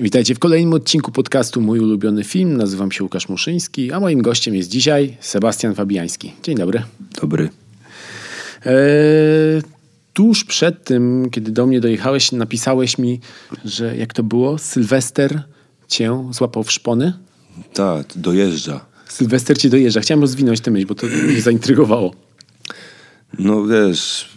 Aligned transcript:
Witajcie 0.00 0.34
w 0.34 0.38
kolejnym 0.38 0.72
odcinku 0.72 1.12
podcastu 1.12 1.60
Mój 1.60 1.80
ulubiony 1.80 2.24
film. 2.24 2.56
Nazywam 2.56 2.92
się 2.92 3.04
Łukasz 3.04 3.28
Muszyński, 3.28 3.92
a 3.92 4.00
moim 4.00 4.22
gościem 4.22 4.54
jest 4.54 4.68
dzisiaj 4.68 5.16
Sebastian 5.20 5.74
Fabiański. 5.74 6.32
Dzień 6.42 6.56
dobry. 6.56 6.82
Dobry. 7.20 7.48
Eee, 8.64 9.62
tuż 10.12 10.44
przed 10.44 10.84
tym, 10.84 11.28
kiedy 11.30 11.52
do 11.52 11.66
mnie 11.66 11.80
dojechałeś, 11.80 12.32
napisałeś 12.32 12.98
mi, 12.98 13.20
że 13.64 13.96
jak 13.96 14.12
to 14.14 14.22
było, 14.22 14.58
Sylwester 14.58 15.42
cię 15.88 16.24
złapał 16.30 16.62
w 16.62 16.72
szpony? 16.72 17.12
Tak, 17.74 18.06
dojeżdża. 18.16 18.84
Sylwester 19.08 19.58
cię 19.58 19.70
dojeżdża. 19.70 20.00
Chciałem 20.00 20.20
rozwinąć 20.20 20.60
tę 20.60 20.70
myśl, 20.70 20.86
bo 20.86 20.94
to 20.94 21.06
mnie 21.06 21.42
zaintrygowało. 21.42 22.14
No 23.38 23.66
wiesz, 23.66 24.28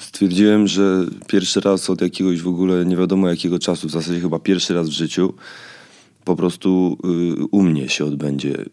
stwierdziłem, 0.00 0.66
że 0.66 1.06
pierwszy 1.26 1.60
raz 1.60 1.90
od 1.90 2.00
jakiegoś 2.00 2.40
w 2.40 2.48
ogóle 2.48 2.84
nie 2.86 2.96
wiadomo 2.96 3.28
jakiego 3.28 3.58
czasu, 3.58 3.88
w 3.88 3.90
zasadzie 3.90 4.20
chyba 4.20 4.38
pierwszy 4.38 4.74
raz 4.74 4.88
w 4.88 4.92
życiu, 4.92 5.34
po 6.24 6.36
prostu 6.36 6.98
y, 7.40 7.46
u 7.50 7.62
mnie 7.62 7.88
się 7.88 8.04
odbędzie 8.04 8.50
y, 8.50 8.64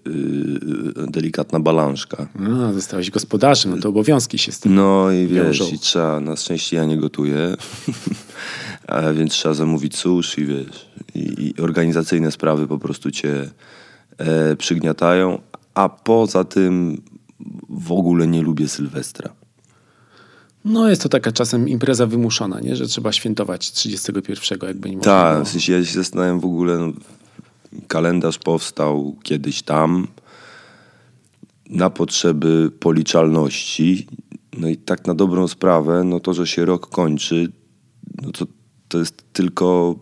y, 1.04 1.12
delikatna 1.12 1.60
balanżka. 1.60 2.28
A, 2.70 2.74
zostałeś 2.74 3.12
gospodarzem, 3.12 3.72
no 3.72 3.82
to 3.82 3.90
obowiązki 3.90 4.38
się 4.38 4.52
z 4.52 4.60
tym 4.60 4.76
No 4.76 5.12
i 5.12 5.28
wiesz, 5.28 5.60
wiążą. 5.60 5.76
i 5.76 5.80
trzeba, 5.80 6.20
na 6.20 6.36
szczęście 6.36 6.78
ja 6.78 6.86
nie 6.86 6.98
gotuję, 6.98 7.56
a 8.88 9.14
więc 9.14 9.32
trzeba 9.32 9.56
zamówić 9.56 9.98
susz 9.98 10.38
i 10.38 10.46
wiesz, 10.46 10.90
i, 11.16 11.54
i 11.58 11.62
organizacyjne 11.62 12.32
sprawy 12.32 12.68
po 12.68 12.78
prostu 12.78 13.12
cię 13.12 13.50
e, 14.18 14.56
przygniatają, 14.56 15.42
a 15.74 15.90
poza 15.90 16.44
tym 16.44 17.02
w 17.70 17.92
ogóle 17.92 18.28
nie 18.28 18.42
lubię 18.42 18.68
Sylwestra. 18.68 19.39
No 20.66 20.90
jest 20.90 21.02
to 21.02 21.10
taka 21.10 21.32
czasem 21.32 21.70
impreza 21.70 22.06
wymuszona, 22.06 22.60
nie? 22.60 22.76
że 22.76 22.88
trzeba 22.88 23.12
świętować 23.12 23.72
31, 23.72 24.60
jakby 24.68 24.90
nie 24.90 24.98
można 24.98 25.12
Tak, 25.12 25.44
w 25.44 25.50
sensie 25.50 25.74
ja 25.74 25.86
się 25.86 25.94
zastanawiam 25.94 26.40
w 26.40 26.46
ogóle, 26.46 26.78
no, 26.78 26.94
kalendarz 27.88 28.38
powstał 28.38 29.16
kiedyś 29.24 29.62
tam 29.62 30.08
na 31.70 31.90
potrzeby 31.90 32.72
policzalności. 32.80 34.08
No 34.58 34.68
i 34.68 34.78
tak 34.78 35.08
na 35.08 35.16
dobrą 35.16 35.48
sprawę, 35.48 36.04
no 36.04 36.20
to, 36.20 36.34
że 36.34 36.48
się 36.48 36.66
rok 36.66 36.90
kończy, 36.90 37.52
no 38.22 38.32
to, 38.32 38.46
to 38.88 39.00
jest 39.00 39.34
tylko, 39.34 39.96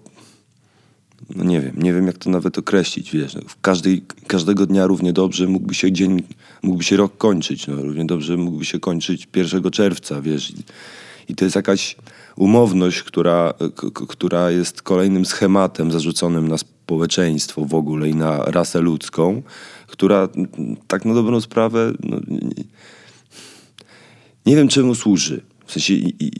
no 1.35 1.43
nie 1.43 1.61
wiem, 1.61 1.75
nie 1.77 1.93
wiem 1.93 2.07
jak 2.07 2.17
to 2.17 2.29
nawet 2.29 2.57
określić, 2.57 3.11
wiesz. 3.11 3.35
No, 3.35 3.41
w 3.47 3.61
każdej, 3.61 4.05
każdego 4.27 4.65
dnia 4.65 4.87
równie 4.87 5.13
dobrze 5.13 5.47
mógłby 5.47 5.73
się 5.73 5.91
dzień, 5.91 6.23
mógłby 6.63 6.83
się 6.83 6.97
rok 6.97 7.17
kończyć, 7.17 7.67
no 7.67 7.75
równie 7.75 8.05
dobrze 8.05 8.37
mógłby 8.37 8.65
się 8.65 8.79
kończyć 8.79 9.27
1 9.35 9.71
czerwca, 9.71 10.21
wiesz. 10.21 10.53
I, 11.29 11.35
to 11.35 11.45
jest 11.45 11.55
jakaś 11.55 11.95
umowność, 12.35 13.03
która, 13.03 13.53
która 14.07 14.51
jest 14.51 14.81
kolejnym 14.81 15.25
schematem 15.25 15.91
zarzuconym 15.91 16.47
na 16.47 16.57
społeczeństwo 16.57 17.65
w 17.65 17.73
ogóle 17.73 18.09
i 18.09 18.15
na 18.15 18.37
rasę 18.37 18.81
ludzką, 18.81 19.41
która 19.87 20.29
tak 20.87 21.05
na 21.05 21.13
dobrą 21.13 21.41
sprawę 21.41 21.93
no, 22.03 22.17
nie, 22.27 22.63
nie 24.45 24.55
wiem 24.55 24.67
czemu 24.67 24.95
służy. 24.95 25.41
W 25.65 25.71
sensie 25.71 25.93
i, 25.93 26.23
i, 26.25 26.31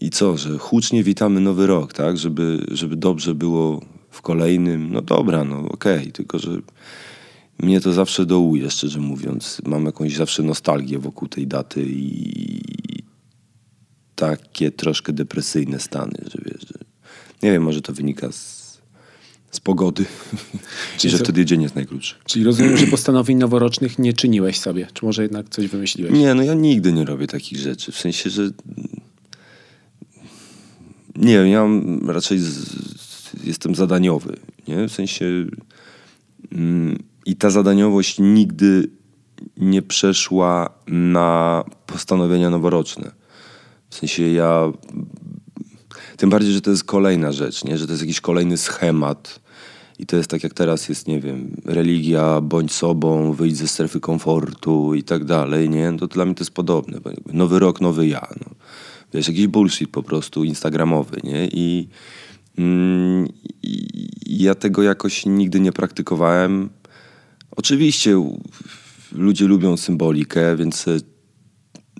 i 0.00 0.10
co, 0.10 0.36
że 0.36 0.58
hucznie 0.58 1.02
witamy 1.02 1.40
nowy 1.40 1.66
rok, 1.66 1.92
tak? 1.92 2.18
Żeby, 2.18 2.66
żeby 2.70 2.96
dobrze 2.96 3.34
było 3.34 3.80
w 4.10 4.22
kolejnym. 4.22 4.92
No 4.92 5.02
dobra, 5.02 5.44
no 5.44 5.58
okej, 5.58 6.12
tylko 6.12 6.38
że 6.38 6.50
mnie 7.58 7.80
to 7.80 7.92
zawsze 7.92 8.26
dołuje, 8.26 8.70
szczerze 8.70 9.00
mówiąc. 9.00 9.62
Mam 9.64 9.84
jakąś 9.84 10.16
zawsze 10.16 10.42
nostalgię 10.42 10.98
wokół 10.98 11.28
tej 11.28 11.46
daty 11.46 11.86
i 11.88 12.64
takie 14.14 14.70
troszkę 14.70 15.12
depresyjne 15.12 15.80
stany, 15.80 16.14
że 16.26 16.38
wiesz, 16.44 16.60
że 16.60 16.84
nie 17.42 17.52
wiem, 17.52 17.62
może 17.62 17.82
to 17.82 17.92
wynika 17.92 18.32
z, 18.32 18.78
z 19.50 19.60
pogody 19.60 20.04
i 21.04 21.08
że 21.08 21.18
wtedy 21.18 21.44
dzień 21.44 21.62
jest 21.62 21.74
najkrótszy. 21.74 22.14
Czyli 22.24 22.44
rozumiem, 22.44 22.76
że 22.76 22.86
postanowień 22.86 23.38
noworocznych 23.38 23.98
nie 23.98 24.12
czyniłeś 24.12 24.60
sobie. 24.60 24.86
Czy 24.92 25.04
może 25.04 25.22
jednak 25.22 25.48
coś 25.48 25.66
wymyśliłeś? 25.66 26.12
Nie, 26.12 26.34
no 26.34 26.42
ja 26.42 26.54
nigdy 26.54 26.92
nie 26.92 27.04
robię 27.04 27.26
takich 27.26 27.58
rzeczy. 27.58 27.92
W 27.92 27.98
sensie, 27.98 28.30
że. 28.30 28.50
Nie 31.16 31.38
wiem, 31.38 31.46
ja 31.46 31.60
mam 31.66 32.10
raczej. 32.10 32.38
Z... 32.38 32.74
Jestem 33.44 33.74
zadaniowy. 33.74 34.36
Nie? 34.68 34.88
W 34.88 34.92
sensie. 34.92 35.24
Mm, 36.52 37.02
I 37.26 37.36
ta 37.36 37.50
zadaniowość 37.50 38.18
nigdy 38.18 38.90
nie 39.56 39.82
przeszła 39.82 40.70
na 40.86 41.64
postanowienia 41.86 42.50
noworoczne. 42.50 43.10
W 43.90 43.94
sensie 43.94 44.22
ja. 44.22 44.72
Tym 46.16 46.30
bardziej, 46.30 46.52
że 46.52 46.60
to 46.60 46.70
jest 46.70 46.84
kolejna 46.84 47.32
rzecz, 47.32 47.64
nie? 47.64 47.78
że 47.78 47.86
to 47.86 47.92
jest 47.92 48.02
jakiś 48.02 48.20
kolejny 48.20 48.56
schemat. 48.56 49.40
I 49.98 50.06
to 50.06 50.16
jest 50.16 50.30
tak 50.30 50.42
jak 50.42 50.54
teraz 50.54 50.88
jest, 50.88 51.08
nie 51.08 51.20
wiem, 51.20 51.56
religia, 51.64 52.40
bądź 52.40 52.72
sobą, 52.72 53.32
wyjdź 53.32 53.56
ze 53.56 53.68
strefy 53.68 54.00
komfortu 54.00 54.94
i 54.94 55.02
tak 55.02 55.24
dalej, 55.24 55.70
nie? 55.70 55.96
To 55.98 56.06
dla 56.06 56.24
mnie 56.24 56.34
to 56.34 56.40
jest 56.40 56.54
podobne. 56.54 56.98
Nowy 57.32 57.58
rok, 57.58 57.80
nowy 57.80 58.06
ja. 58.06 58.28
No. 58.40 58.54
Wiesz, 59.14 59.28
jakiś 59.28 59.46
bullshit 59.46 59.90
po 59.90 60.02
prostu 60.02 60.44
instagramowy, 60.44 61.20
nie? 61.24 61.48
I, 61.52 61.88
mm, 62.58 63.28
i 63.62 64.42
ja 64.42 64.54
tego 64.54 64.82
jakoś 64.82 65.26
nigdy 65.26 65.60
nie 65.60 65.72
praktykowałem. 65.72 66.70
Oczywiście 67.56 68.22
ludzie 69.12 69.46
lubią 69.46 69.76
symbolikę, 69.76 70.56
więc 70.56 70.88
e, 70.88 70.98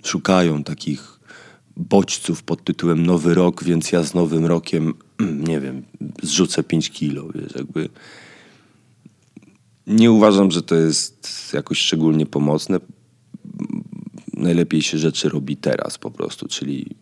szukają 0.03 0.63
takich 0.63 1.19
bodźców 1.77 2.43
pod 2.43 2.63
tytułem 2.63 3.05
Nowy 3.05 3.33
Rok, 3.33 3.63
więc 3.63 3.91
ja 3.91 4.03
z 4.03 4.13
Nowym 4.13 4.45
Rokiem, 4.45 4.93
nie 5.49 5.59
wiem, 5.59 5.83
zrzucę 6.23 6.63
5 6.63 6.89
kilo, 6.91 7.27
wiesz, 7.35 7.55
jakby... 7.55 7.89
Nie 9.87 10.11
uważam, 10.11 10.51
że 10.51 10.61
to 10.61 10.75
jest 10.75 11.51
jakoś 11.53 11.79
szczególnie 11.79 12.25
pomocne. 12.25 12.79
Najlepiej 14.33 14.81
się 14.81 14.97
rzeczy 14.97 15.29
robi 15.29 15.57
teraz 15.57 15.97
po 15.97 16.11
prostu, 16.11 16.47
czyli 16.47 16.95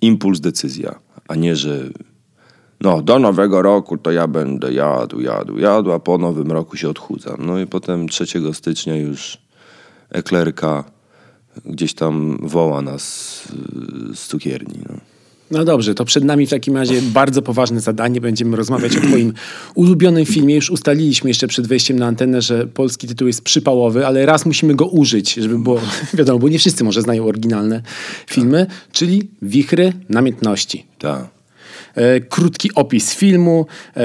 impuls, 0.00 0.40
decyzja, 0.40 0.98
a 1.28 1.34
nie, 1.34 1.56
że 1.56 1.90
no, 2.80 3.02
do 3.02 3.18
nowego 3.18 3.62
roku 3.62 3.98
to 3.98 4.12
ja 4.12 4.26
będę 4.26 4.72
jadł, 4.72 5.20
jadł, 5.20 5.58
jadł, 5.58 5.92
a 5.92 5.98
po 5.98 6.18
nowym 6.18 6.52
roku 6.52 6.76
się 6.76 6.88
odchudzam. 6.88 7.36
No 7.38 7.58
i 7.58 7.66
potem 7.66 8.08
3 8.08 8.26
stycznia 8.52 8.96
już 8.96 9.38
eklerka 10.10 10.84
gdzieś 11.64 11.94
tam 11.94 12.38
woła 12.42 12.82
nas 12.82 13.42
y, 14.12 14.16
z 14.16 14.26
cukierni. 14.26 14.78
No. 14.88 14.96
No 15.50 15.64
dobrze, 15.64 15.94
to 15.94 16.04
przed 16.04 16.24
nami 16.24 16.46
w 16.46 16.50
takim 16.50 16.76
razie 16.76 17.02
bardzo 17.02 17.42
poważne 17.42 17.80
zadanie. 17.80 18.20
Będziemy 18.20 18.56
rozmawiać 18.56 18.96
o 18.96 19.00
twoim 19.00 19.32
ulubionym 19.74 20.26
filmie. 20.26 20.54
Już 20.54 20.70
ustaliliśmy 20.70 21.30
jeszcze 21.30 21.46
przed 21.46 21.66
wejściem 21.66 21.98
na 21.98 22.06
antenę, 22.06 22.42
że 22.42 22.66
polski 22.66 23.06
tytuł 23.06 23.26
jest 23.26 23.42
przypałowy, 23.42 24.06
ale 24.06 24.26
raz 24.26 24.46
musimy 24.46 24.74
go 24.74 24.86
użyć, 24.86 25.34
żeby 25.34 25.58
było 25.58 25.80
wiadomo, 26.18 26.38
bo 26.38 26.48
nie 26.48 26.58
wszyscy 26.58 26.84
może 26.84 27.02
znają 27.02 27.26
oryginalne 27.26 27.82
filmy, 28.26 28.66
czyli 28.92 29.28
Wichry 29.42 29.92
Namiętności. 30.08 30.86
Tak. 30.98 31.37
E, 31.98 32.20
krótki 32.20 32.70
opis 32.74 33.14
filmu 33.14 33.66
e, 33.96 34.00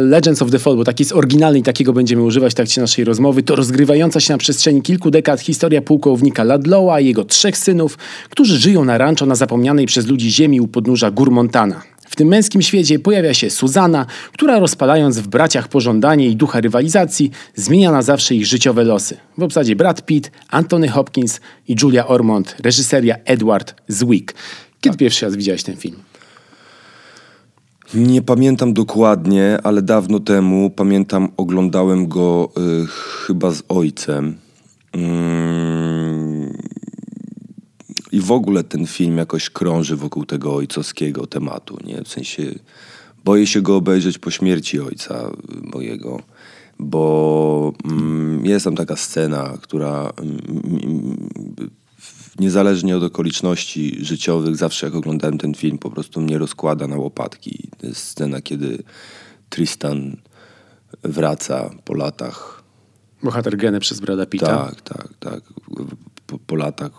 Legends 0.00 0.42
of 0.42 0.50
the 0.50 0.58
Fall, 0.58 0.76
bo 0.76 0.84
taki 0.84 1.02
jest 1.02 1.12
oryginalny 1.12 1.58
i 1.58 1.62
takiego 1.62 1.92
będziemy 1.92 2.22
używać 2.22 2.52
w 2.52 2.54
trakcie 2.54 2.80
naszej 2.80 3.04
rozmowy. 3.04 3.42
To 3.42 3.56
rozgrywająca 3.56 4.20
się 4.20 4.32
na 4.34 4.38
przestrzeni 4.38 4.82
kilku 4.82 5.10
dekad 5.10 5.40
historia 5.40 5.82
pułkownika 5.82 6.44
Ladlowa 6.44 7.00
i 7.00 7.06
jego 7.06 7.24
trzech 7.24 7.58
synów, 7.58 7.98
którzy 8.30 8.58
żyją 8.58 8.84
na 8.84 8.98
rancho 8.98 9.26
na 9.26 9.34
zapomnianej 9.34 9.86
przez 9.86 10.06
ludzi 10.06 10.30
ziemi 10.30 10.60
u 10.60 10.68
podnóża 10.68 11.10
gór 11.10 11.30
Montana. 11.30 11.82
W 12.08 12.16
tym 12.16 12.28
męskim 12.28 12.62
świecie 12.62 12.98
pojawia 12.98 13.34
się 13.34 13.50
Suzana, 13.50 14.06
która 14.32 14.58
rozpalając 14.58 15.18
w 15.18 15.28
braciach 15.28 15.68
pożądanie 15.68 16.28
i 16.28 16.36
ducha 16.36 16.60
rywalizacji, 16.60 17.30
zmienia 17.54 17.92
na 17.92 18.02
zawsze 18.02 18.34
ich 18.34 18.46
życiowe 18.46 18.84
losy. 18.84 19.16
W 19.38 19.42
obsadzie 19.42 19.76
Brad 19.76 20.06
Pitt, 20.06 20.30
Anthony 20.50 20.88
Hopkins 20.88 21.40
i 21.68 21.76
Julia 21.82 22.06
Ormond, 22.06 22.56
reżyseria 22.62 23.16
Edward 23.24 23.74
Zwick. 23.88 24.34
Kiedy 24.80 24.96
pierwszy 24.96 25.26
raz 25.26 25.36
widziałeś 25.36 25.62
ten 25.62 25.76
film? 25.76 25.96
Nie 27.94 28.22
pamiętam 28.22 28.72
dokładnie, 28.72 29.58
ale 29.62 29.82
dawno 29.82 30.20
temu 30.20 30.70
pamiętam, 30.70 31.28
oglądałem 31.36 32.08
go 32.08 32.48
y, 32.82 32.86
chyba 33.26 33.50
z 33.50 33.62
ojcem. 33.68 34.36
Mm, 34.92 36.52
I 38.12 38.20
w 38.20 38.32
ogóle 38.32 38.64
ten 38.64 38.86
film 38.86 39.18
jakoś 39.18 39.50
krąży 39.50 39.96
wokół 39.96 40.24
tego 40.24 40.54
ojcowskiego 40.54 41.26
tematu. 41.26 41.78
Nie? 41.84 42.02
W 42.02 42.08
sensie 42.08 42.42
boję 43.24 43.46
się 43.46 43.62
go 43.62 43.76
obejrzeć 43.76 44.18
po 44.18 44.30
śmierci 44.30 44.80
ojca 44.80 45.30
mojego, 45.74 46.20
bo 46.78 47.72
mm, 47.84 48.46
jest 48.46 48.64
tam 48.64 48.76
taka 48.76 48.96
scena, 48.96 49.58
która 49.62 50.12
mm, 50.18 51.28
niezależnie 52.38 52.96
od 52.96 53.02
okoliczności 53.02 54.04
życiowych, 54.04 54.56
zawsze 54.56 54.86
jak 54.86 54.94
oglądałem 54.94 55.38
ten 55.38 55.54
film, 55.54 55.78
po 55.78 55.90
prostu 55.90 56.20
mnie 56.20 56.38
rozkłada 56.38 56.86
na 56.86 56.96
łopatki. 56.96 57.68
To 57.78 57.86
jest 57.86 58.00
scena, 58.00 58.40
kiedy 58.40 58.82
Tristan 59.48 60.16
wraca 61.02 61.70
po 61.84 61.94
latach. 61.94 62.62
Bohater 63.22 63.56
grany 63.56 63.80
przez 63.80 64.00
Brada 64.00 64.26
Pitta. 64.26 64.66
Tak, 64.66 64.80
tak, 64.80 65.08
tak. 65.18 65.42
Po, 66.26 66.38
po 66.38 66.56
latach 66.56 66.92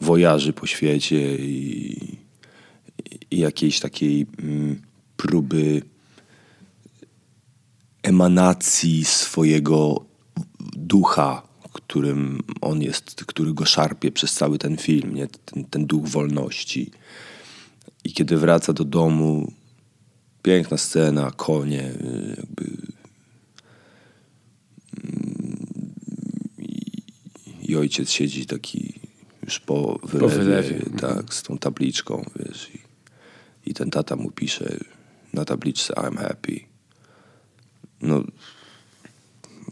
wojaży 0.00 0.52
po 0.52 0.66
świecie 0.66 1.36
i, 1.36 2.18
i 3.30 3.38
jakiejś 3.38 3.80
takiej 3.80 4.26
mm, 4.42 4.82
próby 5.16 5.82
emanacji 8.02 9.04
swojego 9.04 10.04
ducha, 10.76 11.47
którym 11.88 12.42
on 12.60 12.82
jest, 12.82 13.24
który 13.26 13.54
go 13.54 13.64
szarpie 13.64 14.12
przez 14.12 14.32
cały 14.32 14.58
ten 14.58 14.76
film, 14.76 15.14
nie? 15.14 15.26
Ten, 15.26 15.64
ten 15.64 15.86
duch 15.86 16.08
wolności. 16.08 16.90
I 18.04 18.12
kiedy 18.12 18.36
wraca 18.36 18.72
do 18.72 18.84
domu, 18.84 19.52
piękna 20.42 20.76
scena, 20.76 21.30
konie, 21.30 21.92
jakby 22.36 22.76
i, 26.58 26.92
i 27.62 27.76
ojciec 27.76 28.10
siedzi 28.10 28.46
taki 28.46 28.94
już 29.44 29.60
po 29.60 29.98
wylewie, 30.02 30.28
Po 30.28 30.44
wylewie. 30.44 30.80
tak, 31.00 31.34
z 31.34 31.42
tą 31.42 31.58
tabliczką, 31.58 32.24
wiesz, 32.36 32.70
i, 32.74 32.78
i 33.70 33.74
ten 33.74 33.90
tata 33.90 34.16
mu 34.16 34.30
pisze 34.30 34.76
na 35.32 35.44
tabliczce 35.44 35.94
I'm 35.94 36.16
happy. 36.16 36.60
No, 38.02 38.24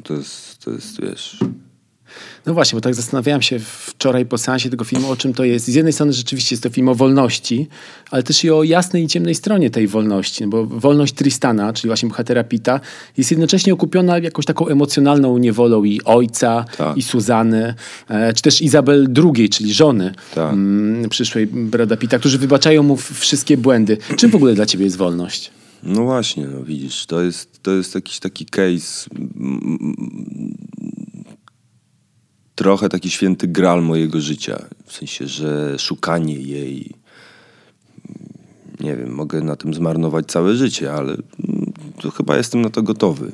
to 0.02 0.14
jest, 0.14 0.58
to 0.58 0.70
jest, 0.70 1.00
wiesz, 1.00 1.38
No 2.46 2.54
właśnie, 2.54 2.76
bo 2.76 2.80
tak 2.80 2.94
zastanawiałem 2.94 3.42
się 3.42 3.58
wczoraj 3.58 4.26
po 4.26 4.38
seansie 4.38 4.70
tego 4.70 4.84
filmu, 4.84 5.10
o 5.10 5.16
czym 5.16 5.34
to 5.34 5.44
jest. 5.44 5.66
Z 5.66 5.74
jednej 5.74 5.92
strony 5.92 6.12
rzeczywiście 6.12 6.54
jest 6.54 6.62
to 6.62 6.70
film 6.70 6.88
o 6.88 6.94
wolności, 6.94 7.68
ale 8.10 8.22
też 8.22 8.44
i 8.44 8.50
o 8.50 8.62
jasnej 8.62 9.04
i 9.04 9.08
ciemnej 9.08 9.34
stronie 9.34 9.70
tej 9.70 9.88
wolności, 9.88 10.42
no 10.44 10.48
bo 10.50 10.66
wolność 10.66 11.14
Tristana, 11.14 11.72
czyli 11.72 11.88
właśnie 11.88 12.08
bohatera 12.08 12.44
Pita, 12.44 12.80
jest 13.16 13.30
jednocześnie 13.30 13.74
okupiona 13.74 14.18
jakąś 14.18 14.44
taką 14.44 14.68
emocjonalną 14.68 15.38
niewolą 15.38 15.84
i 15.84 16.00
ojca, 16.04 16.64
Tak. 16.78 16.96
i 16.96 17.02
Suzanny, 17.02 17.74
e, 18.08 18.32
czy 18.32 18.42
też 18.42 18.62
Izabel 18.62 19.08
II, 19.36 19.48
czyli 19.48 19.74
żony 19.74 20.14
Tak. 20.34 20.52
mm, 20.52 21.08
przyszłej 21.08 21.46
Brada 21.46 21.96
Pita, 21.96 22.18
którzy 22.18 22.38
wybaczają 22.38 22.82
mu 22.82 22.96
wszystkie 22.96 23.56
błędy. 23.56 23.98
Czym 24.16 24.30
w 24.30 24.34
ogóle 24.34 24.54
dla 24.54 24.66
ciebie 24.66 24.84
jest 24.84 24.96
wolność? 24.96 25.50
No 25.82 26.04
właśnie, 26.04 26.46
no 26.46 26.64
widzisz, 26.64 27.06
to 27.06 27.22
jest, 27.22 27.62
to 27.62 27.70
jest 27.70 27.94
jakiś 27.94 28.18
taki 28.18 28.46
case, 28.46 29.10
trochę 32.56 32.88
taki 32.88 33.10
święty 33.10 33.48
gral 33.48 33.82
mojego 33.82 34.20
życia. 34.20 34.64
W 34.86 34.92
sensie, 34.92 35.26
że 35.26 35.78
szukanie 35.78 36.34
jej, 36.34 36.94
nie 38.80 38.96
wiem, 38.96 39.10
mogę 39.10 39.40
na 39.40 39.56
tym 39.56 39.74
zmarnować 39.74 40.26
całe 40.26 40.54
życie, 40.54 40.92
ale 40.92 41.12
mm, 41.12 41.72
to 42.00 42.10
chyba 42.10 42.36
jestem 42.36 42.62
na 42.62 42.70
to 42.70 42.82
gotowy. 42.82 43.32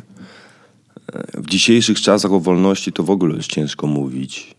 E, 1.13 1.41
W 1.41 1.47
dzisiejszych 1.47 2.01
czasach 2.01 2.33
o 2.33 2.41
wolności 2.41 2.93
to 2.93 3.03
w 3.03 3.11
ogóle 3.11 3.37
już 3.37 3.47
ciężko 3.47 3.87
mówić. 3.87 4.55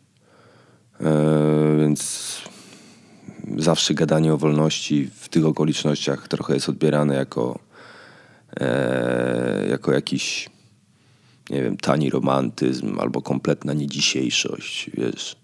E, 1.01 1.77
więc 1.79 2.23
zawsze 3.57 3.93
gadanie 3.93 4.33
o 4.33 4.37
wolności 4.37 5.09
w 5.15 5.29
tych 5.29 5.45
okolicznościach 5.45 6.27
trochę 6.27 6.53
jest 6.53 6.69
odbierane 6.69 7.15
jako, 7.15 7.59
e, 8.59 9.67
jako 9.69 9.93
jakiś, 9.93 10.49
nie 11.49 11.63
wiem, 11.63 11.77
tani 11.77 12.09
romantyzm 12.09 12.99
albo 12.99 13.21
kompletna 13.21 13.73
niedzisiejszość, 13.73 14.89
wiesz. 14.93 15.35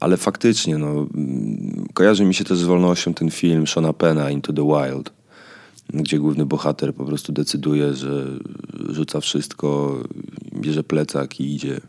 Ale 0.00 0.16
faktycznie, 0.16 0.78
no, 0.78 0.88
mm, 0.88 1.86
kojarzy 1.94 2.24
mi 2.24 2.34
się 2.34 2.44
też 2.44 2.58
z 2.58 2.62
wolnością 2.62 3.14
ten 3.14 3.30
film 3.30 3.66
Shona 3.66 3.92
Pena 3.92 4.30
Into 4.30 4.52
the 4.52 4.66
Wild, 4.66 5.12
gdzie 5.94 6.18
główny 6.18 6.46
bohater 6.46 6.94
po 6.94 7.04
prostu 7.04 7.32
decyduje, 7.32 7.94
że 7.94 8.26
rzuca 8.88 9.20
wszystko, 9.20 9.98
bierze 10.54 10.82
plecak 10.82 11.40
i 11.40 11.54
idzie. 11.54 11.80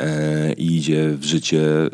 E, 0.00 0.52
I 0.52 0.76
idzie 0.76 1.16
w 1.16 1.24
życie 1.24 1.86
y, 1.86 1.90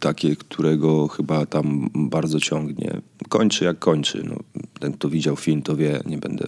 takie, 0.00 0.36
którego 0.36 1.08
chyba 1.08 1.46
tam 1.46 1.90
bardzo 1.94 2.40
ciągnie. 2.40 3.00
Kończy 3.28 3.64
jak 3.64 3.78
kończy. 3.78 4.22
No, 4.24 4.36
ten, 4.80 4.92
kto 4.92 5.08
widział 5.08 5.36
film, 5.36 5.62
to 5.62 5.76
wie. 5.76 6.00
Nie 6.06 6.18
będę 6.18 6.44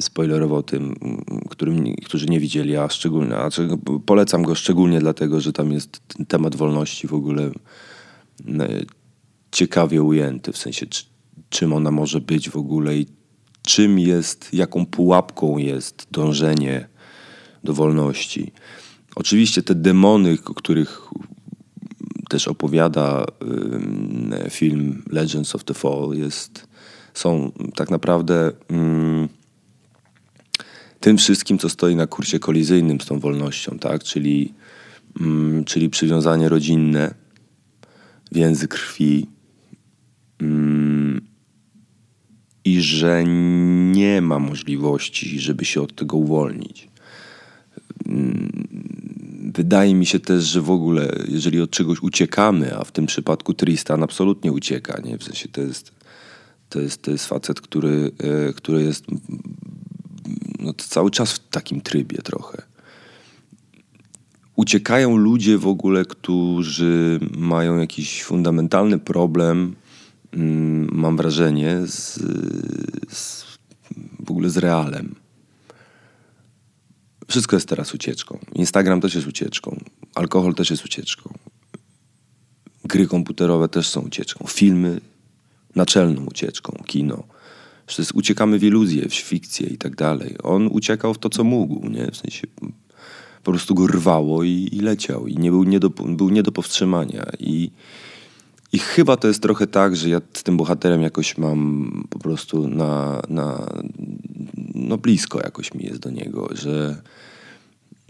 spoilerował 0.00 0.62
tym, 0.62 0.94
mm, 1.02 1.24
którym, 1.50 1.94
którzy 2.04 2.26
nie 2.26 2.40
widzieli, 2.40 2.76
a 2.76 2.88
szczególnie, 2.88 3.36
a 3.36 3.48
polecam 4.06 4.42
go 4.42 4.54
szczególnie 4.54 5.00
dlatego, 5.00 5.40
że 5.40 5.52
tam 5.52 5.72
jest 5.72 6.00
temat 6.28 6.56
wolności 6.56 7.06
w 7.06 7.14
ogóle 7.14 7.50
mm, 8.46 8.68
ciekawie 9.52 10.02
ujęty, 10.02 10.52
w 10.52 10.58
sensie 10.58 10.86
czy, 10.86 11.04
czym 11.48 11.72
ona 11.72 11.90
może 11.90 12.20
być 12.20 12.50
w 12.50 12.56
ogóle 12.56 12.96
i 12.96 13.06
czym 13.62 13.98
jest, 13.98 14.54
jaką 14.54 14.86
pułapką 14.86 15.58
jest 15.58 16.06
dążenie 16.10 16.88
do 17.64 17.72
wolności. 17.72 18.52
Oczywiście 19.16 19.62
te 19.62 19.74
demony, 19.74 20.38
o 20.44 20.54
których 20.54 21.08
też 22.28 22.48
opowiada 22.48 23.26
film 24.50 25.02
Legends 25.10 25.54
of 25.54 25.64
the 25.64 25.74
Fall, 25.74 26.10
jest, 26.14 26.66
są 27.14 27.52
tak 27.74 27.90
naprawdę 27.90 28.52
tym 31.04 31.16
wszystkim, 31.16 31.58
co 31.58 31.68
stoi 31.68 31.96
na 31.96 32.06
kursie 32.06 32.38
kolizyjnym 32.38 33.00
z 33.00 33.06
tą 33.06 33.20
wolnością, 33.20 33.78
tak? 33.78 34.04
czyli, 34.04 34.54
ym, 35.20 35.64
czyli 35.66 35.90
przywiązanie 35.90 36.48
rodzinne, 36.48 37.14
więzy 38.32 38.68
krwi 38.68 39.26
ym, 40.42 41.20
i 42.64 42.80
że 42.80 43.24
nie 43.92 44.22
ma 44.22 44.38
możliwości, 44.38 45.40
żeby 45.40 45.64
się 45.64 45.82
od 45.82 45.94
tego 45.94 46.16
uwolnić. 46.16 46.88
Wydaje 49.54 49.94
mi 49.94 50.06
się 50.06 50.20
też, 50.20 50.44
że 50.44 50.60
w 50.62 50.70
ogóle, 50.70 51.12
jeżeli 51.28 51.60
od 51.60 51.70
czegoś 51.70 52.02
uciekamy, 52.02 52.76
a 52.76 52.84
w 52.84 52.92
tym 52.92 53.06
przypadku 53.06 53.54
Tristan 53.54 54.02
absolutnie 54.02 54.52
ucieka, 54.52 55.00
nie? 55.04 55.18
W 55.18 55.24
sensie 55.24 55.48
to 55.48 55.60
jest, 55.60 55.92
to 56.68 56.80
jest, 56.80 57.02
to 57.02 57.10
jest 57.10 57.26
facet, 57.26 57.60
który, 57.60 58.10
e, 58.18 58.52
który 58.52 58.82
jest 58.82 59.04
no, 60.64 60.74
cały 60.74 61.10
czas 61.10 61.32
w 61.32 61.48
takim 61.48 61.80
trybie 61.80 62.18
trochę. 62.18 62.62
Uciekają 64.56 65.16
ludzie 65.16 65.58
w 65.58 65.66
ogóle, 65.66 66.04
którzy 66.04 67.20
mają 67.36 67.78
jakiś 67.78 68.22
fundamentalny 68.22 68.98
problem, 68.98 69.76
mm, 70.32 70.88
mam 70.92 71.16
wrażenie, 71.16 71.78
z, 71.86 72.14
z, 73.08 73.44
w 74.26 74.30
ogóle 74.30 74.50
z 74.50 74.56
realem. 74.56 75.14
Wszystko 77.28 77.56
jest 77.56 77.68
teraz 77.68 77.94
ucieczką. 77.94 78.38
Instagram 78.52 79.00
też 79.00 79.14
jest 79.14 79.26
ucieczką. 79.26 79.80
Alkohol 80.14 80.54
też 80.54 80.70
jest 80.70 80.84
ucieczką. 80.84 81.34
Gry 82.84 83.06
komputerowe 83.06 83.68
też 83.68 83.88
są 83.88 84.00
ucieczką. 84.00 84.46
Filmy 84.48 85.00
naczelną 85.74 86.24
ucieczką. 86.24 86.82
Kino. 86.86 87.24
Że 87.88 88.02
jest, 88.02 88.12
uciekamy 88.14 88.58
w 88.58 88.64
iluzję, 88.64 89.08
w 89.08 89.14
fikcję 89.14 89.66
i 89.66 89.78
tak 89.78 89.96
dalej. 89.96 90.36
On 90.42 90.68
uciekał 90.72 91.14
w 91.14 91.18
to, 91.18 91.28
co 91.28 91.44
mógł. 91.44 91.88
Nie? 91.88 92.10
W 92.10 92.16
sensie 92.16 92.46
po 93.42 93.50
prostu 93.50 93.74
go 93.74 93.86
rwało 93.86 94.44
i, 94.44 94.68
i 94.72 94.80
leciał. 94.80 95.26
I 95.26 95.36
nie 95.36 95.50
był, 95.50 95.64
nie 95.64 95.80
do, 95.80 95.90
był 95.90 96.30
nie 96.30 96.42
do 96.42 96.52
powstrzymania. 96.52 97.26
I, 97.38 97.70
I 98.72 98.78
chyba 98.78 99.16
to 99.16 99.28
jest 99.28 99.42
trochę 99.42 99.66
tak, 99.66 99.96
że 99.96 100.08
ja 100.08 100.20
z 100.32 100.42
tym 100.42 100.56
bohaterem 100.56 101.02
jakoś 101.02 101.38
mam 101.38 101.90
po 102.10 102.18
prostu 102.18 102.68
na, 102.68 103.22
na 103.28 103.66
no 104.74 104.98
blisko 104.98 105.40
jakoś 105.40 105.74
mi 105.74 105.84
jest 105.84 106.00
do 106.00 106.10
niego, 106.10 106.48
że, 106.52 107.02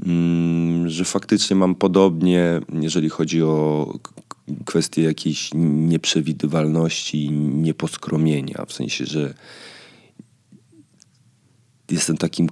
mm, 0.07 0.89
że 0.89 1.05
faktycznie 1.05 1.57
mam 1.57 1.75
podobnie, 1.75 2.61
jeżeli 2.81 3.09
chodzi 3.09 3.43
o 3.43 3.95
kwestię 4.65 5.03
jakiejś 5.03 5.51
nieprzewidywalności 5.55 7.31
nieposkromienia, 7.33 8.65
w 8.67 8.73
sensie, 8.73 9.07
że 9.07 9.35
jestem 11.91 12.17
takim 12.17 12.49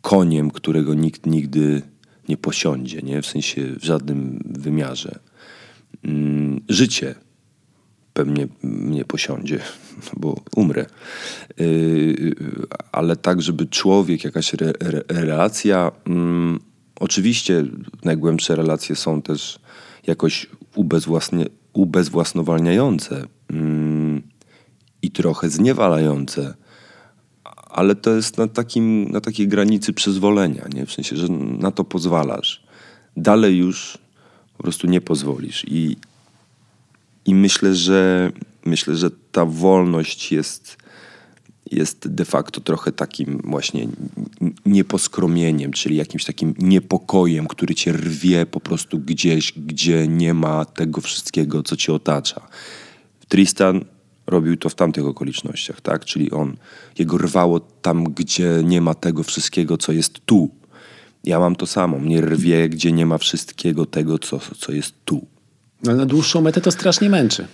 koniem, 0.00 0.50
którego 0.50 0.94
nikt 0.94 1.26
nigdy 1.26 1.82
nie 2.28 2.36
posiądzie, 2.36 3.02
nie? 3.02 3.22
w 3.22 3.26
sensie 3.26 3.74
w 3.80 3.84
żadnym 3.84 4.38
wymiarze. 4.44 5.18
Mm, 6.04 6.60
Życie 6.68 7.14
pewnie 8.12 8.48
mnie 8.62 9.04
posiądzie, 9.04 9.60
bo 10.20 10.40
umrę. 10.56 10.86
Yy, 11.58 12.34
ale 12.92 13.16
tak, 13.16 13.42
żeby 13.42 13.66
człowiek, 13.66 14.24
jakaś 14.24 14.54
re, 14.54 14.72
re, 14.80 15.02
relacja, 15.08 15.92
mm, 16.06 16.60
oczywiście 17.00 17.64
najgłębsze 18.04 18.56
relacje 18.56 18.96
są 18.96 19.22
też 19.22 19.58
jakoś 20.06 20.46
ubezwłasnie, 20.74 21.46
ubezwłasnowalniające 21.72 23.26
mm, 23.50 24.22
i 25.02 25.10
trochę 25.10 25.50
zniewalające, 25.50 26.54
ale 27.70 27.94
to 27.94 28.14
jest 28.14 28.38
na, 28.38 28.48
takim, 28.48 29.10
na 29.10 29.20
takiej 29.20 29.48
granicy 29.48 29.92
przyzwolenia, 29.92 30.64
nie? 30.74 30.86
w 30.86 30.92
sensie, 30.92 31.16
że 31.16 31.28
na 31.58 31.70
to 31.70 31.84
pozwalasz. 31.84 32.62
Dalej 33.16 33.56
już 33.56 33.98
po 34.56 34.62
prostu 34.62 34.86
nie 34.86 35.00
pozwolisz 35.00 35.64
i, 35.68 35.96
i 37.24 37.34
myślę, 37.34 37.74
że 37.74 38.32
myślę, 38.64 38.96
że 38.96 39.10
ta 39.32 39.44
wolność 39.44 40.32
jest, 40.32 40.77
jest 41.72 42.08
de 42.08 42.24
facto 42.24 42.60
trochę 42.60 42.92
takim 42.92 43.40
właśnie 43.44 43.88
nieposkromieniem, 44.66 45.72
czyli 45.72 45.96
jakimś 45.96 46.24
takim 46.24 46.54
niepokojem, 46.58 47.46
który 47.46 47.74
cię 47.74 47.92
rwie 47.92 48.46
po 48.46 48.60
prostu 48.60 48.98
gdzieś, 48.98 49.52
gdzie 49.52 50.08
nie 50.08 50.34
ma 50.34 50.64
tego 50.64 51.00
wszystkiego, 51.00 51.62
co 51.62 51.76
cię 51.76 51.92
otacza. 51.92 52.48
Tristan 53.28 53.84
robił 54.26 54.56
to 54.56 54.68
w 54.68 54.74
tamtych 54.74 55.06
okolicznościach, 55.06 55.80
tak? 55.80 56.04
Czyli 56.04 56.30
on, 56.30 56.56
jego 56.98 57.18
rwało 57.18 57.60
tam, 57.60 58.04
gdzie 58.04 58.62
nie 58.64 58.80
ma 58.80 58.94
tego 58.94 59.22
wszystkiego, 59.22 59.78
co 59.78 59.92
jest 59.92 60.20
tu. 60.26 60.50
Ja 61.24 61.38
mam 61.38 61.56
to 61.56 61.66
samo. 61.66 61.98
Mnie 61.98 62.20
rwie, 62.20 62.68
gdzie 62.68 62.92
nie 62.92 63.06
ma 63.06 63.18
wszystkiego 63.18 63.86
tego, 63.86 64.18
co, 64.18 64.40
co 64.58 64.72
jest 64.72 64.94
tu. 65.04 65.26
Ale 65.86 65.96
na 65.96 66.06
dłuższą 66.06 66.40
metę 66.40 66.60
to 66.60 66.70
strasznie 66.70 67.10
męczy. 67.10 67.46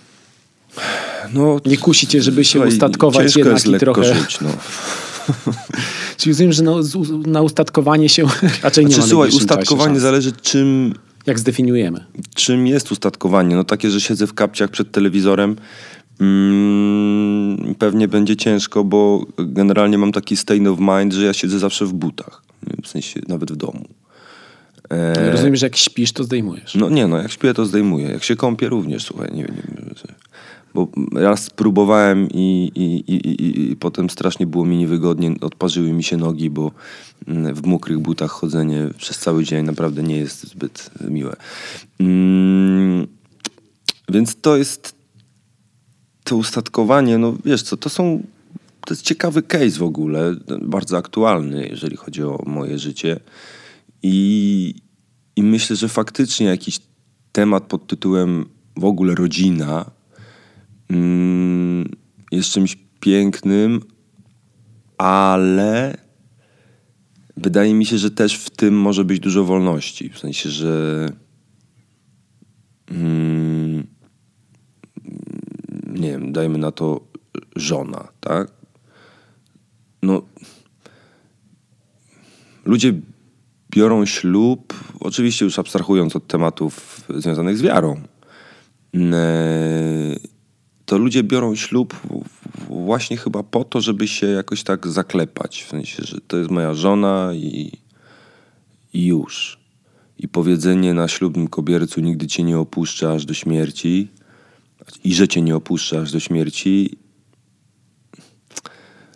No, 1.33 1.59
Nie 1.65 1.77
kusi 1.77 2.07
cię, 2.07 2.21
żeby 2.21 2.45
się 2.45 2.59
ustatkować 2.61 3.35
jednak 3.35 3.65
i 3.67 3.77
trochę... 3.79 4.15
żyć, 4.15 4.41
no. 4.41 4.49
Czyli 6.17 6.31
rozumiem, 6.33 6.53
że 6.53 6.63
na, 6.63 6.83
z- 6.83 7.27
na 7.27 7.41
ustatkowanie 7.41 8.09
się 8.09 8.23
raczej 8.63 8.85
nie 8.85 8.91
Znaczy, 8.93 9.07
ma 9.07 9.11
słuchaj, 9.11 9.29
ustatkowanie 9.29 9.99
zależy 9.99 10.31
czym, 10.31 10.93
Jak 11.25 11.39
zdefiniujemy. 11.39 12.05
czym 12.35 12.67
jest 12.67 12.91
ustatkowanie. 12.91 13.55
No 13.55 13.63
takie, 13.63 13.89
że 13.89 14.01
siedzę 14.01 14.27
w 14.27 14.33
kapciach 14.33 14.69
przed 14.69 14.91
telewizorem, 14.91 15.55
mm, 16.21 17.75
pewnie 17.79 18.07
będzie 18.07 18.35
ciężko, 18.35 18.83
bo 18.83 19.25
generalnie 19.37 19.97
mam 19.97 20.11
taki 20.11 20.37
state 20.37 20.71
of 20.71 20.79
mind, 20.79 21.13
że 21.13 21.25
ja 21.25 21.33
siedzę 21.33 21.59
zawsze 21.59 21.85
w 21.85 21.93
butach. 21.93 22.41
W 22.83 22.87
sensie 22.87 23.21
nawet 23.27 23.51
w 23.51 23.55
domu. 23.55 23.85
E, 24.89 25.31
Rozumiem, 25.31 25.55
że 25.55 25.65
jak 25.65 25.75
śpisz, 25.75 26.11
to 26.11 26.23
zdejmujesz. 26.23 26.75
No 26.75 26.89
nie, 26.89 27.07
no 27.07 27.17
jak 27.17 27.31
śpię, 27.31 27.53
to 27.53 27.65
zdejmuję. 27.65 28.07
Jak 28.07 28.23
się 28.23 28.35
kąpię 28.35 28.69
również, 28.69 29.03
słuchaj, 29.03 29.29
nie 29.33 29.43
wiem. 29.43 29.55
Bo 30.75 30.87
raz 31.13 31.49
próbowałem 31.49 32.27
i, 32.33 32.71
i, 32.75 33.13
i, 33.13 33.71
i, 33.71 33.75
potem 33.75 34.09
strasznie 34.09 34.47
było 34.47 34.65
mi 34.65 34.77
niewygodnie, 34.77 35.35
odparzyły 35.41 35.91
mi 35.91 36.03
się 36.03 36.17
nogi, 36.17 36.49
bo 36.49 36.71
mm, 37.27 37.55
w 37.55 37.65
mokrych 37.65 37.99
butach 37.99 38.31
chodzenie 38.31 38.89
przez 38.97 39.17
cały 39.17 39.43
dzień 39.43 39.65
naprawdę 39.65 40.03
nie 40.03 40.17
jest 40.17 40.47
zbyt 40.47 40.89
miłe. 41.09 41.35
Mm, 41.99 43.07
więc 44.09 44.35
to 44.41 44.57
jest 44.57 44.95
to 46.23 46.35
ustatkowanie, 46.35 47.17
no 47.17 47.37
wiesz 47.45 47.63
co, 47.63 47.77
to 47.77 47.89
są, 47.89 48.23
to 48.85 48.93
jest 48.93 49.05
ciekawy 49.05 49.41
case 49.41 49.79
w 49.79 49.83
ogóle, 49.83 50.35
bardzo 50.61 50.97
aktualny, 50.97 51.67
jeżeli 51.67 51.97
chodzi 51.97 52.23
o 52.23 52.43
moje 52.45 52.79
życie. 52.79 53.19
I, 54.03 54.75
I 55.35 55.43
myślę, 55.43 55.75
że 55.75 55.89
faktycznie 55.89 56.47
jakiś 56.47 56.79
temat 57.31 57.63
pod 57.63 57.87
tytułem 57.87 58.45
w 58.77 58.85
ogóle 58.85 59.15
rodzina 59.15 59.94
mm, 60.89 61.89
jest 62.31 62.49
czymś 62.49 62.77
pięknym, 62.99 63.81
ale 64.97 65.97
wydaje 67.37 67.73
mi 67.73 67.85
się, 67.85 67.97
że 67.97 68.11
też 68.11 68.35
w 68.35 68.49
tym 68.49 68.79
może 68.79 69.05
być 69.05 69.19
dużo 69.19 69.43
wolności. 69.43 70.09
W 70.09 70.19
sensie, 70.19 70.49
że 70.49 71.09
mm, 72.91 73.87
nie 75.87 76.11
wiem, 76.11 76.33
dajmy 76.33 76.57
na 76.57 76.71
to 76.71 77.07
żona, 77.55 78.07
tak? 78.19 78.51
No, 80.03 80.21
ludzie 82.65 82.93
biorą 83.71 84.05
ślub, 84.05 84.73
oczywiście 84.99 85.45
już 85.45 85.59
abstrahując 85.59 86.15
od 86.15 86.27
tematów 86.27 87.03
związanych 87.09 87.57
z 87.57 87.61
wiarą, 87.61 88.01
e, 88.95 90.15
to 90.85 90.97
ludzie 90.97 91.23
biorą 91.23 91.55
ślub 91.55 92.01
właśnie 92.69 93.17
chyba 93.17 93.43
po 93.43 93.63
to, 93.63 93.81
żeby 93.81 94.07
się 94.07 94.27
jakoś 94.27 94.63
tak 94.63 94.87
zaklepać. 94.87 95.63
W 95.63 95.69
sensie, 95.69 96.03
że 96.03 96.17
to 96.27 96.37
jest 96.37 96.51
moja 96.51 96.73
żona 96.73 97.31
i, 97.33 97.71
i 98.93 99.05
już. 99.05 99.59
I 100.19 100.27
powiedzenie 100.27 100.93
na 100.93 101.07
ślubnym 101.07 101.47
kobiercu 101.47 102.01
nigdy 102.01 102.27
cię 102.27 102.43
nie 102.43 102.59
opuszcza 102.59 103.13
aż 103.13 103.25
do 103.25 103.33
śmierci 103.33 104.07
i 105.03 105.13
że 105.13 105.27
cię 105.27 105.41
nie 105.41 105.55
opuszcza 105.55 105.99
aż 105.99 106.11
do 106.11 106.19
śmierci 106.19 106.97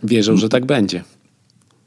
Wierzą, 0.04 0.38
że 0.38 0.50
tak 0.50 0.66
będzie. 0.66 1.04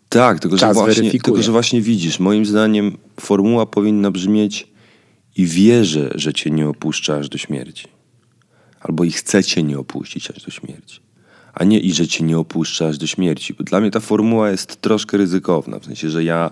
Tak, 0.08 0.40
tylko 0.40 0.56
że, 0.56 0.72
właśnie, 0.72 0.94
weryfikuje. 0.94 1.20
tylko 1.20 1.42
że 1.42 1.52
właśnie 1.52 1.82
widzisz, 1.82 2.20
moim 2.20 2.46
zdaniem 2.46 2.98
formuła 3.20 3.66
powinna 3.66 4.10
brzmieć 4.10 4.68
i 5.36 5.46
wierzę, 5.46 6.10
że 6.14 6.32
cię 6.32 6.50
nie 6.50 6.68
opuszcza 6.68 7.16
aż 7.16 7.28
do 7.28 7.38
śmierci. 7.38 7.88
Albo 8.82 9.04
i 9.04 9.10
chce 9.10 9.44
cię 9.44 9.62
nie 9.62 9.78
opuścić 9.78 10.30
aż 10.30 10.44
do 10.44 10.50
śmierci. 10.50 11.00
A 11.54 11.64
nie 11.64 11.80
i 11.80 11.92
że 11.92 12.08
cię 12.08 12.24
nie 12.24 12.38
opuszcza 12.38 12.86
aż 12.88 12.98
do 12.98 13.06
śmierci. 13.06 13.54
Bo 13.54 13.64
dla 13.64 13.80
mnie 13.80 13.90
ta 13.90 14.00
formuła 14.00 14.50
jest 14.50 14.80
troszkę 14.80 15.16
ryzykowna. 15.16 15.78
W 15.78 15.84
sensie, 15.84 16.10
że 16.10 16.24
ja 16.24 16.50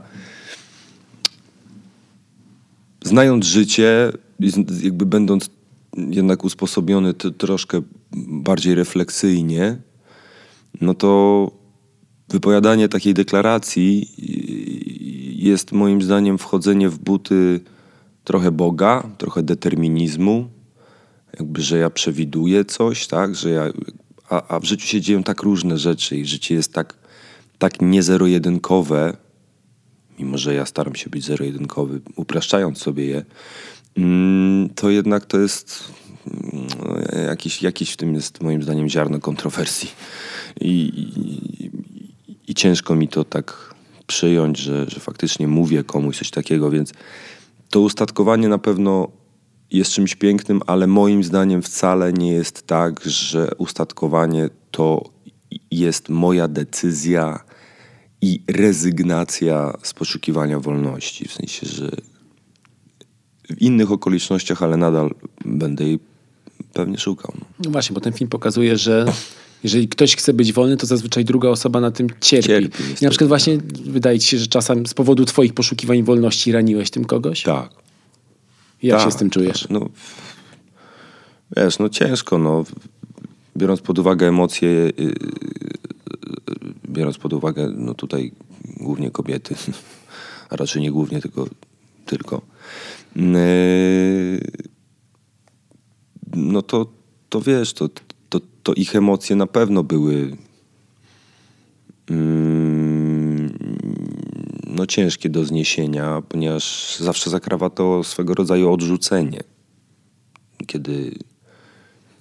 znając 3.04 3.46
życie, 3.46 4.12
jakby 4.82 5.06
będąc 5.06 5.50
jednak 5.96 6.44
usposobiony 6.44 7.14
troszkę 7.14 7.82
bardziej 8.26 8.74
refleksyjnie, 8.74 9.76
no 10.80 10.94
to 10.94 11.50
wypowiadanie 12.28 12.88
takiej 12.88 13.14
deklaracji 13.14 14.10
jest 15.36 15.72
moim 15.72 16.02
zdaniem 16.02 16.38
wchodzenie 16.38 16.88
w 16.88 16.98
buty 16.98 17.60
trochę 18.24 18.50
Boga, 18.50 19.10
trochę 19.18 19.42
determinizmu, 19.42 20.48
jakby, 21.38 21.62
że 21.62 21.78
ja 21.78 21.90
przewiduję 21.90 22.64
coś, 22.64 23.06
tak, 23.06 23.34
że 23.34 23.50
ja, 23.50 23.72
a, 24.28 24.54
a 24.54 24.60
w 24.60 24.64
życiu 24.64 24.86
się 24.86 25.00
dzieją 25.00 25.22
tak 25.22 25.42
różne 25.42 25.78
rzeczy 25.78 26.16
i 26.16 26.26
życie 26.26 26.54
jest 26.54 26.72
tak, 26.72 26.94
tak 27.58 27.82
nie 27.82 28.02
zero-jedynkowe, 28.02 29.16
mimo 30.18 30.38
że 30.38 30.54
ja 30.54 30.66
staram 30.66 30.94
się 30.94 31.10
być 31.10 31.24
zero-jedynkowy, 31.24 32.00
upraszczając 32.16 32.78
sobie 32.78 33.06
je, 33.06 33.24
mm, 33.96 34.68
to 34.74 34.90
jednak 34.90 35.26
to 35.26 35.40
jest 35.40 35.84
mm, 36.26 37.26
jakiś, 37.26 37.62
jakiś 37.62 37.90
w 37.90 37.96
tym 37.96 38.14
jest 38.14 38.42
moim 38.42 38.62
zdaniem 38.62 38.88
ziarno 38.88 39.20
kontrowersji. 39.20 39.90
I, 40.60 40.70
i, 40.70 41.70
i 42.48 42.54
ciężko 42.54 42.94
mi 42.94 43.08
to 43.08 43.24
tak 43.24 43.74
przyjąć, 44.06 44.58
że, 44.58 44.86
że 44.88 45.00
faktycznie 45.00 45.48
mówię 45.48 45.84
komuś 45.84 46.18
coś 46.18 46.30
takiego, 46.30 46.70
więc 46.70 46.92
to 47.70 47.80
ustatkowanie 47.80 48.48
na 48.48 48.58
pewno 48.58 49.19
jest 49.70 49.92
czymś 49.92 50.14
pięknym, 50.14 50.60
ale 50.66 50.86
moim 50.86 51.24
zdaniem 51.24 51.62
wcale 51.62 52.12
nie 52.12 52.32
jest 52.32 52.66
tak, 52.66 53.00
że 53.04 53.50
ustatkowanie 53.58 54.50
to 54.70 55.10
jest 55.70 56.08
moja 56.08 56.48
decyzja 56.48 57.44
i 58.22 58.42
rezygnacja 58.48 59.78
z 59.82 59.94
poszukiwania 59.94 60.60
wolności. 60.60 61.28
W 61.28 61.32
sensie, 61.32 61.66
że 61.66 61.90
w 63.50 63.62
innych 63.62 63.92
okolicznościach, 63.92 64.62
ale 64.62 64.76
nadal 64.76 65.14
będę 65.44 65.84
jej 65.84 65.98
pewnie 66.72 66.98
szukał. 66.98 67.34
No. 67.38 67.46
No 67.64 67.70
właśnie, 67.70 67.94
bo 67.94 68.00
ten 68.00 68.12
film 68.12 68.30
pokazuje, 68.30 68.78
że 68.78 69.06
jeżeli 69.64 69.88
ktoś 69.88 70.16
chce 70.16 70.32
być 70.32 70.52
wolny, 70.52 70.76
to 70.76 70.86
zazwyczaj 70.86 71.24
druga 71.24 71.48
osoba 71.48 71.80
na 71.80 71.90
tym 71.90 72.06
cierpi. 72.20 72.48
Cierpi, 72.48 72.82
na 73.02 73.10
przykład 73.10 73.28
właśnie 73.28 73.58
wydaje 73.84 74.18
ci 74.18 74.28
się, 74.28 74.38
że 74.38 74.46
czasem 74.46 74.86
z 74.86 74.94
powodu 74.94 75.24
twoich 75.24 75.54
poszukiwań 75.54 76.02
wolności 76.02 76.52
raniłeś 76.52 76.90
tym 76.90 77.04
kogoś? 77.04 77.42
Tak. 77.42 77.79
Jak 78.82 78.98
tak, 78.98 79.06
się 79.08 79.12
z 79.12 79.16
tym 79.16 79.30
czujesz? 79.30 79.66
No, 79.70 79.88
wiesz, 81.56 81.78
no 81.78 81.88
ciężko, 81.88 82.38
no. 82.38 82.64
Biorąc 83.56 83.80
pod 83.80 83.98
uwagę 83.98 84.28
emocje, 84.28 84.68
yy, 84.68 84.92
yy, 84.98 85.14
biorąc 86.88 87.18
pod 87.18 87.32
uwagę, 87.32 87.72
no 87.76 87.94
tutaj 87.94 88.32
głównie 88.76 89.10
kobiety, 89.10 89.54
a 90.50 90.56
raczej 90.56 90.82
nie 90.82 90.90
głównie, 90.90 91.20
tylko 91.20 91.46
tylko. 92.10 92.42
Yy, 93.16 94.40
no 96.34 96.62
to, 96.62 96.86
to 97.28 97.40
wiesz, 97.40 97.72
to, 97.72 97.88
to, 98.28 98.40
to 98.62 98.74
ich 98.74 98.96
emocje 98.96 99.36
na 99.36 99.46
pewno 99.46 99.82
były 99.82 100.36
mm, 102.10 102.89
no 104.80 104.86
ciężkie 104.86 105.28
do 105.28 105.44
zniesienia, 105.44 106.22
ponieważ 106.28 106.96
zawsze 107.00 107.30
zakrawa 107.30 107.70
to 107.70 108.04
swego 108.04 108.34
rodzaju 108.34 108.72
odrzucenie. 108.72 109.40
Kiedy 110.66 111.14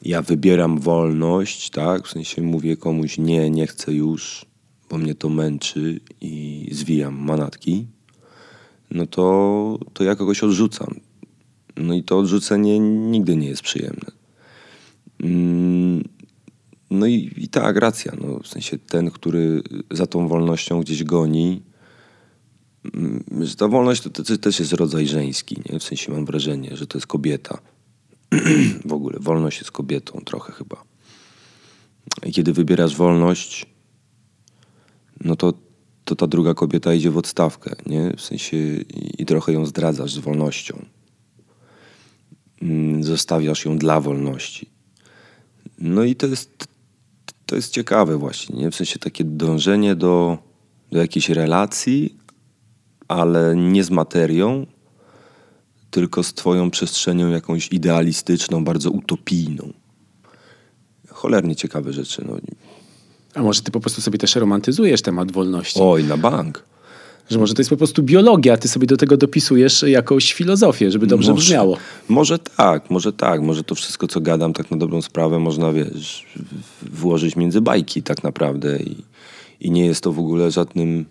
ja 0.01 0.21
wybieram 0.21 0.79
wolność, 0.79 1.69
tak, 1.69 2.07
w 2.07 2.11
sensie 2.11 2.41
mówię 2.41 2.77
komuś 2.77 3.17
nie, 3.17 3.49
nie 3.49 3.67
chcę 3.67 3.93
już, 3.93 4.45
bo 4.89 4.97
mnie 4.97 5.15
to 5.15 5.29
męczy 5.29 5.99
i 6.21 6.67
zwijam 6.71 7.15
manatki, 7.17 7.87
no 8.91 9.07
to, 9.07 9.79
to 9.93 10.03
ja 10.03 10.15
kogoś 10.15 10.43
odrzucam. 10.43 10.99
No 11.77 11.93
i 11.93 12.03
to 12.03 12.17
odrzucenie 12.17 12.79
nigdy 12.79 13.35
nie 13.35 13.47
jest 13.47 13.61
przyjemne. 13.61 14.11
Mm, 15.23 16.03
No 16.91 17.05
i, 17.05 17.31
i 17.37 17.47
tak, 17.47 17.77
racja. 17.77 18.11
No, 18.21 18.39
w 18.39 18.47
sensie 18.47 18.77
ten, 18.77 19.11
który 19.11 19.61
za 19.91 20.07
tą 20.07 20.27
wolnością 20.27 20.81
gdzieś 20.81 21.03
goni, 21.03 21.61
że 23.41 23.55
ta 23.55 23.67
wolność 23.67 24.01
to, 24.01 24.09
to 24.09 24.37
też 24.37 24.59
jest 24.59 24.73
rodzaj 24.73 25.07
żeński, 25.07 25.57
nie? 25.69 25.79
W 25.79 25.83
sensie 25.83 26.11
mam 26.11 26.25
wrażenie, 26.25 26.77
że 26.77 26.87
to 26.87 26.97
jest 26.97 27.07
kobieta. 27.07 27.61
w 28.85 28.93
ogóle 28.93 29.19
wolność 29.19 29.57
jest 29.57 29.71
kobietą 29.71 30.21
trochę 30.25 30.53
chyba. 30.53 30.83
I 32.25 32.31
kiedy 32.31 32.53
wybierasz 32.53 32.95
wolność, 32.95 33.65
no 35.21 35.35
to, 35.35 35.53
to 36.05 36.15
ta 36.15 36.27
druga 36.27 36.53
kobieta 36.53 36.93
idzie 36.93 37.11
w 37.11 37.17
odstawkę, 37.17 37.75
nie? 37.85 38.13
W 38.17 38.21
sensie 38.21 38.57
i, 38.57 39.21
i 39.21 39.25
trochę 39.25 39.53
ją 39.53 39.65
zdradzasz 39.65 40.13
z 40.13 40.17
wolnością. 40.17 40.85
Mm, 42.61 43.03
Zostawiasz 43.03 43.65
ją 43.65 43.77
dla 43.77 44.01
wolności. 44.01 44.69
No 45.77 46.03
i 46.03 46.15
to 46.15 46.27
jest 46.27 46.67
to 47.49 47.55
jest 47.55 47.73
ciekawe 47.73 48.17
właśnie, 48.17 48.59
nie? 48.59 48.71
W 48.71 48.75
sensie 48.75 48.99
takie 48.99 49.23
dążenie 49.23 49.95
do, 49.95 50.37
do 50.91 50.99
jakiejś 50.99 51.29
relacji, 51.29 52.17
ale 53.09 53.55
nie 53.55 53.83
z 53.83 53.89
materią, 53.89 54.65
tylko 55.91 56.23
z 56.23 56.33
twoją 56.33 56.71
przestrzenią 56.71 57.29
jakąś 57.29 57.67
idealistyczną, 57.67 58.63
bardzo 58.63 58.91
utopijną. 58.91 59.73
Cholernie 61.09 61.55
ciekawe 61.55 61.93
rzeczy. 61.93 62.25
No. 62.27 62.37
A 63.33 63.43
może 63.43 63.61
ty 63.61 63.71
po 63.71 63.79
prostu 63.79 64.01
sobie 64.01 64.17
też 64.17 64.35
romantyzujesz 64.35 65.01
temat 65.01 65.31
wolności? 65.31 65.79
Oj, 65.83 66.03
na 66.03 66.17
bank. 66.17 66.63
Że 67.29 67.39
może 67.39 67.53
to 67.53 67.61
jest 67.61 67.69
po 67.69 67.77
prostu 67.77 68.03
biologia, 68.03 68.53
a 68.53 68.57
ty 68.57 68.67
sobie 68.67 68.87
do 68.87 68.97
tego 68.97 69.17
dopisujesz 69.17 69.83
jakąś 69.87 70.33
filozofię, 70.33 70.91
żeby 70.91 71.07
dobrze 71.07 71.31
może, 71.31 71.45
brzmiało. 71.45 71.77
Może 72.07 72.39
tak, 72.39 72.89
może 72.89 73.13
tak. 73.13 73.41
Może 73.41 73.63
to 73.63 73.75
wszystko, 73.75 74.07
co 74.07 74.21
gadam, 74.21 74.53
tak 74.53 74.71
na 74.71 74.77
dobrą 74.77 75.01
sprawę 75.01 75.39
można, 75.39 75.73
wiesz, 75.73 76.25
włożyć 76.81 77.35
między 77.35 77.61
bajki 77.61 78.03
tak 78.03 78.23
naprawdę. 78.23 78.79
I, 78.79 78.95
i 79.59 79.71
nie 79.71 79.85
jest 79.85 80.03
to 80.03 80.13
w 80.13 80.19
ogóle 80.19 80.51
żadnym 80.51 81.05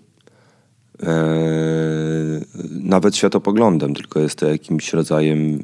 nawet 2.70 3.16
światopoglądem, 3.16 3.94
tylko 3.94 4.20
jest 4.20 4.38
to 4.38 4.46
jakimś 4.46 4.92
rodzajem 4.92 5.62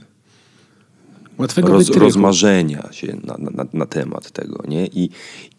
Łatwego 1.38 1.68
roz, 1.68 1.86
wytrychu. 1.86 2.04
rozmarzenia 2.04 2.88
się 2.92 3.16
na, 3.24 3.36
na, 3.38 3.64
na 3.72 3.86
temat 3.86 4.30
tego. 4.30 4.62
Nie? 4.68 4.86
I, 4.86 5.10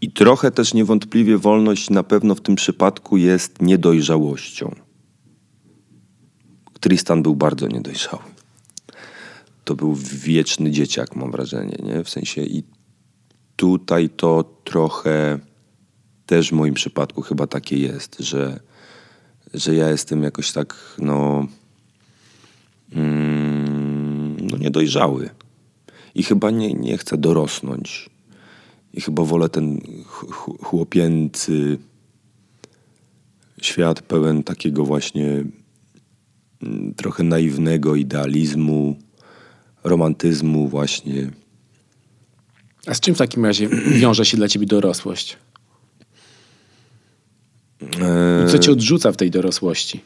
I 0.01 0.11
trochę 0.11 0.51
też 0.51 0.73
niewątpliwie 0.73 1.37
wolność 1.37 1.89
na 1.89 2.03
pewno 2.03 2.35
w 2.35 2.41
tym 2.41 2.55
przypadku 2.55 3.17
jest 3.17 3.61
niedojrzałością. 3.61 4.75
Tristan 6.79 7.23
był 7.23 7.35
bardzo 7.35 7.67
niedojrzały. 7.67 8.23
To 9.63 9.75
był 9.75 9.95
wieczny 10.13 10.71
dzieciak, 10.71 11.15
mam 11.15 11.31
wrażenie, 11.31 11.77
nie? 11.83 12.03
W 12.03 12.09
sensie 12.09 12.41
i 12.41 12.63
tutaj 13.55 14.09
to 14.09 14.43
trochę 14.63 15.39
też 16.25 16.49
w 16.49 16.53
moim 16.53 16.73
przypadku 16.73 17.21
chyba 17.21 17.47
takie 17.47 17.77
jest, 17.77 18.19
że, 18.19 18.59
że 19.55 19.75
ja 19.75 19.89
jestem 19.89 20.23
jakoś 20.23 20.51
tak, 20.51 20.75
no, 20.99 21.47
mm, 22.91 24.47
no 24.51 24.57
niedojrzały. 24.57 25.29
I 26.15 26.23
chyba 26.23 26.51
nie, 26.51 26.73
nie 26.73 26.97
chcę 26.97 27.17
dorosnąć. 27.17 28.09
I 28.93 29.01
chyba 29.01 29.23
wolę 29.23 29.49
ten 29.49 29.81
ch- 30.05 30.63
chłopięcy 30.63 31.77
świat 33.61 34.01
pełen 34.01 34.43
takiego 34.43 34.85
właśnie 34.85 35.43
mm, 36.63 36.93
trochę 36.93 37.23
naiwnego 37.23 37.95
idealizmu, 37.95 38.95
romantyzmu 39.83 40.67
właśnie. 40.67 41.31
A 42.87 42.93
z 42.93 42.99
czym 42.99 43.15
w 43.15 43.17
takim 43.17 43.45
razie 43.45 43.67
wiąże 44.01 44.25
się 44.25 44.37
dla 44.37 44.47
ciebie 44.47 44.65
dorosłość? 44.65 45.37
I 47.81 48.51
co 48.51 48.59
cię 48.59 48.71
odrzuca 48.71 49.11
w 49.11 49.17
tej 49.17 49.31
dorosłości? 49.31 50.01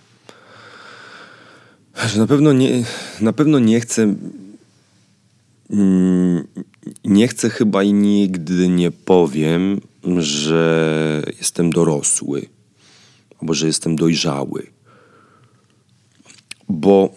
Na 2.17 2.27
pewno 2.27 2.53
nie, 2.53 2.83
na 3.21 3.33
pewno 3.33 3.59
nie 3.59 3.79
chcę. 3.79 4.15
mm, 5.69 6.47
Nie 7.05 7.27
chcę 7.27 7.49
chyba 7.49 7.83
i 7.83 7.93
nigdy 7.93 8.67
nie 8.69 8.91
powiem, 8.91 9.81
że 10.17 11.21
jestem 11.37 11.69
dorosły 11.69 12.45
albo 13.41 13.53
że 13.53 13.67
jestem 13.67 13.95
dojrzały. 13.95 14.67
Bo, 16.69 17.13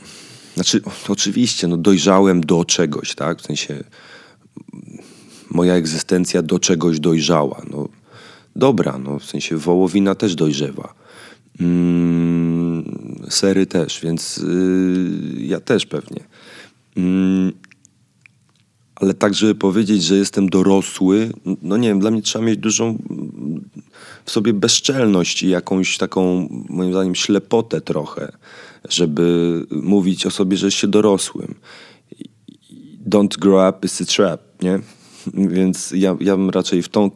znaczy, 0.55 0.81
oczywiście, 1.09 1.67
no 1.69 1.77
dojrzałem 1.77 2.41
do 2.41 2.65
czegoś, 2.65 3.15
tak? 3.15 3.39
W 3.39 3.47
sensie 3.47 3.85
moja 5.51 5.75
egzystencja 5.75 6.43
do 6.43 6.59
czegoś 6.59 7.01
dojrzała. 7.01 7.63
No, 7.71 7.89
dobra, 8.57 8.99
no, 8.99 9.19
w 9.19 9.25
sensie 9.25 9.57
wołowina 9.57 10.15
też 10.15 10.35
dojrzewa. 10.35 10.95
Mm, 11.61 12.85
sery 13.29 13.67
też, 13.67 14.01
więc 14.01 14.37
yy, 14.37 15.47
ja 15.47 15.61
też 15.61 15.87
pewnie. 15.87 16.21
Mm, 16.97 17.53
ale 18.95 19.15
tak, 19.15 19.35
żeby 19.35 19.55
powiedzieć, 19.55 20.03
że 20.03 20.17
jestem 20.17 20.49
dorosły, 20.49 21.33
no 21.63 21.77
nie 21.77 21.89
wiem, 21.89 22.01
dla 22.01 22.11
mnie 22.11 22.23
trzeba 22.23 22.45
mieć 22.45 22.59
dużą 22.59 22.99
w 24.25 24.31
sobie 24.31 24.53
bezczelność 24.53 25.43
i 25.43 25.49
jakąś 25.49 25.99
taką, 25.99 26.49
moim 26.69 26.93
zdaniem, 26.93 27.15
ślepotę 27.15 27.81
trochę, 27.81 28.33
żeby 28.89 29.67
mówić 29.71 30.27
o 30.27 30.31
sobie, 30.31 30.57
że 30.57 30.71
się 30.71 30.89
dorosłym. 30.89 31.55
Don't 33.09 33.39
grow 33.39 33.71
up, 33.71 33.87
it's 33.89 34.03
a 34.03 34.07
trap, 34.07 34.63
nie? 34.63 34.81
Więc 35.57 35.91
ja, 35.91 36.17
ja 36.21 36.37
bym 36.37 36.51
raczej 36.51 36.83
w, 36.83 36.89
tą, 36.89 37.11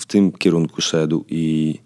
w 0.00 0.06
tym 0.06 0.32
kierunku 0.32 0.82
szedł 0.82 1.24
i, 1.28 1.78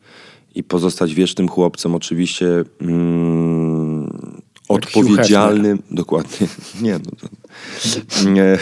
i 0.54 0.62
pozostać 0.62 1.14
wiecznym 1.14 1.48
chłopcem, 1.48 1.94
oczywiście 1.94 2.64
mm, 2.80 4.42
odpowiedzialnym, 4.68 5.82
dokładnie, 5.90 6.46
nie, 6.82 6.92
no, 6.92 7.10
to, 7.20 8.30
nie, 8.30 8.58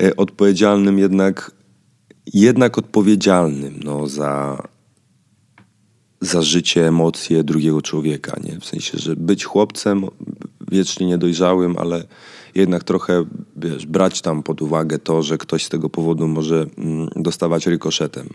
e, 0.00 0.16
odpowiedzialnym 0.16 0.98
jednak, 0.98 1.50
jednak 2.34 2.78
odpowiedzialnym 2.78 3.80
no, 3.84 4.08
za, 4.08 4.62
za 6.20 6.42
życie, 6.42 6.88
emocje 6.88 7.44
drugiego 7.44 7.82
człowieka, 7.82 8.36
nie? 8.44 8.60
W 8.60 8.64
sensie, 8.64 8.98
że 8.98 9.16
być 9.16 9.44
chłopcem 9.44 10.06
wiecznie 10.70 11.06
niedojrzałym, 11.06 11.78
ale 11.78 12.04
jednak 12.56 12.84
trochę, 12.84 13.24
wiesz, 13.56 13.86
brać 13.86 14.20
tam 14.20 14.42
pod 14.42 14.62
uwagę 14.62 14.98
to, 14.98 15.22
że 15.22 15.38
ktoś 15.38 15.64
z 15.64 15.68
tego 15.68 15.90
powodu 15.90 16.28
może 16.28 16.66
mm, 16.78 17.08
dostawać 17.16 17.66
rykoszetem. 17.66 18.28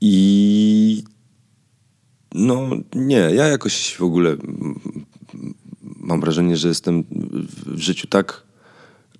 I 0.00 1.04
no 2.34 2.70
nie, 2.94 3.16
ja 3.16 3.46
jakoś 3.46 3.96
w 3.96 4.02
ogóle 4.02 4.36
mam 5.82 6.20
wrażenie, 6.20 6.56
że 6.56 6.68
jestem 6.68 7.04
w 7.66 7.78
życiu 7.78 8.06
tak 8.06 8.42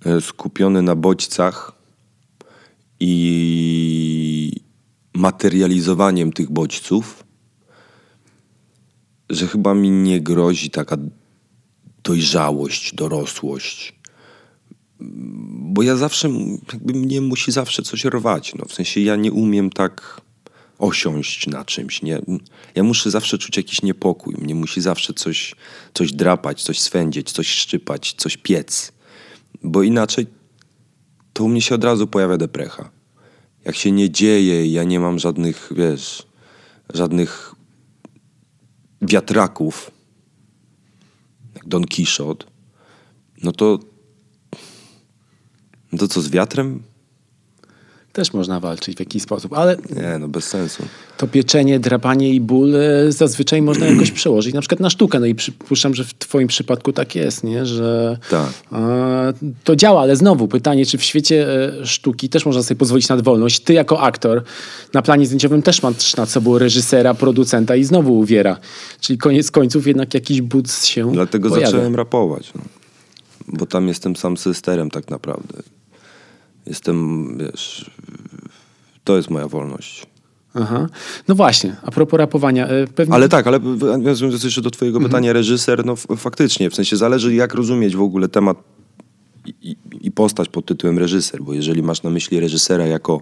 e, 0.05 0.21
skupiony 0.21 0.81
na 0.81 0.95
bodźcach 0.95 1.71
i 2.99 4.51
materializowaniem 5.13 6.33
tych 6.33 6.51
bodźców, 6.51 7.23
że 9.29 9.47
chyba 9.47 9.73
mi 9.73 9.91
nie 9.91 10.21
grozi 10.21 10.69
taka 10.69 10.97
dojrzałość, 12.05 12.93
dorosłość. 12.93 13.95
Bo 15.49 15.83
ja 15.83 15.95
zawsze, 15.95 16.29
jakby 16.73 16.93
mnie 16.93 17.21
musi 17.21 17.51
zawsze 17.51 17.83
coś 17.83 18.05
rwać. 18.05 18.55
No, 18.55 18.65
w 18.65 18.73
sensie 18.73 19.01
ja 19.01 19.15
nie 19.15 19.31
umiem 19.31 19.69
tak 19.69 20.21
osiąść 20.79 21.47
na 21.47 21.65
czymś. 21.65 22.01
Nie? 22.01 22.21
Ja 22.75 22.83
muszę 22.83 23.11
zawsze 23.11 23.37
czuć 23.37 23.57
jakiś 23.57 23.81
niepokój. 23.81 24.35
Mnie 24.37 24.55
musi 24.55 24.81
zawsze 24.81 25.13
coś, 25.13 25.55
coś 25.93 26.11
drapać, 26.11 26.63
coś 26.63 26.79
swędzić, 26.79 27.31
coś 27.31 27.47
szczypać, 27.47 28.13
coś 28.17 28.37
piec. 28.37 28.91
Bo 29.63 29.83
inaczej 29.83 30.27
to 31.33 31.43
u 31.43 31.47
mnie 31.47 31.61
się 31.61 31.75
od 31.75 31.83
razu 31.83 32.07
pojawia 32.07 32.37
deprecha. 32.37 32.89
Jak 33.65 33.75
się 33.75 33.91
nie 33.91 34.09
dzieje, 34.09 34.67
ja 34.67 34.83
nie 34.83 34.99
mam 34.99 35.19
żadnych, 35.19 35.69
wiesz, 35.75 36.23
żadnych 36.93 37.55
wiatraków, 39.01 39.91
jak 41.55 41.67
Don 41.67 41.85
Quixote, 41.85 42.45
no 43.43 43.51
to 43.51 43.79
no 45.91 45.97
to 45.97 46.07
co 46.07 46.21
z 46.21 46.29
wiatrem? 46.29 46.83
Też 48.15 48.33
można 48.33 48.59
walczyć 48.59 48.97
w 48.97 48.99
jakiś 48.99 49.23
sposób, 49.23 49.53
ale 49.53 49.77
Nie, 49.95 50.17
no 50.19 50.27
bez 50.27 50.45
sensu. 50.45 50.83
to 51.17 51.27
pieczenie, 51.27 51.79
drapanie 51.79 52.29
i 52.33 52.41
ból 52.41 52.75
e, 52.75 53.11
zazwyczaj 53.11 53.61
można 53.61 53.85
jakoś 53.85 54.11
przełożyć 54.21 54.53
na 54.53 54.61
przykład 54.61 54.79
na 54.79 54.89
sztukę. 54.89 55.19
No 55.19 55.25
i 55.25 55.35
przypuszczam, 55.35 55.95
że 55.95 56.03
w 56.03 56.13
twoim 56.13 56.47
przypadku 56.47 56.93
tak 56.93 57.15
jest, 57.15 57.43
nie? 57.43 57.65
że 57.65 58.17
Tak. 58.29 58.49
to 59.63 59.75
działa, 59.75 60.01
ale 60.01 60.15
znowu 60.15 60.47
pytanie, 60.47 60.85
czy 60.85 60.97
w 60.97 61.03
świecie 61.03 61.47
e, 61.81 61.85
sztuki 61.85 62.29
też 62.29 62.45
można 62.45 62.63
sobie 62.63 62.77
pozwolić 62.77 63.09
na 63.09 63.17
wolność? 63.17 63.59
Ty 63.59 63.73
jako 63.73 64.01
aktor 64.01 64.43
na 64.93 65.01
planie 65.01 65.25
zdjęciowym 65.25 65.61
też 65.61 65.83
masz 65.83 66.15
nad 66.15 66.29
sobą 66.29 66.57
reżysera, 66.57 67.13
producenta 67.13 67.75
i 67.75 67.83
znowu 67.83 68.19
uwiera. 68.19 68.57
Czyli 68.99 69.17
koniec 69.17 69.51
końców 69.51 69.87
jednak 69.87 70.13
jakiś 70.13 70.41
but 70.41 70.71
się 70.85 71.11
Dlatego 71.11 71.49
pojawia. 71.49 71.67
zacząłem 71.71 71.95
rapować. 71.95 72.51
No. 72.55 72.61
Bo 73.47 73.65
tam 73.65 73.87
jestem 73.87 74.15
sam 74.15 74.37
systerem 74.37 74.89
tak 74.91 75.09
naprawdę. 75.09 75.63
Jestem, 76.67 77.27
wiesz, 77.37 77.91
to 79.03 79.17
jest 79.17 79.29
moja 79.29 79.47
wolność. 79.47 80.05
Aha. 80.53 80.87
No 81.27 81.35
właśnie, 81.35 81.75
a 81.83 81.91
propos 81.91 82.17
rapowania. 82.17 82.67
e, 82.67 82.87
Pewnie... 82.87 83.13
Ale 83.15 83.29
tak, 83.29 83.47
ale 83.47 83.59
nawiązując 83.97 84.43
jeszcze 84.43 84.61
do 84.61 84.71
twojego 84.71 84.99
pytania, 84.99 85.33
reżyser, 85.33 85.85
no 85.85 85.95
faktycznie, 85.95 86.69
w 86.69 86.75
sensie 86.75 86.97
zależy 86.97 87.35
jak 87.35 87.53
rozumieć 87.53 87.95
w 87.95 88.01
ogóle 88.01 88.27
temat 88.27 88.57
i, 89.61 89.75
i, 90.01 90.11
postać 90.11 90.49
pod 90.49 90.65
tytułem 90.65 90.99
reżyser, 90.99 91.43
bo 91.43 91.53
jeżeli 91.53 91.83
masz 91.83 92.03
na 92.03 92.09
myśli 92.09 92.39
reżysera 92.39 92.85
jako, 92.85 93.21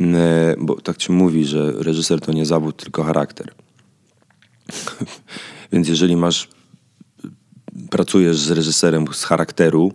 mm, 0.00 0.16
e, 0.16 0.54
bo 0.58 0.80
tak 0.80 1.02
się 1.02 1.12
mówi, 1.12 1.44
że 1.44 1.72
reżyser 1.72 2.20
to 2.20 2.32
nie 2.32 2.46
zawód, 2.46 2.76
tylko 2.76 3.02
charakter. 3.02 3.52
Więc 5.72 5.88
jeżeli 5.88 6.16
masz, 6.16 6.48
pracujesz 7.90 8.38
z 8.38 8.50
reżyserem 8.50 9.04
z 9.12 9.24
charakteru, 9.24 9.92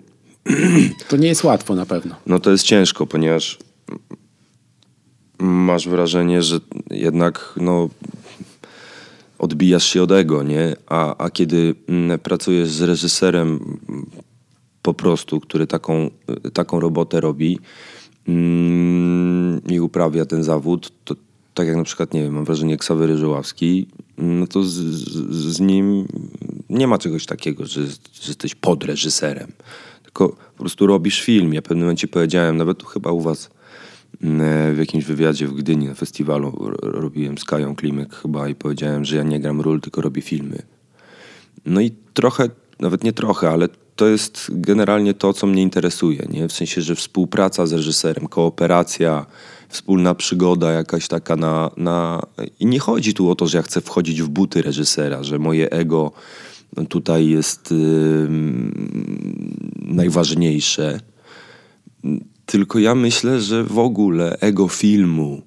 To 1.08 1.18
nie 1.18 1.28
jest 1.28 1.44
łatwo 1.44 1.76
na 1.76 1.86
pewno. 1.86 2.16
no 2.26 2.40
to 2.40 2.52
jest 2.52 2.64
ciężko, 2.64 3.08
ponieważ 3.08 3.58
masz 5.40 5.88
wrażenie, 5.88 6.44
że 6.44 6.60
jednak 6.92 7.54
no, 7.58 7.90
odbijasz 9.40 9.86
się 9.86 10.04
od 10.04 10.12
ego, 10.12 10.44
nie? 10.44 10.76
A, 10.88 11.18
a 11.18 11.30
kiedy 11.30 11.76
mm, 11.88 12.20
pracujesz 12.20 12.70
z 12.70 12.82
reżyserem 12.82 13.48
mm, 13.90 14.06
po 14.82 14.94
prostu, 14.94 15.40
który 15.40 15.68
taką, 15.68 16.10
taką 16.54 16.80
robotę 16.80 17.22
robi 17.22 17.60
mm, 18.28 19.62
i 19.70 19.80
uprawia 19.80 20.26
ten 20.26 20.44
zawód, 20.44 20.92
to 21.06 21.16
tak 21.54 21.68
jak 21.68 21.76
na 21.76 21.84
przykład, 21.84 22.14
nie 22.14 22.22
wiem, 22.22 22.34
mam 22.34 22.46
wrażenie 22.46 22.78
Ksawery 22.78 23.18
Żoławski, 23.18 23.88
no 24.18 24.48
to 24.48 24.64
z, 24.64 24.74
z, 24.74 25.56
z, 25.56 25.60
nim 25.60 26.08
nie 26.70 26.88
ma 26.88 26.98
czegoś 26.98 27.26
takiego, 27.26 27.66
że, 27.66 27.86
że 27.88 28.28
jesteś 28.28 28.56
pod 28.56 28.84
reżyserem. 28.84 29.52
Tylko 30.08 30.30
po 30.30 30.60
prostu 30.60 30.88
robisz 30.88 31.22
film. 31.22 31.54
Ja 31.54 31.62
w 31.62 31.64
pewnym 31.64 31.86
momencie 31.86 32.08
powiedziałem, 32.08 32.58
nawet 32.58 32.84
chyba 32.84 33.12
u 33.12 33.22
was 33.22 33.50
mm, 34.22 34.76
w 34.76 34.78
jakimś 34.78 35.06
wywiadzie 35.06 35.48
w 35.48 35.54
Gdyni 35.54 35.88
na 35.88 35.94
festiwalu 35.94 36.72
robiłem 36.82 37.38
z 37.38 37.44
Kają 37.44 37.76
Klimek 37.76 38.16
chyba 38.16 38.50
i 38.50 38.56
powiedziałem, 38.56 39.06
że 39.06 39.18
ja 39.18 39.24
nie 39.24 39.40
gram 39.40 39.62
ról, 39.62 39.82
tylko 39.82 40.02
robię 40.02 40.22
filmy. 40.22 40.62
No 41.66 41.82
i 41.82 41.92
trochę, 42.14 42.50
nawet 42.80 43.04
nie 43.04 43.14
trochę, 43.14 43.50
ale 43.50 43.70
to 43.96 44.08
jest 44.08 44.48
generalnie 44.52 45.14
to, 45.14 45.34
co 45.34 45.48
mnie 45.48 45.62
interesuje. 45.62 46.28
Nie? 46.30 46.48
W 46.48 46.54
sensie, 46.54 46.82
że 46.82 46.96
współpraca 46.96 47.66
z 47.66 47.74
reżyserem, 47.74 48.28
kooperacja, 48.28 49.26
wspólna 49.70 50.16
przygoda 50.16 50.72
jakaś 50.72 51.08
taka 51.08 51.36
na, 51.36 51.72
na... 51.78 52.22
I 52.60 52.66
nie 52.66 52.80
chodzi 52.80 53.14
tu 53.14 53.30
o 53.30 53.36
to, 53.36 53.48
że 53.48 53.58
ja 53.58 53.62
chcę 53.64 53.82
wchodzić 53.82 54.22
w 54.22 54.30
buty 54.30 54.62
reżysera, 54.62 55.24
że 55.24 55.40
moje 55.40 55.70
ego 55.70 56.12
tutaj 56.90 57.30
jest 57.30 57.72
yy, 57.72 58.28
najważniejsze. 59.76 61.00
Tylko 62.46 62.80
ja 62.80 62.96
myślę, 62.96 63.42
że 63.42 63.64
w 63.64 63.80
ogóle 63.80 64.38
ego 64.40 64.68
filmu 64.68 65.42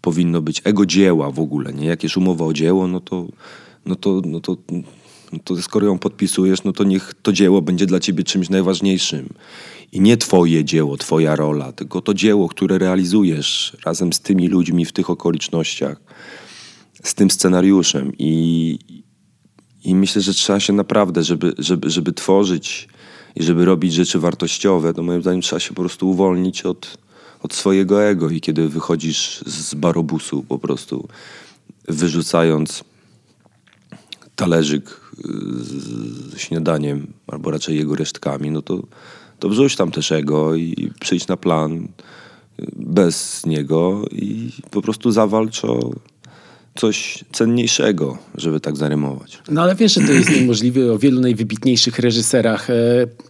powinno 0.00 0.42
być, 0.42 0.62
ego 0.64 0.86
dzieła 0.86 1.30
w 1.30 1.40
ogóle, 1.40 1.72
nie? 1.72 1.86
Jak 1.86 2.02
jest 2.02 2.16
umowa 2.16 2.44
o 2.44 2.52
dzieło, 2.52 2.86
no 2.86 3.00
to, 3.00 3.26
no 3.86 3.96
to, 3.96 4.22
no 4.26 4.40
to, 4.40 4.56
no 5.32 5.38
to 5.44 5.62
skoro 5.62 5.86
ją 5.86 5.98
podpisujesz, 5.98 6.64
no 6.64 6.72
to 6.72 6.84
niech 6.84 7.14
to 7.22 7.32
dzieło 7.32 7.62
będzie 7.62 7.86
dla 7.86 8.00
ciebie 8.00 8.24
czymś 8.24 8.48
najważniejszym. 8.50 9.28
I 9.92 10.00
nie 10.00 10.16
twoje 10.16 10.64
dzieło, 10.64 10.96
twoja 10.96 11.36
rola, 11.36 11.72
tylko 11.72 12.00
to 12.00 12.14
dzieło, 12.14 12.48
które 12.48 12.78
realizujesz 12.78 13.76
razem 13.84 14.12
z 14.12 14.20
tymi 14.20 14.48
ludźmi 14.48 14.84
w 14.84 14.92
tych 14.92 15.10
okolicznościach, 15.10 16.00
z 17.02 17.14
tym 17.14 17.30
scenariuszem. 17.30 18.12
I, 18.18 18.78
i 19.84 19.94
myślę, 19.94 20.22
że 20.22 20.34
trzeba 20.34 20.60
się 20.60 20.72
naprawdę, 20.72 21.22
żeby, 21.22 21.52
żeby, 21.58 21.90
żeby 21.90 22.12
tworzyć 22.12 22.88
i 23.36 23.42
żeby 23.42 23.64
robić 23.64 23.94
rzeczy 23.94 24.18
wartościowe, 24.18 24.94
to 24.94 25.02
moim 25.02 25.22
zdaniem 25.22 25.40
trzeba 25.42 25.60
się 25.60 25.74
po 25.74 25.82
prostu 25.82 26.10
uwolnić 26.10 26.62
od, 26.62 26.98
od 27.42 27.54
swojego 27.54 28.04
ego. 28.04 28.30
I 28.30 28.40
kiedy 28.40 28.68
wychodzisz 28.68 29.42
z 29.46 29.74
barobusu 29.74 30.42
po 30.42 30.58
prostu 30.58 31.08
wyrzucając 31.88 32.84
talerzyk 34.36 35.00
z 35.18 36.38
śniadaniem, 36.38 37.06
albo 37.26 37.50
raczej 37.50 37.76
jego 37.76 37.94
resztkami, 37.94 38.50
no 38.50 38.62
to, 38.62 38.82
to 39.38 39.48
wrzuć 39.48 39.76
tam 39.76 39.90
też 39.90 40.12
ego 40.12 40.54
i 40.54 40.90
przyjdź 41.00 41.26
na 41.26 41.36
plan 41.36 41.88
bez 42.76 43.46
niego 43.46 44.04
i 44.12 44.50
po 44.70 44.82
prostu 44.82 45.10
zawalcz 45.10 45.64
o 45.64 45.90
coś 46.80 47.24
cenniejszego, 47.32 48.18
żeby 48.34 48.60
tak 48.60 48.76
zarymować. 48.76 49.38
No 49.50 49.62
ale 49.62 49.74
wiesz, 49.74 49.94
że 49.94 50.00
to 50.00 50.12
jest 50.12 50.30
niemożliwe 50.30 50.92
o 50.92 50.98
wielu 50.98 51.20
najwybitniejszych 51.20 51.98
reżyserach, 51.98 52.70
e, 52.70 52.74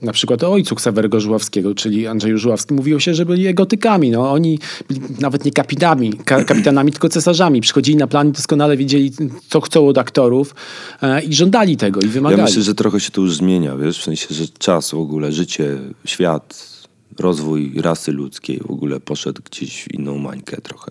na 0.02 0.12
przykład 0.12 0.42
o 0.44 0.52
ojcu 0.52 0.74
Ksawerego 0.74 1.20
Żuławskiego, 1.20 1.74
czyli 1.74 2.06
Andrzeju 2.06 2.38
Żuławskim, 2.38 2.76
mówiło 2.76 3.00
się, 3.00 3.14
że 3.14 3.26
byli 3.26 3.46
egotykami. 3.46 4.10
No, 4.10 4.32
oni 4.32 4.58
byli 4.88 5.00
nawet 5.20 5.44
nie 5.44 5.52
kapitanami, 5.52 6.12
ka 6.12 6.44
kapitanami, 6.44 6.92
tylko 6.92 7.08
cesarzami. 7.08 7.60
Przychodzili 7.60 7.96
na 7.96 8.06
plan 8.06 8.28
i 8.28 8.32
doskonale 8.32 8.76
wiedzieli, 8.76 9.12
co 9.48 9.60
chcą 9.60 9.88
od 9.88 9.98
aktorów 9.98 10.54
e, 11.02 11.22
i 11.22 11.34
żądali 11.34 11.76
tego 11.76 12.00
i 12.00 12.06
wymagali. 12.06 12.40
Ja 12.40 12.46
myślę, 12.46 12.62
że 12.62 12.74
trochę 12.74 13.00
się 13.00 13.10
to 13.10 13.20
już 13.20 13.36
zmienia, 13.36 13.76
wiesz, 13.76 13.98
w 13.98 14.04
sensie, 14.04 14.26
że 14.30 14.44
czas 14.58 14.90
w 14.90 14.94
ogóle, 14.94 15.32
życie, 15.32 15.78
świat, 16.04 16.70
rozwój 17.18 17.72
rasy 17.76 18.12
ludzkiej 18.12 18.60
w 18.66 18.70
ogóle 18.70 19.00
poszedł 19.00 19.42
gdzieś 19.50 19.82
w 19.82 19.94
inną 19.94 20.18
mańkę 20.18 20.60
trochę 20.60 20.90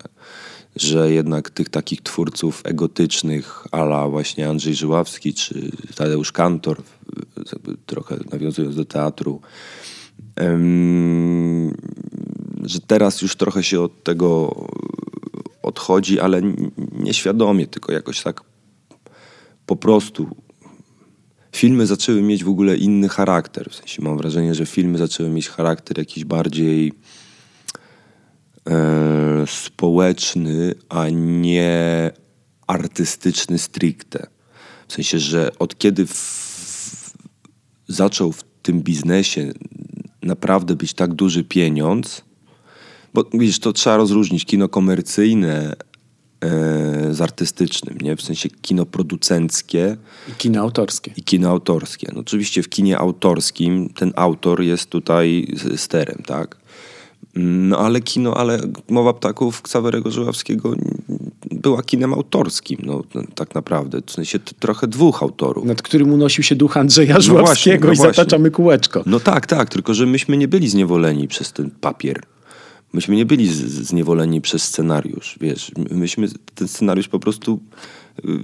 że 0.75 1.11
jednak 1.11 1.49
tych 1.49 1.69
takich 1.69 2.01
twórców 2.01 2.61
egotycznych, 2.65 3.67
ala 3.71 4.09
właśnie 4.09 4.49
Andrzej 4.49 4.75
Żyławski 4.75 5.33
czy 5.33 5.71
Tadeusz 5.95 6.31
Kantor, 6.31 6.81
trochę 7.85 8.17
nawiązując 8.31 8.75
do 8.75 8.85
teatru, 8.85 9.41
że 12.63 12.79
teraz 12.87 13.21
już 13.21 13.35
trochę 13.35 13.63
się 13.63 13.81
od 13.81 14.03
tego 14.03 14.55
odchodzi, 15.63 16.19
ale 16.19 16.41
nieświadomie, 16.93 17.67
tylko 17.67 17.91
jakoś 17.91 18.23
tak 18.23 18.41
po 19.65 19.75
prostu 19.75 20.27
filmy 21.55 21.87
zaczęły 21.87 22.21
mieć 22.21 22.43
w 22.43 22.49
ogóle 22.49 22.77
inny 22.77 23.09
charakter. 23.09 23.69
W 23.69 23.75
sensie 23.75 24.01
mam 24.01 24.17
wrażenie, 24.17 24.55
że 24.55 24.65
filmy 24.65 24.97
zaczęły 24.97 25.29
mieć 25.29 25.49
charakter 25.49 25.97
jakiś 25.97 26.25
bardziej 26.25 26.93
społeczny, 29.45 30.75
a 30.89 31.09
nie 31.09 32.11
artystyczny 32.67 33.57
stricte. 33.57 34.27
W 34.87 34.93
sensie, 34.93 35.19
że 35.19 35.51
od 35.59 35.77
kiedy 35.77 36.05
w, 36.07 37.13
zaczął 37.87 38.31
w 38.31 38.43
tym 38.61 38.81
biznesie 38.81 39.51
naprawdę 40.21 40.75
być 40.75 40.93
tak 40.93 41.13
duży 41.13 41.43
pieniądz, 41.43 42.21
bo 43.13 43.23
widzisz, 43.33 43.59
to 43.59 43.73
trzeba 43.73 43.97
rozróżnić 43.97 44.45
kino 44.45 44.69
komercyjne 44.69 45.75
e, 46.41 47.13
z 47.13 47.21
artystycznym, 47.21 47.97
nie? 48.01 48.15
W 48.15 48.21
sensie 48.21 48.49
kino 48.49 48.85
producenckie. 48.85 49.97
I 50.29 50.31
kino 50.31 50.61
autorskie. 50.61 51.11
I 51.17 51.23
kino 51.23 51.49
autorskie. 51.49 52.11
No 52.13 52.19
oczywiście 52.19 52.63
w 52.63 52.69
kinie 52.69 52.97
autorskim 52.97 53.89
ten 53.89 54.13
autor 54.15 54.61
jest 54.61 54.89
tutaj 54.89 55.47
sterem, 55.75 56.23
tak? 56.25 56.57
No 57.41 57.77
ale 57.79 58.01
kino, 58.01 58.37
ale 58.37 58.59
Mowa 58.89 59.13
Ptaków 59.13 59.61
Ksawerego 59.61 60.11
Żuławskiego 60.11 60.75
była 61.51 61.83
kinem 61.83 62.13
autorskim, 62.13 62.79
no 62.83 63.03
tak 63.35 63.55
naprawdę. 63.55 64.01
W 64.05 64.11
sensie 64.11 64.39
trochę 64.39 64.87
dwóch 64.87 65.23
autorów. 65.23 65.65
Nad 65.65 65.81
którym 65.81 66.13
unosił 66.13 66.43
się 66.43 66.55
duch 66.55 66.77
Andrzeja 66.77 67.21
Żuławskiego 67.21 67.87
no 67.87 67.93
właśnie, 67.95 68.03
no 68.05 68.11
i 68.11 68.15
zataczamy 68.15 68.51
kółeczko. 68.51 69.03
No 69.05 69.19
tak, 69.19 69.47
tak, 69.47 69.69
tylko 69.69 69.93
że 69.93 70.05
myśmy 70.05 70.37
nie 70.37 70.47
byli 70.47 70.69
zniewoleni 70.69 71.27
przez 71.27 71.53
ten 71.53 71.71
papier. 71.81 72.23
Myśmy 72.93 73.15
nie 73.15 73.25
byli 73.25 73.47
zniewoleni 73.67 74.41
przez 74.41 74.63
scenariusz, 74.63 75.37
wiesz. 75.41 75.71
Myśmy 75.91 76.27
ten 76.55 76.67
scenariusz 76.67 77.07
po 77.07 77.19
prostu 77.19 77.59
yy, 78.23 78.39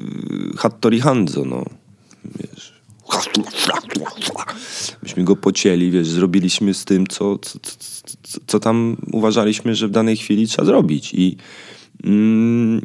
Hattori 0.58 1.00
Hanzo, 1.00 1.46
no. 1.46 1.66
Wiesz 2.26 2.75
Myśmy 5.04 5.24
go 5.24 5.36
pocięli, 5.36 5.92
wiesz, 5.92 6.08
zrobiliśmy 6.08 6.74
z 6.74 6.86
tym, 6.86 7.08
co, 7.08 7.38
co, 7.38 7.60
co, 8.24 8.40
co 8.48 8.60
tam 8.60 8.98
uważaliśmy, 9.12 9.76
że 9.76 9.88
w 9.88 9.92
danej 9.92 10.18
chwili 10.18 10.48
trzeba 10.48 10.66
zrobić. 10.66 11.14
I, 11.14 11.38
mm, 12.04 12.82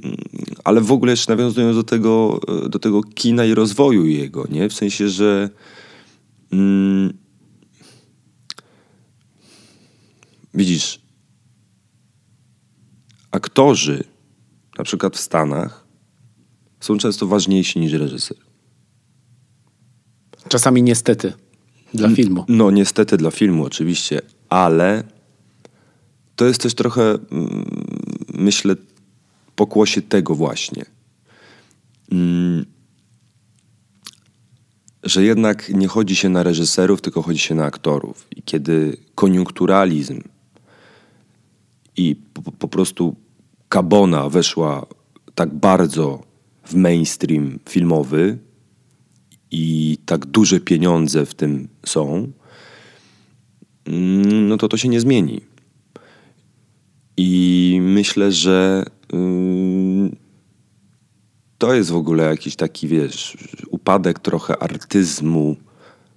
ale 0.64 0.80
w 0.80 0.92
ogóle 0.92 1.12
jeszcze 1.12 1.32
nawiązując 1.32 1.76
do 1.76 1.82
tego, 1.82 2.40
do 2.68 2.78
tego 2.78 3.02
kina 3.02 3.44
i 3.44 3.54
rozwoju 3.54 4.06
jego, 4.06 4.46
nie? 4.50 4.68
W 4.68 4.74
sensie, 4.74 5.08
że 5.08 5.50
mm, 6.52 7.12
widzisz, 10.54 11.00
aktorzy, 13.30 14.04
na 14.78 14.84
przykład 14.84 15.16
w 15.16 15.20
Stanach, 15.20 15.86
są 16.80 16.98
często 16.98 17.26
ważniejsi 17.26 17.78
niż 17.78 17.92
reżyser. 17.92 18.49
Czasami 20.50 20.82
niestety 20.82 21.32
dla 21.94 22.08
filmu. 22.08 22.44
No 22.48 22.70
niestety 22.70 23.16
dla 23.16 23.30
filmu 23.30 23.64
oczywiście, 23.64 24.20
ale 24.48 25.04
to 26.36 26.44
jest 26.44 26.60
też 26.62 26.74
trochę, 26.74 27.02
mm, 27.02 27.64
myślę, 28.34 28.74
pokłosie 29.56 30.02
tego 30.02 30.34
właśnie. 30.34 30.84
Mm, 32.12 32.64
że 35.02 35.24
jednak 35.24 35.68
nie 35.68 35.88
chodzi 35.88 36.16
się 36.16 36.28
na 36.28 36.42
reżyserów, 36.42 37.00
tylko 37.00 37.22
chodzi 37.22 37.38
się 37.38 37.54
na 37.54 37.64
aktorów. 37.64 38.26
I 38.36 38.42
kiedy 38.42 38.96
koniunkturalizm 39.14 40.20
i 41.96 42.16
po, 42.34 42.52
po 42.52 42.68
prostu 42.68 43.16
kabona 43.68 44.28
weszła 44.28 44.86
tak 45.34 45.54
bardzo 45.54 46.22
w 46.64 46.74
mainstream 46.74 47.58
filmowy, 47.68 48.38
i 49.50 49.98
tak 50.06 50.26
duże 50.26 50.60
pieniądze 50.60 51.26
w 51.26 51.34
tym 51.34 51.68
są, 51.86 52.32
mm, 53.86 54.48
no 54.48 54.56
to 54.56 54.68
to 54.68 54.76
się 54.76 54.88
nie 54.88 55.00
zmieni. 55.00 55.40
I 57.16 57.78
myślę, 57.82 58.32
że 58.32 58.84
yy, 59.12 60.10
to 61.58 61.74
jest 61.74 61.90
w 61.90 61.96
ogóle 61.96 62.24
jakiś 62.24 62.56
taki, 62.56 62.88
wiesz, 62.88 63.36
upadek 63.70 64.18
trochę 64.18 64.62
artyzmu, 64.62 65.56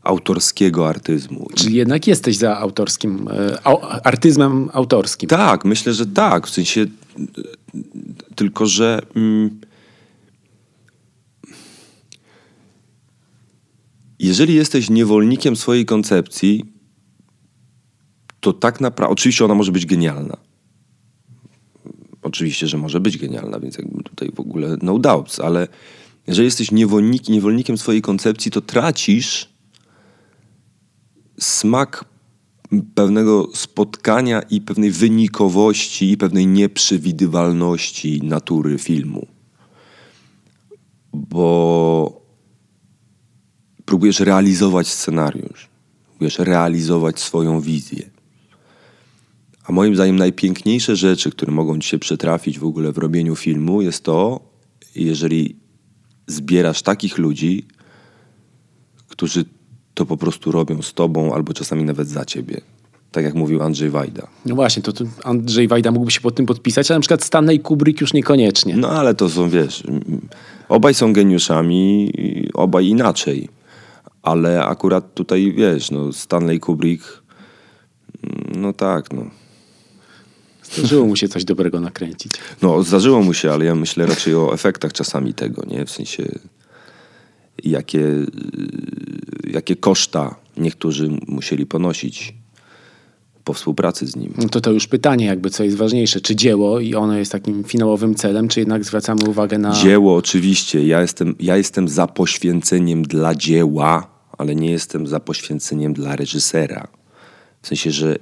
autorskiego 0.04 0.90
artyzmu. 0.90 1.48
Czyli 1.56 1.76
jednak 1.76 2.08
jesteś 2.08 2.38
za 2.38 2.58
autorskim, 2.58 3.28
e, 3.28 3.68
artyzmem 4.04 4.70
autorskim. 4.74 5.30
Tak, 5.30 5.66
myślę, 5.66 5.94
że 5.94 6.06
tak. 6.06 6.48
W 6.48 6.50
sensie 6.50 6.86
tylko, 8.36 8.66
że 8.66 9.02
mm, 9.16 9.60
jeżeli 14.24 14.56
jesteś 14.56 14.90
niewolnikiem 14.90 15.56
swojej 15.56 15.86
koncepcji, 15.86 16.66
to 18.40 18.54
tak 18.54 18.82
naprawdę, 18.82 19.14
oczywiście 19.14 19.46
ona 19.46 19.56
może 19.56 19.72
być 19.72 19.86
genialna. 19.86 20.38
Oczywiście, 22.22 22.68
że 22.68 22.78
może 22.78 23.00
być 23.00 23.18
genialna, 23.18 23.60
więc 23.60 23.78
jakby 23.78 24.04
tutaj 24.04 24.30
w 24.36 24.40
ogóle 24.40 24.78
no 24.82 25.00
doubts, 25.00 25.40
ale 25.40 25.68
jeżeli 26.28 26.46
jesteś 26.46 26.72
niewolnik, 26.72 27.30
niewolnikiem 27.30 27.78
swojej 27.78 28.02
koncepcji, 28.02 28.52
to 28.52 28.62
tracisz 28.62 29.50
smak 31.40 32.06
pewnego 32.96 33.50
spotkania 33.54 34.42
i 34.42 34.62
pewnej 34.62 34.92
wynikowości 34.92 36.12
i 36.12 36.18
pewnej 36.18 36.48
nieprzewidywalności 36.48 38.22
natury 38.24 38.78
filmu. 38.78 39.28
Bo 41.14 42.23
próbujesz 43.94 44.20
realizować 44.20 44.88
scenariusz, 44.88 45.68
próbujesz 46.10 46.40
realizować 46.40 47.20
swoją 47.20 47.62
wizję. 47.62 48.10
A 49.66 49.72
moim 49.72 49.96
zdaniem 49.96 50.16
najpiękniejsze 50.16 50.96
rzeczy, 50.96 51.32
które 51.32 51.52
mogą 51.52 51.80
ci 51.80 51.90
się 51.90 52.00
przetrafić 52.00 52.60
w 52.60 52.66
ogóle 52.66 52.92
w 52.92 52.98
robieniu 52.98 53.36
filmu, 53.36 53.82
jest 53.82 54.04
to, 54.04 54.40
jeżeli 54.96 55.56
zbierasz 56.28 56.82
takich 56.82 57.18
ludzi, 57.18 57.66
którzy 59.08 59.46
to 59.94 60.06
po 60.06 60.18
prostu 60.18 60.52
robią 60.52 60.82
z 60.82 60.94
tobą 60.94 61.34
albo 61.34 61.54
czasami 61.54 61.84
nawet 61.84 62.08
za 62.08 62.26
ciebie. 62.26 62.62
Tak 63.12 63.24
jak 63.24 63.34
mówił 63.34 63.64
Andrzej 63.64 63.90
Wajda. 63.90 64.28
No 64.46 64.56
właśnie, 64.56 64.84
to, 64.84 64.94
to 64.94 65.06
Andrzej 65.24 65.68
Wajda 65.68 65.92
mógłby 65.92 66.12
się 66.12 66.22
pod 66.22 66.36
tym 66.36 66.46
podpisać, 66.46 66.92
a 66.92 66.94
na 66.94 67.00
przykład 67.00 67.24
Stanley 67.24 67.60
Kubrick 67.60 68.02
już 68.02 68.14
niekoniecznie. 68.14 68.78
No 68.78 68.90
ale 68.90 69.16
to 69.16 69.30
są, 69.30 69.50
wiesz, 69.50 69.84
obaj 70.70 70.94
są 70.94 71.14
geniuszami, 71.14 72.12
obaj 72.54 72.88
inaczej. 72.88 73.50
Ale 74.24 74.66
akurat 74.66 75.14
tutaj, 75.14 75.54
wiesz, 75.58 75.92
no 75.92 76.14
Stanley 76.14 76.60
Kubrick, 76.60 77.24
no 78.56 78.74
tak, 78.74 79.14
no. 79.14 79.26
Zdarzyło 80.64 81.06
mu 81.06 81.16
się 81.16 81.28
coś 81.28 81.46
dobrego 81.46 81.80
nakręcić. 81.80 82.32
No, 82.62 82.84
zdarzyło 82.84 83.22
mu 83.22 83.34
się, 83.34 83.52
ale 83.52 83.66
ja 83.66 83.76
myślę 83.76 84.06
raczej 84.06 84.36
o 84.36 84.54
efektach 84.54 84.94
czasami 84.94 85.34
tego, 85.34 85.66
nie? 85.68 85.86
W 85.86 85.92
sensie, 85.92 86.24
jakie, 87.64 88.06
jakie 89.48 89.76
koszta 89.76 90.36
niektórzy 90.58 91.10
musieli 91.28 91.66
ponosić 91.66 92.34
po 93.44 93.54
współpracy 93.54 94.08
z 94.08 94.16
nim. 94.16 94.34
No 94.38 94.50
to 94.50 94.62
to 94.62 94.72
już 94.72 94.88
pytanie 94.88 95.26
jakby, 95.26 95.50
co 95.50 95.64
jest 95.64 95.78
ważniejsze. 95.78 96.22
Czy 96.22 96.36
dzieło 96.36 96.80
i 96.80 96.96
ono 96.96 97.18
jest 97.18 97.32
takim 97.32 97.64
finałowym 97.64 98.16
celem, 98.16 98.48
czy 98.48 98.60
jednak 98.60 98.84
zwracamy 98.84 99.24
uwagę 99.30 99.58
na... 99.58 99.72
Dzieło 99.72 100.16
oczywiście. 100.16 100.88
Ja 100.88 101.02
jestem, 101.02 101.36
ja 101.40 101.58
jestem 101.58 101.88
za 101.88 102.08
poświęceniem 102.08 103.04
dla 103.04 103.36
dzieła, 103.36 104.13
ale 104.38 104.56
nie 104.56 104.72
jestem 104.72 105.08
za 105.08 105.20
poświęceniem 105.20 105.94
dla 105.94 106.16
reżysera. 106.16 106.88
W 107.62 107.68
sensie, 107.68 107.92
że 107.92 108.16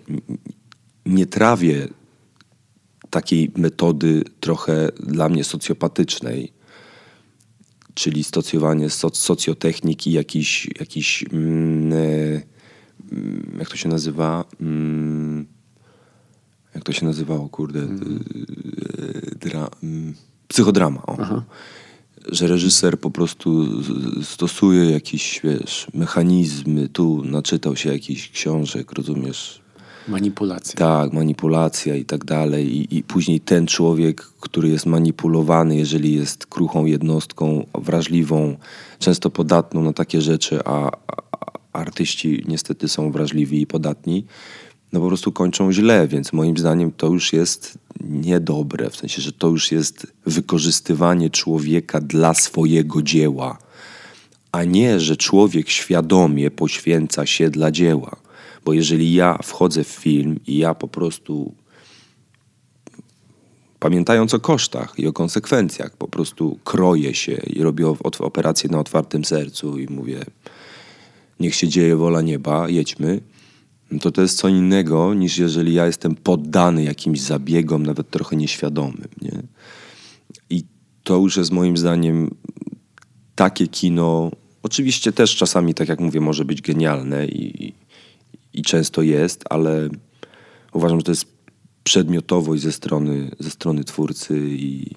nie 1.06 1.26
trawię 1.26 1.88
takiej 3.10 3.52
metody 3.58 4.24
trochę 4.40 4.90
dla 5.00 5.30
mnie 5.30 5.44
socjopatycznej, 5.44 6.54
czyli 7.94 8.24
stosjowanie 8.24 8.90
soc 8.90 9.18
socjotechniki, 9.18 10.12
jakiś, 10.12 10.70
jakiś 10.80 11.26
mm, 11.34 11.94
e, 11.94 12.42
mm, 13.12 13.56
jak 13.60 13.70
to 13.70 13.76
się 13.76 13.90
nazywa? 13.90 14.46
Mm, 14.62 15.46
jak 16.76 16.84
to 16.84 16.92
się 16.92 17.06
nazywało, 17.06 17.50
kurde? 17.50 17.80
Mm. 17.80 18.24
Dra, 19.40 19.70
mm, 19.84 20.14
psychodrama. 20.48 21.06
O. 21.06 21.44
Że 22.32 22.48
reżyser 22.48 23.00
po 23.00 23.12
prostu 23.12 23.68
stosuje 24.24 24.92
jakieś, 24.92 25.42
wiesz, 25.44 25.88
mechanizmy, 25.94 26.90
tu 26.90 27.24
naczytał 27.26 27.76
się 27.76 27.94
jakichś 27.94 28.30
książek, 28.30 28.92
rozumiesz, 28.92 29.62
Manipulacja. 30.08 30.76
Tak, 30.76 31.14
manipulacja 31.14 31.96
i 31.96 32.06
tak 32.06 32.26
dalej. 32.26 32.78
I, 32.78 32.98
I 32.98 33.04
później 33.04 33.40
ten 33.40 33.68
człowiek, 33.68 34.22
który 34.22 34.70
jest 34.70 34.86
manipulowany, 34.86 35.76
jeżeli 35.76 36.16
jest 36.16 36.46
kruchą 36.46 36.86
jednostką, 36.86 37.66
wrażliwą, 37.76 38.58
często 39.00 39.30
podatną 39.30 39.84
na 39.84 39.94
takie 39.94 40.22
rzeczy, 40.22 40.60
a, 40.66 40.92
a 41.08 41.22
artyści 41.74 42.44
niestety 42.48 42.88
są 42.88 43.12
wrażliwi 43.12 43.62
i 43.62 43.68
podatni, 43.68 44.26
no 44.94 45.00
po 45.00 45.08
prostu 45.08 45.32
kończą 45.32 45.72
źle, 45.72 46.08
więc 46.08 46.34
moim 46.34 46.58
zdaniem 46.58 46.92
to 46.92 47.08
już 47.08 47.34
jest 47.34 47.78
niedobre, 48.10 48.90
w 48.90 48.96
sensie, 48.96 49.22
że 49.22 49.32
to 49.32 49.48
już 49.48 49.72
jest 49.72 50.08
wykorzystywanie 50.26 51.30
człowieka 51.30 52.02
dla 52.02 52.34
swojego 52.34 53.02
dzieła, 53.02 53.58
a 54.52 54.64
nie, 54.64 55.00
że 55.00 55.18
człowiek 55.18 55.70
świadomie 55.70 56.52
poświęca 56.52 57.26
się 57.26 57.50
dla 57.50 57.72
dzieła. 57.72 58.16
Bo 58.66 58.74
jeżeli 58.74 59.14
ja 59.14 59.38
wchodzę 59.44 59.84
w 59.84 59.88
film 59.88 60.40
i 60.48 60.58
ja 60.58 60.76
po 60.76 60.88
prostu 60.88 61.54
pamiętając 63.80 64.34
o 64.34 64.40
kosztach 64.40 64.94
i 64.98 65.08
o 65.08 65.14
konsekwencjach, 65.14 65.98
po 65.98 66.08
prostu 66.08 66.60
kroję 66.64 67.14
się 67.14 67.32
i 67.32 67.64
robię 67.64 67.88
operację 68.20 68.70
na 68.70 68.80
otwartym 68.80 69.26
sercu 69.26 69.80
i 69.80 69.88
mówię 69.88 70.26
niech 71.40 71.56
się 71.56 71.68
dzieje 71.68 71.96
wola 71.96 72.22
nieba, 72.22 72.70
jedźmy, 72.70 73.22
to 74.00 74.12
to 74.12 74.22
jest 74.22 74.38
co 74.38 74.48
innego 74.48 75.14
niż 75.14 75.38
jeżeli 75.38 75.74
ja 75.74 75.86
jestem 75.86 76.16
poddany 76.16 76.84
jakimś 76.84 77.22
zabiegom, 77.22 77.86
nawet 77.86 78.10
trochę 78.10 78.36
nieświadomym. 78.36 79.08
Nie? 79.22 79.44
I 80.50 80.64
to 81.04 81.18
już 81.18 81.38
jest 81.38 81.52
moim 81.52 81.78
zdaniem 81.78 82.36
takie 83.36 83.68
kino, 83.68 84.32
oczywiście 84.64 85.12
też 85.12 85.36
czasami, 85.36 85.74
tak 85.74 85.90
jak 85.90 86.00
mówię, 86.00 86.22
może 86.22 86.46
być 86.46 86.62
genialne 86.62 87.28
i, 87.28 87.74
i 88.54 88.62
często 88.62 89.02
jest, 89.02 89.44
ale 89.50 89.90
uważam, 90.74 91.00
że 91.00 91.04
to 91.04 91.12
jest 91.12 91.26
przedmiotowość 91.84 92.64
ze 92.64 92.72
strony, 92.72 93.32
ze 93.40 93.50
strony 93.50 93.84
twórcy 93.84 94.40
i 94.50 94.96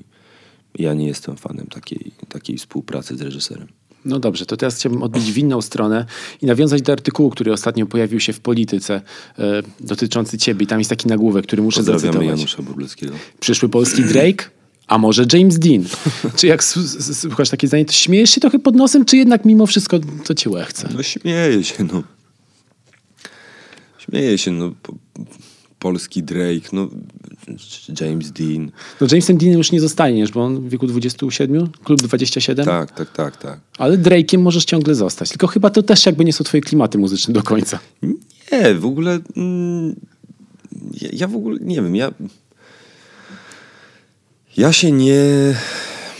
ja 0.78 0.94
nie 0.94 1.06
jestem 1.06 1.36
fanem 1.36 1.66
takiej, 1.66 2.12
takiej 2.28 2.58
współpracy 2.58 3.16
z 3.16 3.20
reżyserem. 3.20 3.68
No 4.04 4.18
dobrze, 4.18 4.46
to 4.46 4.56
teraz 4.56 4.76
chciałbym 4.76 5.02
odbić 5.02 5.32
w 5.32 5.38
inną 5.38 5.62
stronę 5.62 6.06
i 6.42 6.46
nawiązać 6.46 6.82
do 6.82 6.92
artykułu, 6.92 7.30
który 7.30 7.52
ostatnio 7.52 7.86
pojawił 7.86 8.20
się 8.20 8.32
w 8.32 8.40
Polityce 8.40 9.00
e, 9.38 9.62
dotyczący 9.80 10.38
ciebie. 10.38 10.64
I 10.64 10.66
tam 10.66 10.78
jest 10.78 10.90
taki 10.90 11.08
nagłówek, 11.08 11.46
który 11.46 11.62
muszę 11.62 11.82
zacytować. 11.82 12.26
Janusza 12.26 12.62
Burleckiego. 12.62 13.14
Przyszły 13.40 13.68
polski 13.68 14.02
Drake, 14.02 14.44
a 14.86 14.98
może 14.98 15.26
James 15.32 15.58
Dean? 15.58 15.84
czy 16.36 16.46
jak 16.46 16.64
słuchasz 16.64 17.50
takie 17.50 17.66
zdanie, 17.66 17.84
to 17.84 17.92
śmiejesz 17.92 18.30
się 18.30 18.40
trochę 18.40 18.58
pod 18.58 18.74
nosem, 18.74 19.04
czy 19.04 19.16
jednak 19.16 19.44
mimo 19.44 19.66
wszystko 19.66 19.98
to 20.24 20.34
cię 20.34 20.50
łechce? 20.50 20.88
No 20.94 21.02
śmieję 21.02 21.64
się, 21.64 21.84
no. 21.92 22.02
Śmieję 23.98 24.38
się, 24.38 24.50
no. 24.50 24.72
Po, 25.84 25.88
polski 25.88 26.22
Drake, 26.22 26.68
no. 26.72 26.88
James 28.00 28.32
Dean. 28.32 28.70
No 29.00 29.06
Jamesem 29.10 29.36
Deanem 29.36 29.58
już 29.58 29.72
nie 29.72 29.80
zostaniesz, 29.80 30.32
bo 30.32 30.44
on 30.44 30.60
w 30.60 30.68
wieku 30.68 30.86
27, 30.86 31.68
klub 31.84 32.00
27. 32.00 32.66
Tak, 32.66 32.92
tak, 32.92 33.12
tak, 33.12 33.36
tak. 33.36 33.60
Ale 33.78 33.98
Drake'iem 33.98 34.38
możesz 34.38 34.64
ciągle 34.64 34.94
zostać. 34.94 35.28
Tylko 35.28 35.46
chyba 35.46 35.70
to 35.70 35.82
też 35.82 36.06
jakby 36.06 36.24
nie 36.24 36.32
są 36.32 36.44
twoje 36.44 36.60
klimaty 36.60 36.98
muzyczne 36.98 37.34
do 37.34 37.42
końca. 37.42 37.78
Nie, 38.52 38.74
w 38.74 38.86
ogóle... 38.86 39.18
Mm, 39.36 39.94
ja, 41.00 41.08
ja 41.12 41.28
w 41.28 41.36
ogóle, 41.36 41.58
nie 41.60 41.76
wiem, 41.76 41.96
ja... 41.96 42.12
Ja 44.56 44.72
się 44.72 44.92
nie... 44.92 45.22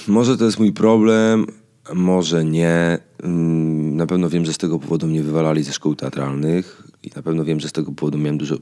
Może 0.09 0.37
to 0.37 0.45
jest 0.45 0.59
mój 0.59 0.73
problem, 0.73 1.47
może 1.95 2.45
nie. 2.45 2.99
Mm, 3.23 3.97
na 3.97 4.07
pewno 4.07 4.31
wiem, 4.31 4.45
że 4.45 4.53
z 4.53 4.59
tego 4.59 4.79
powodu 4.79 5.07
mnie 5.07 5.23
wywalali 5.23 5.63
ze 5.63 5.73
szkół 5.73 5.95
teatralnych 5.95 6.85
i 7.05 7.11
na 7.17 7.23
pewno 7.23 7.45
wiem, 7.45 7.61
że 7.61 7.69
z 7.69 7.73
tego 7.73 7.93
powodu 7.93 8.19
miałem 8.19 8.39
dużo, 8.39 8.57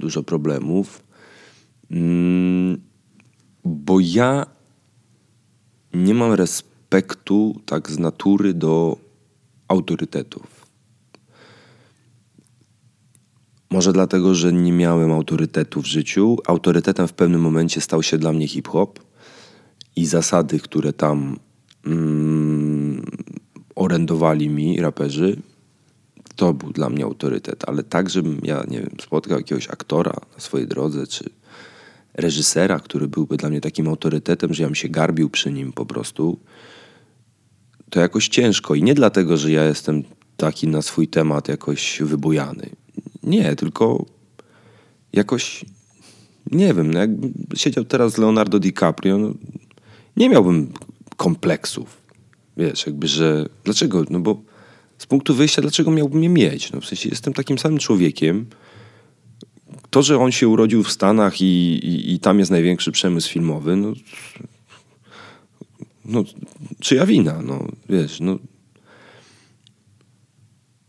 dużo 0.00 0.22
problemów. 0.22 1.02
Mm, 1.90 2.80
bo 3.64 4.00
ja 4.00 4.46
nie 5.94 6.14
mam 6.14 6.32
respektu 6.32 7.60
tak 7.66 7.90
z 7.90 7.98
natury 7.98 8.54
do 8.54 8.96
autorytetów. 9.68 10.66
Może 13.70 13.92
dlatego, 13.92 14.34
że 14.34 14.52
nie 14.52 14.72
miałem 14.72 15.12
autorytetu 15.12 15.82
w 15.82 15.86
życiu. 15.86 16.36
Autorytetem 16.46 17.08
w 17.08 17.12
pewnym 17.12 17.40
momencie 17.40 17.80
stał 17.80 18.02
się 18.02 18.18
dla 18.18 18.32
mnie 18.32 18.48
hip-hop 18.48 19.00
i 19.96 20.06
zasady, 20.06 20.58
które 20.58 20.92
tam 20.92 21.38
mm, 21.86 23.04
orędowali 23.74 24.48
mi 24.48 24.80
raperzy, 24.80 25.36
to 26.40 26.54
był 26.54 26.72
dla 26.72 26.90
mnie 26.90 27.04
autorytet. 27.04 27.68
Ale 27.68 27.82
tak, 27.82 28.10
żebym 28.10 28.40
ja, 28.42 28.64
nie 28.68 28.78
wiem, 28.78 28.96
spotkał 29.02 29.38
jakiegoś 29.38 29.68
aktora 29.68 30.20
na 30.34 30.40
swojej 30.40 30.66
drodze, 30.66 31.06
czy 31.06 31.24
reżysera, 32.14 32.80
który 32.80 33.08
byłby 33.08 33.36
dla 33.36 33.48
mnie 33.48 33.60
takim 33.60 33.88
autorytetem, 33.88 34.54
że 34.54 34.62
ja 34.62 34.68
bym 34.68 34.74
się 34.74 34.88
garbił 34.88 35.30
przy 35.30 35.52
nim 35.52 35.72
po 35.72 35.86
prostu, 35.86 36.38
to 37.90 38.00
jakoś 38.00 38.28
ciężko. 38.28 38.74
I 38.74 38.82
nie 38.82 38.94
dlatego, 38.94 39.36
że 39.36 39.52
ja 39.52 39.64
jestem 39.64 40.02
taki 40.36 40.68
na 40.68 40.82
swój 40.82 41.08
temat 41.08 41.48
jakoś 41.48 42.02
wybujany. 42.02 42.70
Nie, 43.22 43.56
tylko 43.56 44.04
jakoś 45.12 45.64
nie 46.50 46.74
wiem, 46.74 46.90
no 46.90 46.98
jakbym 46.98 47.32
siedział 47.54 47.84
teraz 47.84 48.18
Leonardo 48.18 48.58
DiCaprio, 48.58 49.18
no, 49.18 49.34
nie 50.16 50.28
miałbym 50.28 50.72
kompleksów. 51.16 52.02
Wiesz, 52.56 52.86
jakby, 52.86 53.08
że 53.08 53.46
dlaczego? 53.64 54.04
No 54.10 54.20
bo 54.20 54.49
z 55.00 55.06
punktu 55.06 55.34
wyjścia, 55.34 55.62
dlaczego 55.62 55.90
miałbym 55.90 56.22
je 56.22 56.28
mieć? 56.28 56.72
No 56.72 56.80
w 56.80 56.86
sensie 56.86 57.08
jestem 57.08 57.32
takim 57.32 57.58
samym 57.58 57.78
człowiekiem. 57.78 58.46
To, 59.90 60.02
że 60.02 60.18
on 60.18 60.32
się 60.32 60.48
urodził 60.48 60.82
w 60.82 60.92
Stanach 60.92 61.40
i, 61.40 61.44
i, 61.44 62.14
i 62.14 62.18
tam 62.18 62.38
jest 62.38 62.50
największy 62.50 62.92
przemysł 62.92 63.30
filmowy, 63.30 63.76
no, 63.76 63.92
no 66.04 66.24
czyja 66.80 67.06
wina? 67.06 67.42
No 67.42 67.68
wiesz, 67.88 68.20
no 68.20 68.38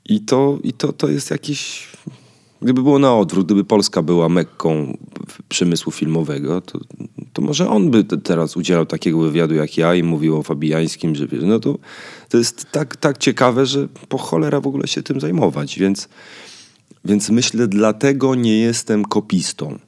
i 0.06 0.21
to, 0.21 0.60
i 0.63 0.74
to, 0.74 0.93
to 0.93 1.10
jest 1.10 1.32
jakiś. 1.32 1.88
Gdyby 2.62 2.84
było 2.84 3.00
na 3.00 3.15
odwrót, 3.15 3.45
gdyby 3.45 3.63
Polska 3.63 4.02
była 4.02 4.30
mekką 4.30 4.97
przemysłu 5.50 5.91
filmowego, 5.91 6.62
to, 6.62 6.80
to 7.34 7.41
może 7.41 7.70
on 7.70 7.91
by 7.91 8.04
teraz 8.04 8.58
udzielał 8.58 8.86
takiego 8.86 9.20
wywiadu 9.20 9.56
jak 9.56 9.78
ja 9.78 9.96
i 9.96 10.04
mówił 10.04 10.38
o 10.38 10.44
Fabijańskim, 10.44 11.15
że 11.15 11.28
wiesz, 11.28 11.44
no 11.44 11.60
to, 11.60 11.78
to 12.30 12.38
jest 12.38 12.72
tak, 12.72 12.96
tak 12.96 13.17
ciekawe, 13.17 13.65
że 13.65 13.88
po 14.10 14.17
cholera 14.17 14.62
w 14.62 14.67
ogóle 14.67 14.88
się 14.88 15.04
tym 15.04 15.20
zajmować. 15.20 15.80
Więc, 15.80 16.10
więc 17.06 17.30
myślę, 17.30 17.67
dlatego 17.67 18.36
nie 18.36 18.60
jestem 18.60 19.06
kopistą. 19.06 19.80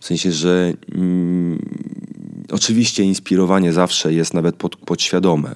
W 0.00 0.06
sensie, 0.06 0.32
że 0.32 0.72
mm, 0.94 1.58
oczywiście 2.50 3.02
inspirowanie 3.02 3.72
zawsze 3.72 4.12
jest 4.12 4.34
nawet 4.34 4.56
pod, 4.56 4.76
podświadome. 4.76 5.54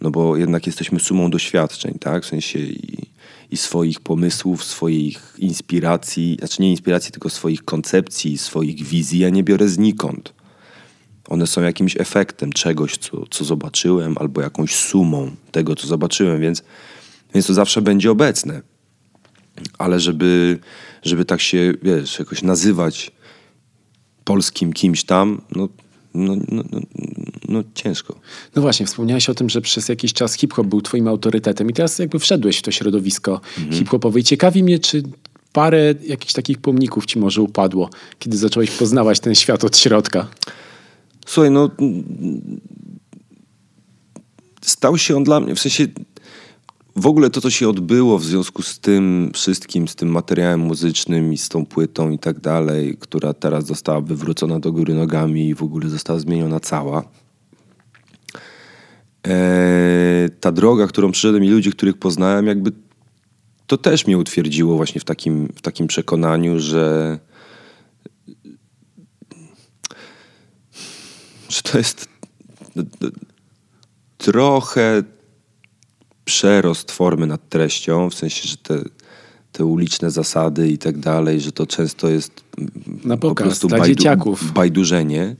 No 0.00 0.10
bo 0.10 0.36
jednak 0.36 0.66
jesteśmy 0.66 1.00
sumą 1.00 1.30
doświadczeń, 1.30 1.98
tak? 2.00 2.22
W 2.22 2.26
sensie 2.26 2.58
i, 2.58 3.11
i 3.52 3.56
swoich 3.56 4.00
pomysłów, 4.00 4.64
swoich 4.64 5.34
inspiracji, 5.38 6.36
znaczy 6.38 6.62
nie 6.62 6.70
inspiracji, 6.70 7.12
tylko 7.12 7.30
swoich 7.30 7.64
koncepcji, 7.64 8.38
swoich 8.38 8.82
wizji. 8.82 9.18
Ja 9.18 9.30
nie 9.30 9.42
biorę 9.42 9.68
znikąd. 9.68 10.34
One 11.28 11.46
są 11.46 11.62
jakimś 11.62 11.96
efektem 11.96 12.52
czegoś, 12.52 12.96
co, 12.96 13.26
co 13.30 13.44
zobaczyłem, 13.44 14.18
albo 14.18 14.40
jakąś 14.40 14.74
sumą 14.74 15.30
tego, 15.50 15.74
co 15.74 15.86
zobaczyłem, 15.86 16.40
więc, 16.40 16.62
więc 17.34 17.46
to 17.46 17.54
zawsze 17.54 17.82
będzie 17.82 18.10
obecne. 18.10 18.62
Ale 19.78 20.00
żeby, 20.00 20.58
żeby 21.02 21.24
tak 21.24 21.40
się, 21.40 21.74
wiesz, 21.82 22.18
jakoś 22.18 22.42
nazywać 22.42 23.10
polskim 24.24 24.72
kimś 24.72 25.04
tam, 25.04 25.40
no, 25.56 25.68
no, 26.14 26.36
no, 26.48 26.62
no, 26.72 26.80
no 27.48 27.62
ciężko. 27.74 28.20
No 28.56 28.62
właśnie, 28.62 28.86
wspomniałeś 28.86 29.28
o 29.28 29.34
tym, 29.34 29.50
że 29.50 29.60
przez 29.60 29.88
jakiś 29.88 30.12
czas 30.12 30.34
hip-hop 30.34 30.66
był 30.66 30.82
twoim 30.82 31.08
autorytetem 31.08 31.70
i 31.70 31.72
teraz 31.72 31.98
jakby 31.98 32.18
wszedłeś 32.18 32.58
w 32.58 32.62
to 32.62 32.70
środowisko 32.70 33.40
mhm. 33.58 33.72
hip-hopowe 33.72 34.20
i 34.20 34.24
ciekawi 34.24 34.62
mnie, 34.62 34.78
czy 34.78 35.02
parę 35.52 35.94
jakichś 36.06 36.32
takich 36.32 36.58
pomników 36.58 37.06
ci 37.06 37.18
może 37.18 37.42
upadło, 37.42 37.90
kiedy 38.18 38.36
zacząłeś 38.36 38.70
poznawać 38.70 39.20
ten 39.20 39.34
świat 39.34 39.64
od 39.64 39.76
środka. 39.76 40.28
Słuchaj, 41.26 41.50
no 41.50 41.70
stał 44.62 44.98
się 44.98 45.16
on 45.16 45.24
dla 45.24 45.40
mnie, 45.40 45.54
w 45.54 45.60
sensie 45.60 45.86
w 46.96 47.06
ogóle 47.06 47.30
to, 47.30 47.40
co 47.40 47.50
się 47.50 47.68
odbyło 47.68 48.18
w 48.18 48.24
związku 48.24 48.62
z 48.62 48.78
tym 48.78 49.30
wszystkim, 49.34 49.88
z 49.88 49.94
tym 49.94 50.08
materiałem 50.08 50.60
muzycznym 50.60 51.32
i 51.32 51.38
z 51.38 51.48
tą 51.48 51.66
płytą 51.66 52.10
i 52.10 52.18
tak 52.18 52.40
dalej, 52.40 52.96
która 53.00 53.34
teraz 53.34 53.66
została 53.66 54.00
wywrócona 54.00 54.60
do 54.60 54.72
góry 54.72 54.94
nogami 54.94 55.48
i 55.48 55.54
w 55.54 55.62
ogóle 55.62 55.88
została 55.88 56.18
zmieniona 56.18 56.60
cała. 56.60 57.04
Eee, 59.24 60.30
ta 60.40 60.52
droga, 60.52 60.86
którą 60.86 61.12
przyszedłem 61.12 61.44
i 61.44 61.48
ludzie, 61.48 61.70
których 61.70 61.96
poznałem, 61.96 62.46
jakby 62.46 62.72
to 63.66 63.78
też 63.78 64.06
mnie 64.06 64.18
utwierdziło 64.18 64.76
właśnie 64.76 65.00
w 65.00 65.04
takim, 65.04 65.48
w 65.56 65.60
takim 65.62 65.86
przekonaniu, 65.86 66.60
że, 66.60 67.18
że 71.48 71.62
to 71.62 71.78
jest 71.78 72.08
trochę 74.18 75.02
przerost 76.24 76.90
formy 76.92 77.26
nad 77.26 77.48
treścią, 77.48 78.10
w 78.10 78.14
sensie, 78.14 78.48
że 78.48 78.56
te, 78.56 78.82
te 79.52 79.64
uliczne 79.64 80.10
zasady 80.10 80.68
i 80.68 80.78
tak 80.78 80.98
dalej, 80.98 81.40
że 81.40 81.52
to 81.52 81.66
często 81.66 82.08
jest 82.08 82.44
Na 83.04 83.16
pokaz, 83.16 83.44
po 83.44 83.48
prostu 83.48 83.68
bajdu, 83.68 83.86
dzieciaków. 83.86 84.52
bajdurzenie. 84.52 85.36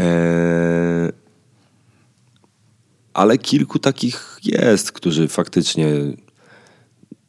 E, 0.00 1.12
ale 3.14 3.38
kilku 3.38 3.78
takich 3.78 4.38
jest, 4.44 4.92
którzy 4.92 5.28
faktycznie 5.28 5.92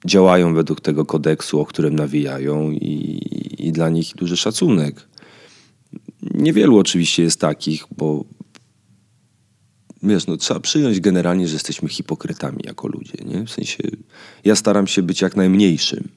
działają 0.05 0.53
według 0.53 0.81
tego 0.81 1.05
kodeksu, 1.05 1.59
o 1.59 1.65
którym 1.65 1.95
nawijają 1.95 2.71
i, 2.71 3.21
i 3.59 3.71
dla 3.71 3.89
nich 3.89 4.15
duży 4.15 4.37
szacunek. 4.37 5.07
Niewielu 6.21 6.77
oczywiście 6.77 7.23
jest 7.23 7.39
takich, 7.39 7.83
bo 7.97 8.25
wiesz, 10.05 10.27
no, 10.27 10.37
trzeba 10.37 10.59
przyjąć 10.59 10.99
generalnie, 10.99 11.47
że 11.47 11.53
jesteśmy 11.53 11.89
hipokrytami 11.89 12.59
jako 12.63 12.87
ludzie. 12.87 13.17
Nie? 13.25 13.45
W 13.45 13.49
sensie 13.51 13.83
ja 14.43 14.55
staram 14.55 14.87
się 14.87 15.03
być 15.03 15.21
jak 15.21 15.35
najmniejszym, 15.35 16.07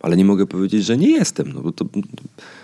ale 0.00 0.16
nie 0.16 0.24
mogę 0.24 0.46
powiedzieć, 0.46 0.84
że 0.84 0.96
nie 0.96 1.10
jestem. 1.10 1.52
No, 1.52 1.60
bo 1.60 1.72
to, 1.72 1.84
to, 1.84 2.00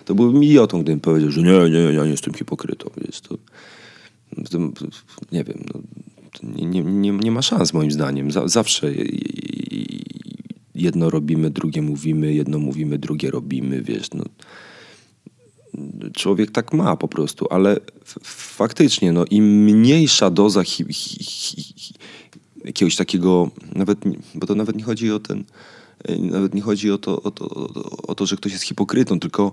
to 0.05 0.15
byłbym 0.15 0.45
idiotą, 0.45 0.83
gdybym 0.83 1.01
powiedział, 1.01 1.31
że 1.31 1.43
nie, 1.43 1.71
nie, 1.71 1.79
ja 1.79 2.05
nie 2.05 2.11
jestem 2.11 2.35
hipokrytą. 2.35 2.91
To, 3.29 3.39
to 4.51 4.59
nie 5.33 5.45
wiem, 5.45 5.65
no, 5.75 5.81
nie, 6.43 6.83
nie, 6.83 7.11
nie, 7.11 7.31
ma 7.31 7.43
szans 7.43 7.73
moim 7.73 7.91
zdaniem. 7.91 8.31
zawsze 8.45 8.93
jedno 10.75 11.11
robimy, 11.11 11.51
drugie 11.51 11.83
mówimy, 11.83 12.35
jedno 12.35 12.59
mówimy, 12.59 12.99
drugie 12.99 13.31
robimy, 13.31 13.83
wiesz, 13.83 14.11
no 14.15 14.25
człowiek 16.13 16.51
tak 16.51 16.73
ma 16.73 16.97
po 16.97 17.09
prostu, 17.09 17.47
ale 17.51 17.77
faktycznie, 18.25 19.13
no, 19.13 19.25
im 19.31 19.65
mniejsza 19.65 20.31
doza 20.31 20.63
hi, 20.63 20.85
hi, 20.93 21.25
hi, 21.25 21.95
jakiegoś 22.65 22.97
takiego, 22.97 23.51
nawet, 23.75 23.99
bo 24.35 24.47
to 24.47 24.55
nawet 24.55 24.77
nie 24.77 24.85
chodzi 24.85 25.13
o 25.13 25.21
ten, 25.21 25.45
nawet 26.21 26.55
nie 26.55 26.63
chodzi 26.63 26.91
o 26.91 26.99
to, 26.99 27.23
o 27.23 27.31
to, 27.31 27.49
o 28.07 28.15
to 28.15 28.27
że 28.27 28.37
ktoś 28.37 28.53
jest 28.53 28.65
hipokrytą, 28.65 29.21
tylko 29.21 29.53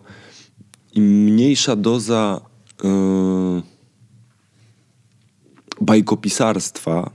im 0.94 1.04
mniejsza 1.04 1.76
doza 1.76 2.42
yy, 2.84 3.62
bajkopisarstwa, 5.82 7.12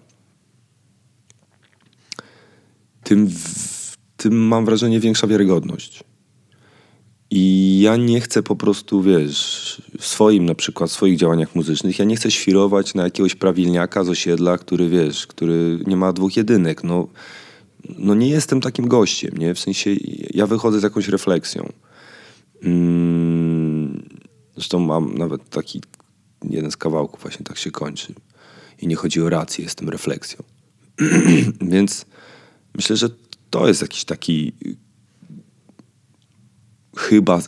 tym, 3.02 3.30
tym 4.16 4.34
mam 4.34 4.64
wrażenie 4.64 5.00
większa 5.00 5.26
wiarygodność. 5.26 6.04
I 7.30 7.80
ja 7.80 7.96
nie 7.96 8.20
chcę 8.20 8.42
po 8.42 8.56
prostu, 8.56 9.02
wiesz, 9.02 9.82
w 9.98 10.06
swoim 10.06 10.44
na 10.44 10.54
przykład, 10.54 10.90
w 10.90 10.92
swoich 10.92 11.18
działaniach 11.18 11.54
muzycznych, 11.54 11.98
ja 11.98 12.04
nie 12.04 12.16
chcę 12.16 12.30
świrować 12.30 12.94
na 12.94 13.04
jakiegoś 13.04 13.34
prawilniaka 13.34 14.04
z 14.04 14.08
osiedla, 14.08 14.58
który, 14.58 14.88
wiesz, 14.88 15.26
który 15.26 15.78
nie 15.86 15.96
ma 15.96 16.12
dwóch 16.12 16.36
jedynek. 16.36 16.84
No, 16.84 17.08
no 17.98 18.14
nie 18.14 18.28
jestem 18.28 18.60
takim 18.60 18.88
gościem, 18.88 19.36
nie? 19.38 19.54
W 19.54 19.58
sensie 19.58 19.90
ja 20.34 20.46
wychodzę 20.46 20.80
z 20.80 20.82
jakąś 20.82 21.08
refleksją. 21.08 21.72
Mm, 22.62 24.08
zresztą 24.54 24.78
mam 24.78 25.18
nawet 25.18 25.50
taki 25.50 25.80
jeden 26.50 26.70
z 26.70 26.76
kawałków 26.76 27.22
właśnie 27.22 27.46
tak 27.46 27.58
się 27.58 27.70
kończy. 27.70 28.14
I 28.78 28.86
nie 28.86 28.96
chodzi 28.96 29.22
o 29.22 29.28
rację, 29.28 29.64
jestem 29.64 29.88
refleksją. 29.88 30.42
Więc 31.60 32.06
myślę, 32.74 32.96
że 32.96 33.08
to 33.50 33.68
jest 33.68 33.82
jakiś 33.82 34.04
taki 34.04 34.52
chyba 36.96 37.40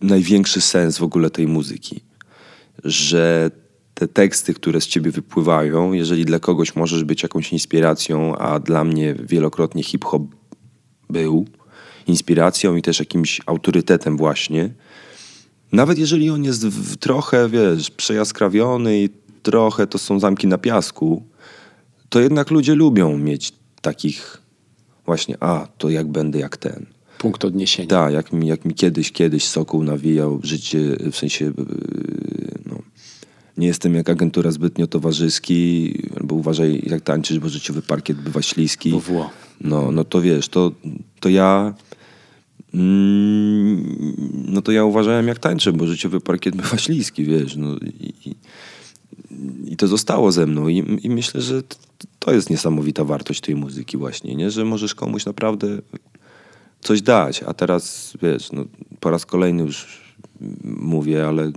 największy 0.00 0.60
sens 0.60 0.98
w 0.98 1.02
ogóle 1.02 1.30
tej 1.30 1.46
muzyki. 1.46 2.00
Że 2.84 3.50
te 3.94 4.08
teksty, 4.08 4.54
które 4.54 4.80
z 4.80 4.86
ciebie 4.86 5.10
wypływają, 5.10 5.92
jeżeli 5.92 6.24
dla 6.24 6.38
kogoś 6.38 6.76
możesz 6.76 7.04
być 7.04 7.22
jakąś 7.22 7.52
inspiracją, 7.52 8.36
a 8.36 8.60
dla 8.60 8.84
mnie 8.84 9.14
wielokrotnie 9.14 9.82
hip-hop 9.82 10.22
był 11.10 11.46
inspiracją 12.06 12.76
i 12.76 12.82
też 12.82 12.98
jakimś 12.98 13.40
autorytetem 13.46 14.16
właśnie, 14.16 14.70
nawet 15.72 15.98
jeżeli 15.98 16.30
on 16.30 16.44
jest 16.44 16.66
w, 16.66 16.96
trochę, 16.96 17.48
wiesz, 17.48 17.90
przejaskrawiony 17.90 19.02
i 19.02 19.08
trochę 19.42 19.86
to 19.86 19.98
są 19.98 20.20
zamki 20.20 20.46
na 20.46 20.58
piasku, 20.58 21.22
to 22.08 22.20
jednak 22.20 22.50
ludzie 22.50 22.74
lubią 22.74 23.18
mieć 23.18 23.52
takich 23.82 24.42
właśnie, 25.06 25.36
a, 25.40 25.68
to 25.78 25.90
jak 25.90 26.06
będę 26.06 26.38
jak 26.38 26.56
ten 26.56 26.95
punkt 27.18 27.44
odniesienia. 27.44 27.88
Tak, 27.88 28.12
jak 28.12 28.32
mi, 28.32 28.46
jak 28.46 28.64
mi 28.64 28.74
kiedyś, 28.74 29.12
kiedyś 29.12 29.44
Sokół 29.44 29.82
nawijał 29.82 30.40
życie, 30.42 30.96
w 31.12 31.16
sensie 31.16 31.44
yy, 31.44 31.52
no, 32.66 32.78
nie 33.56 33.66
jestem 33.66 33.94
jak 33.94 34.10
agentura 34.10 34.50
zbytnio 34.50 34.86
towarzyski, 34.86 35.92
albo 36.20 36.34
uważaj 36.34 36.82
jak 36.86 37.00
tańczysz, 37.00 37.38
bo 37.38 37.48
życiowy 37.48 37.82
parkiet 37.82 38.16
bywa 38.16 38.42
śliski. 38.42 38.90
WWO. 38.90 39.30
No, 39.60 39.92
no 39.92 40.04
to 40.04 40.20
wiesz, 40.20 40.48
to, 40.48 40.72
to 41.20 41.28
ja 41.28 41.74
mm, 42.74 43.96
no 44.48 44.62
to 44.62 44.72
ja 44.72 44.84
uważałem 44.84 45.28
jak 45.28 45.38
tańczę, 45.38 45.72
bo 45.72 45.86
życiowy 45.86 46.20
parkiet 46.20 46.56
bywa 46.56 46.78
śliski, 46.78 47.24
wiesz, 47.24 47.56
no 47.56 47.76
i, 47.76 48.14
i, 48.24 48.34
i 49.72 49.76
to 49.76 49.86
zostało 49.86 50.32
ze 50.32 50.46
mną 50.46 50.68
i, 50.68 50.98
i 51.02 51.10
myślę, 51.10 51.42
że 51.42 51.62
to 52.18 52.32
jest 52.32 52.50
niesamowita 52.50 53.04
wartość 53.04 53.40
tej 53.40 53.56
muzyki 53.56 53.96
właśnie, 53.96 54.36
nie? 54.36 54.50
że 54.50 54.64
możesz 54.64 54.94
komuś 54.94 55.26
naprawdę 55.26 55.78
coś 56.86 57.02
dać, 57.02 57.42
a 57.42 57.54
teraz 57.54 58.12
wiesz, 58.22 58.52
no, 58.52 58.64
po 59.00 59.10
raz 59.10 59.26
kolejny 59.26 59.62
już 59.62 60.00
mówię, 60.64 61.26
ale 61.26 61.52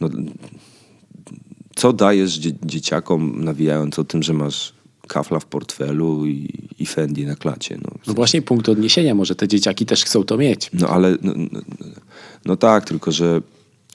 no, 0.00 0.08
co 1.76 1.92
dajesz 1.92 2.34
dzie 2.38 2.52
dzieciakom 2.62 3.44
nawijając 3.44 3.98
o 3.98 4.04
tym, 4.04 4.22
że 4.22 4.32
masz 4.32 4.72
kafla 5.08 5.40
w 5.40 5.46
portfelu 5.46 6.26
i, 6.26 6.68
i 6.78 6.86
Fendi 6.86 7.26
na 7.26 7.36
klacie. 7.36 7.78
No. 7.84 7.90
no 8.06 8.14
właśnie 8.14 8.42
punkt 8.42 8.68
odniesienia, 8.68 9.14
może 9.14 9.34
te 9.34 9.48
dzieciaki 9.48 9.86
też 9.86 10.04
chcą 10.04 10.24
to 10.24 10.36
mieć. 10.36 10.70
No 10.72 10.88
ale 10.88 11.16
no, 11.22 11.32
no, 11.36 11.60
no 12.44 12.56
tak, 12.56 12.84
tylko 12.84 13.12
że 13.12 13.40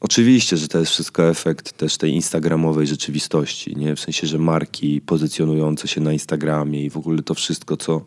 Oczywiście, 0.01 0.57
że 0.57 0.67
to 0.67 0.79
jest 0.79 0.91
wszystko 0.91 1.29
efekt 1.29 1.77
też 1.77 1.97
tej 1.97 2.11
instagramowej 2.11 2.87
rzeczywistości, 2.87 3.75
nie? 3.75 3.95
W 3.95 3.99
sensie, 3.99 4.27
że 4.27 4.37
marki 4.37 5.01
pozycjonujące 5.01 5.87
się 5.87 6.01
na 6.01 6.13
Instagramie 6.13 6.85
i 6.85 6.89
w 6.89 6.97
ogóle 6.97 7.23
to 7.23 7.33
wszystko, 7.33 7.77
co, 7.77 8.01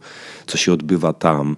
co 0.47 0.59
się 0.59 0.73
odbywa 0.73 1.12
tam, 1.12 1.57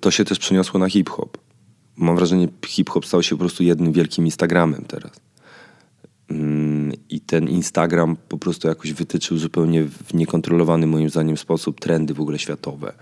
to 0.00 0.10
się 0.10 0.24
też 0.24 0.38
przeniosło 0.38 0.80
na 0.80 0.88
hip-hop. 0.88 1.38
Mam 1.96 2.16
wrażenie, 2.16 2.48
hip-hop 2.66 3.06
stał 3.06 3.22
się 3.22 3.30
po 3.30 3.38
prostu 3.38 3.62
jednym 3.62 3.92
wielkim 3.92 4.24
Instagramem 4.24 4.84
teraz. 4.88 5.12
Mm, 6.30 6.92
I 7.10 7.20
ten 7.20 7.48
Instagram 7.48 8.16
po 8.28 8.38
prostu 8.38 8.68
jakoś 8.68 8.92
wytyczył 8.92 9.38
zupełnie 9.38 9.84
w 9.84 10.14
niekontrolowany 10.14 10.86
moim 10.86 11.10
zdaniem 11.10 11.36
sposób 11.36 11.80
trendy 11.80 12.14
w 12.14 12.20
ogóle 12.20 12.38
światowe 12.38 12.92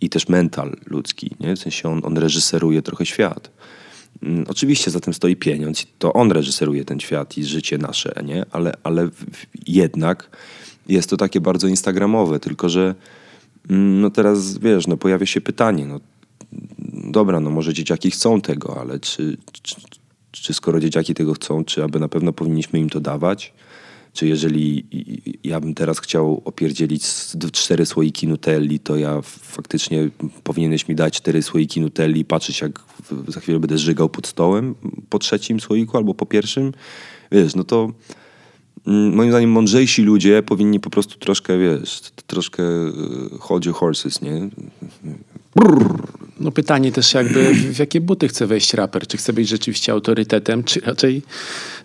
i 0.00 0.10
też 0.10 0.28
mental 0.28 0.76
ludzki, 0.86 1.30
nie? 1.40 1.56
w 1.56 1.58
sensie 1.58 1.88
on, 1.88 2.00
on 2.04 2.18
reżyseruje 2.18 2.82
trochę 2.82 3.06
świat. 3.06 3.50
Mm, 4.22 4.44
oczywiście 4.48 4.90
za 4.90 5.00
tym 5.00 5.14
stoi 5.14 5.36
pieniądz, 5.36 5.86
to 5.98 6.12
on 6.12 6.32
reżyseruje 6.32 6.84
ten 6.84 7.00
świat 7.00 7.38
i 7.38 7.44
życie 7.44 7.78
nasze, 7.78 8.14
nie? 8.24 8.46
Ale, 8.50 8.72
ale 8.82 9.08
jednak 9.66 10.36
jest 10.88 11.10
to 11.10 11.16
takie 11.16 11.40
bardzo 11.40 11.68
instagramowe, 11.68 12.40
tylko 12.40 12.68
że 12.68 12.94
no 13.68 14.10
teraz 14.10 14.58
wiesz, 14.58 14.86
no 14.86 14.96
pojawia 14.96 15.26
się 15.26 15.40
pytanie, 15.40 15.86
no 15.86 16.00
dobra, 17.12 17.40
no 17.40 17.50
może 17.50 17.74
dzieciaki 17.74 18.10
chcą 18.10 18.40
tego, 18.40 18.80
ale 18.80 19.00
czy, 19.00 19.36
czy, 19.62 19.76
czy 20.30 20.54
skoro 20.54 20.80
dzieciaki 20.80 21.14
tego 21.14 21.34
chcą, 21.34 21.64
czy 21.64 21.84
aby 21.84 22.00
na 22.00 22.08
pewno 22.08 22.32
powinniśmy 22.32 22.78
im 22.78 22.90
to 22.90 23.00
dawać? 23.00 23.52
Czy 24.12 24.26
jeżeli 24.26 24.86
ja 25.44 25.60
bym 25.60 25.74
teraz 25.74 26.00
chciał 26.00 26.42
opierdzielić 26.44 27.04
cztery 27.52 27.86
słoiki 27.86 28.28
Nutelli, 28.28 28.80
to 28.80 28.96
ja 28.96 29.22
faktycznie 29.22 30.08
powinieneś 30.42 30.88
mi 30.88 30.94
dać 30.94 31.16
cztery 31.16 31.42
słoiki 31.42 31.80
Nutelli 31.80 32.20
i 32.20 32.24
patrzeć 32.24 32.60
jak 32.60 32.82
za 33.28 33.40
chwilę 33.40 33.60
będę 33.60 33.78
żygał 33.78 34.08
pod 34.08 34.26
stołem 34.26 34.74
po 35.10 35.18
trzecim 35.18 35.60
słoiku 35.60 35.96
albo 35.96 36.14
po 36.14 36.26
pierwszym. 36.26 36.72
Wiesz, 37.32 37.54
no 37.54 37.64
to 37.64 37.92
moim 38.86 39.30
zdaniem 39.30 39.50
mądrzejsi 39.50 40.02
ludzie 40.02 40.42
powinni 40.42 40.80
po 40.80 40.90
prostu 40.90 41.18
troszkę, 41.18 41.58
wiesz, 41.58 42.00
troszkę 42.26 42.62
e, 42.62 43.60
your 43.66 43.74
horses, 43.74 44.22
nie? 44.22 44.48
No 46.40 46.50
pytanie 46.50 46.92
też 46.92 47.14
jakby, 47.14 47.54
w 47.54 47.78
jakie 47.78 48.00
buty 48.00 48.28
chce 48.28 48.46
wejść 48.46 48.74
raper? 48.74 49.06
Czy 49.06 49.16
chce 49.16 49.32
być 49.32 49.48
rzeczywiście 49.48 49.92
autorytetem, 49.92 50.64
czy 50.64 50.80
raczej 50.80 51.22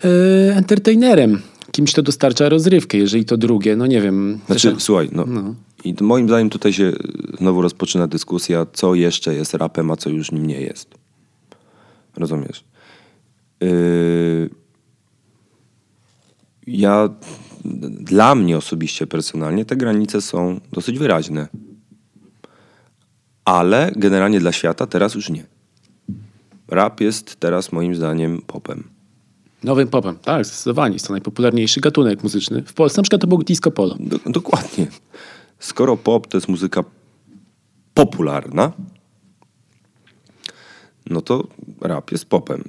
e, 0.04 0.56
entertainerem? 0.56 1.42
kimś, 1.72 1.92
kto 1.92 2.02
dostarcza 2.02 2.48
rozrywkę. 2.48 2.98
Jeżeli 2.98 3.24
to 3.24 3.36
drugie, 3.36 3.76
no 3.76 3.86
nie 3.86 4.00
wiem. 4.00 4.38
Znaczy, 4.46 4.72
też... 4.72 4.82
słuchaj, 4.82 5.08
no, 5.12 5.24
no. 5.26 5.54
I 5.84 5.94
moim 6.00 6.28
zdaniem 6.28 6.50
tutaj 6.50 6.72
się 6.72 6.92
znowu 7.38 7.62
rozpoczyna 7.62 8.06
dyskusja, 8.06 8.66
co 8.72 8.94
jeszcze 8.94 9.34
jest 9.34 9.54
rapem, 9.54 9.90
a 9.90 9.96
co 9.96 10.10
już 10.10 10.32
nim 10.32 10.46
nie 10.46 10.60
jest. 10.60 10.94
Rozumiesz? 12.16 12.64
Yy... 13.60 14.61
Ja, 16.66 17.08
dla 17.90 18.34
mnie 18.34 18.56
osobiście, 18.56 19.06
personalnie, 19.06 19.64
te 19.64 19.76
granice 19.76 20.20
są 20.20 20.60
dosyć 20.72 20.98
wyraźne. 20.98 21.48
Ale 23.44 23.92
generalnie 23.96 24.40
dla 24.40 24.52
świata 24.52 24.86
teraz 24.86 25.14
już 25.14 25.30
nie. 25.30 25.46
Rap 26.68 27.00
jest 27.00 27.40
teraz 27.40 27.72
moim 27.72 27.94
zdaniem 27.94 28.42
popem. 28.46 28.84
Nowym 29.62 29.88
popem, 29.88 30.18
tak, 30.18 30.44
zdecydowanie. 30.44 30.92
Jest 30.92 31.06
to 31.06 31.12
najpopularniejszy 31.12 31.80
gatunek 31.80 32.22
muzyczny. 32.22 32.62
W 32.62 32.72
Polsce 32.72 32.98
na 32.98 33.02
przykład 33.02 33.20
to 33.20 33.26
był 33.26 33.42
disco 33.42 33.70
polo. 33.70 33.96
Do, 34.00 34.18
dokładnie. 34.26 34.86
Skoro 35.58 35.96
pop 35.96 36.26
to 36.26 36.36
jest 36.36 36.48
muzyka 36.48 36.84
popularna, 37.94 38.72
no 41.10 41.20
to 41.20 41.46
rap 41.80 42.12
jest 42.12 42.24
popem. 42.24 42.64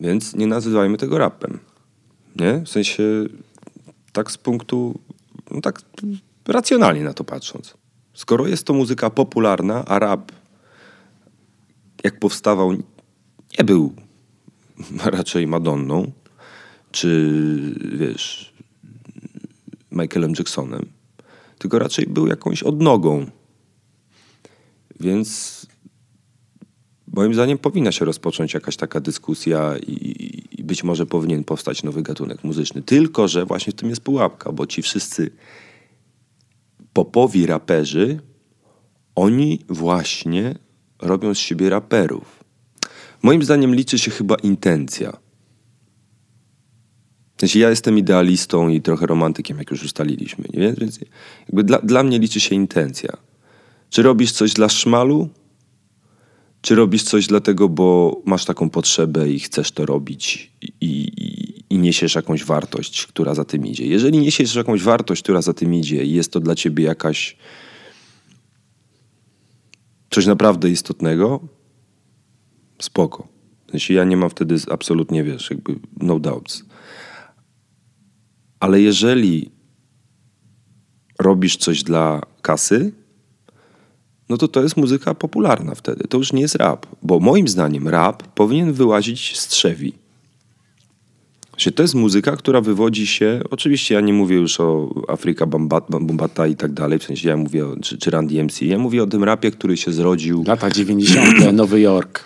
Więc 0.00 0.34
nie 0.34 0.46
nazywajmy 0.46 0.96
tego 0.96 1.18
rapem. 1.18 1.58
Nie? 2.36 2.60
W 2.64 2.68
sensie 2.68 3.02
tak 4.12 4.30
z 4.30 4.38
punktu, 4.38 5.00
no 5.50 5.60
tak 5.60 5.82
racjonalnie 6.48 7.04
na 7.04 7.14
to 7.14 7.24
patrząc. 7.24 7.74
Skoro 8.14 8.46
jest 8.46 8.66
to 8.66 8.74
muzyka 8.74 9.10
popularna, 9.10 9.84
a 9.84 9.98
rap 9.98 10.32
jak 12.04 12.18
powstawał 12.18 12.72
nie 13.58 13.64
był 13.64 13.92
raczej 15.18 15.46
Madonną, 15.46 16.12
czy 16.90 17.30
wiesz, 17.98 18.54
Michaelem 19.92 20.32
Jacksonem, 20.38 20.86
tylko 21.58 21.78
raczej 21.78 22.06
był 22.06 22.26
jakąś 22.26 22.62
odnogą. 22.62 23.26
Więc 25.00 25.58
moim 27.14 27.34
zdaniem 27.34 27.58
powinna 27.58 27.92
się 27.92 28.04
rozpocząć 28.04 28.54
jakaś 28.54 28.76
taka 28.76 29.00
dyskusja 29.00 29.78
i, 29.78 30.44
być 30.68 30.84
może 30.84 31.06
powinien 31.06 31.44
powstać 31.44 31.82
nowy 31.82 32.02
gatunek 32.02 32.44
muzyczny. 32.44 32.82
Tylko, 32.82 33.28
że 33.28 33.46
właśnie 33.46 33.72
w 33.72 33.76
tym 33.76 33.88
jest 33.88 34.00
pułapka, 34.00 34.52
bo 34.52 34.66
ci 34.66 34.82
wszyscy 34.82 35.30
popowi 36.92 37.46
raperzy, 37.46 38.20
oni 39.14 39.64
właśnie 39.68 40.54
robią 41.02 41.34
z 41.34 41.38
siebie 41.38 41.70
raperów. 41.70 42.44
Moim 43.22 43.42
zdaniem 43.42 43.74
liczy 43.74 43.98
się 43.98 44.10
chyba 44.10 44.34
intencja. 44.34 45.16
Znaczy 47.38 47.58
ja 47.58 47.70
jestem 47.70 47.98
idealistą 47.98 48.68
i 48.68 48.82
trochę 48.82 49.06
romantykiem, 49.06 49.58
jak 49.58 49.70
już 49.70 49.84
ustaliliśmy, 49.84 50.44
nie? 50.54 50.72
więc 50.72 51.00
jakby 51.46 51.64
dla, 51.64 51.78
dla 51.78 52.02
mnie 52.02 52.18
liczy 52.18 52.40
się 52.40 52.54
intencja. 52.54 53.16
Czy 53.90 54.02
robisz 54.02 54.32
coś 54.32 54.52
dla 54.52 54.68
szmalu, 54.68 55.28
czy 56.60 56.74
robisz 56.74 57.02
coś 57.02 57.26
dlatego, 57.26 57.68
bo 57.68 58.20
masz 58.24 58.44
taką 58.44 58.70
potrzebę 58.70 59.30
i 59.30 59.40
chcesz 59.40 59.72
to 59.72 59.86
robić 59.86 60.52
i, 60.62 60.72
i, 60.80 61.74
i 61.74 61.78
niesiesz 61.78 62.14
jakąś 62.14 62.44
wartość, 62.44 63.06
która 63.06 63.34
za 63.34 63.44
tym 63.44 63.66
idzie. 63.66 63.86
Jeżeli 63.86 64.18
niesiesz 64.18 64.54
jakąś 64.54 64.82
wartość, 64.82 65.22
która 65.22 65.42
za 65.42 65.54
tym 65.54 65.74
idzie 65.74 66.04
i 66.04 66.12
jest 66.12 66.32
to 66.32 66.40
dla 66.40 66.54
ciebie 66.54 66.84
jakaś 66.84 67.36
coś 70.10 70.26
naprawdę 70.26 70.70
istotnego, 70.70 71.40
spoko. 72.82 73.28
W 73.74 73.90
ja 73.90 74.04
nie 74.04 74.16
mam 74.16 74.30
wtedy 74.30 74.56
absolutnie, 74.70 75.24
wiesz, 75.24 75.50
jakby 75.50 75.74
no 76.00 76.18
doubts. 76.18 76.64
Ale 78.60 78.80
jeżeli 78.80 79.50
robisz 81.18 81.56
coś 81.56 81.82
dla 81.82 82.20
kasy, 82.42 82.92
no 84.28 84.36
to 84.36 84.48
to 84.48 84.62
jest 84.62 84.76
muzyka 84.76 85.14
popularna 85.14 85.74
wtedy. 85.74 86.04
To 86.08 86.18
już 86.18 86.32
nie 86.32 86.40
jest 86.40 86.54
rap. 86.54 86.86
Bo 87.02 87.20
moim 87.20 87.48
zdaniem 87.48 87.88
rap 87.88 88.22
powinien 88.22 88.72
wyłazić 88.72 89.38
z 89.38 89.48
trzewi. 89.48 89.92
To 91.74 91.82
jest 91.82 91.94
muzyka, 91.94 92.36
która 92.36 92.60
wywodzi 92.60 93.06
się, 93.06 93.40
oczywiście 93.50 93.94
ja 93.94 94.00
nie 94.00 94.12
mówię 94.12 94.36
już 94.36 94.60
o 94.60 94.90
Afryka 95.08 95.46
Bombata 95.46 96.46
i 96.46 96.56
tak 96.56 96.72
dalej, 96.72 96.98
w 96.98 97.04
sensie 97.04 97.28
ja 97.28 97.36
mówię 97.36 97.66
o, 97.66 97.76
czy, 97.82 97.98
czy 97.98 98.10
Randy 98.10 98.44
MC, 98.44 98.62
ja 98.62 98.78
mówię 98.78 99.02
o 99.02 99.06
tym 99.06 99.24
rapie, 99.24 99.50
który 99.50 99.76
się 99.76 99.92
zrodził... 99.92 100.44
Lata 100.46 100.70
90. 100.70 101.26
Nowy 101.52 101.80
Jork. 101.80 102.24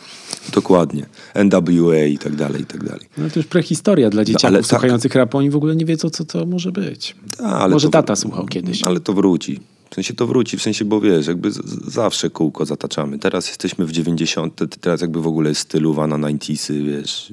Dokładnie. 0.54 1.06
NWA 1.34 2.04
i 2.04 2.18
tak 2.18 2.36
dalej, 2.36 2.62
i 2.62 2.66
tak 2.66 2.84
dalej. 2.84 3.08
No 3.18 3.30
to 3.30 3.38
już 3.38 3.46
prehistoria 3.46 4.10
dla 4.10 4.20
no, 4.20 4.24
dzieciaków 4.24 4.56
no, 4.56 4.62
słuchających 4.62 5.12
tak. 5.12 5.16
rapu. 5.16 5.38
Oni 5.38 5.50
w 5.50 5.56
ogóle 5.56 5.76
nie 5.76 5.84
wiedzą, 5.84 6.10
co 6.10 6.24
to 6.24 6.46
może 6.46 6.72
być. 6.72 7.16
A, 7.38 7.68
może 7.68 7.86
to, 7.86 7.92
tata 7.92 8.16
słuchał 8.16 8.46
kiedyś. 8.46 8.84
Ale 8.84 9.00
to 9.00 9.12
wróci. 9.12 9.60
W 9.92 9.94
sensie 9.94 10.14
to 10.14 10.26
wróci, 10.26 10.58
w 10.58 10.62
sensie, 10.62 10.84
bo 10.84 11.00
wiesz, 11.00 11.26
jakby 11.26 11.50
zawsze 11.86 12.30
kółko 12.30 12.66
zataczamy. 12.66 13.18
Teraz 13.18 13.48
jesteśmy 13.48 13.86
w 13.86 13.92
90., 13.92 14.60
teraz 14.80 15.00
jakby 15.00 15.20
w 15.20 15.26
ogóle 15.26 15.48
jest 15.48 15.74
na 15.74 15.80
90sy, 16.18 16.84
wiesz. 16.84 17.32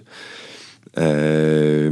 Eee, 0.95 1.91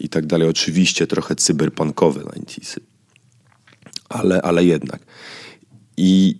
I 0.00 0.08
tak 0.08 0.26
dalej. 0.26 0.48
Oczywiście 0.48 1.06
trochę 1.06 1.36
cyberpunkowe 1.36 2.20
90sy. 2.20 2.80
Ale, 4.08 4.42
ale 4.42 4.64
jednak. 4.64 5.00
I 5.96 6.36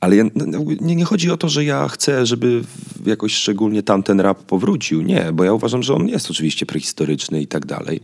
ale 0.00 0.16
ja, 0.16 0.24
no, 0.34 0.44
no, 0.46 0.58
nie, 0.80 0.96
nie, 0.96 1.04
chodzi 1.04 1.30
o 1.30 1.36
to, 1.36 1.48
że 1.48 1.64
ja 1.64 1.88
chcę, 1.88 2.26
żeby 2.26 2.62
jakoś 3.06 3.34
szczególnie 3.34 3.82
tamten 3.82 4.20
rap 4.20 4.42
powrócił. 4.42 5.02
Nie, 5.02 5.30
bo 5.32 5.44
ja 5.44 5.52
uważam, 5.52 5.82
że 5.82 5.94
on 5.94 6.08
jest 6.08 6.30
oczywiście 6.30 6.66
prehistoryczny 6.66 7.42
i 7.42 7.46
tak 7.46 7.66
dalej. 7.66 8.00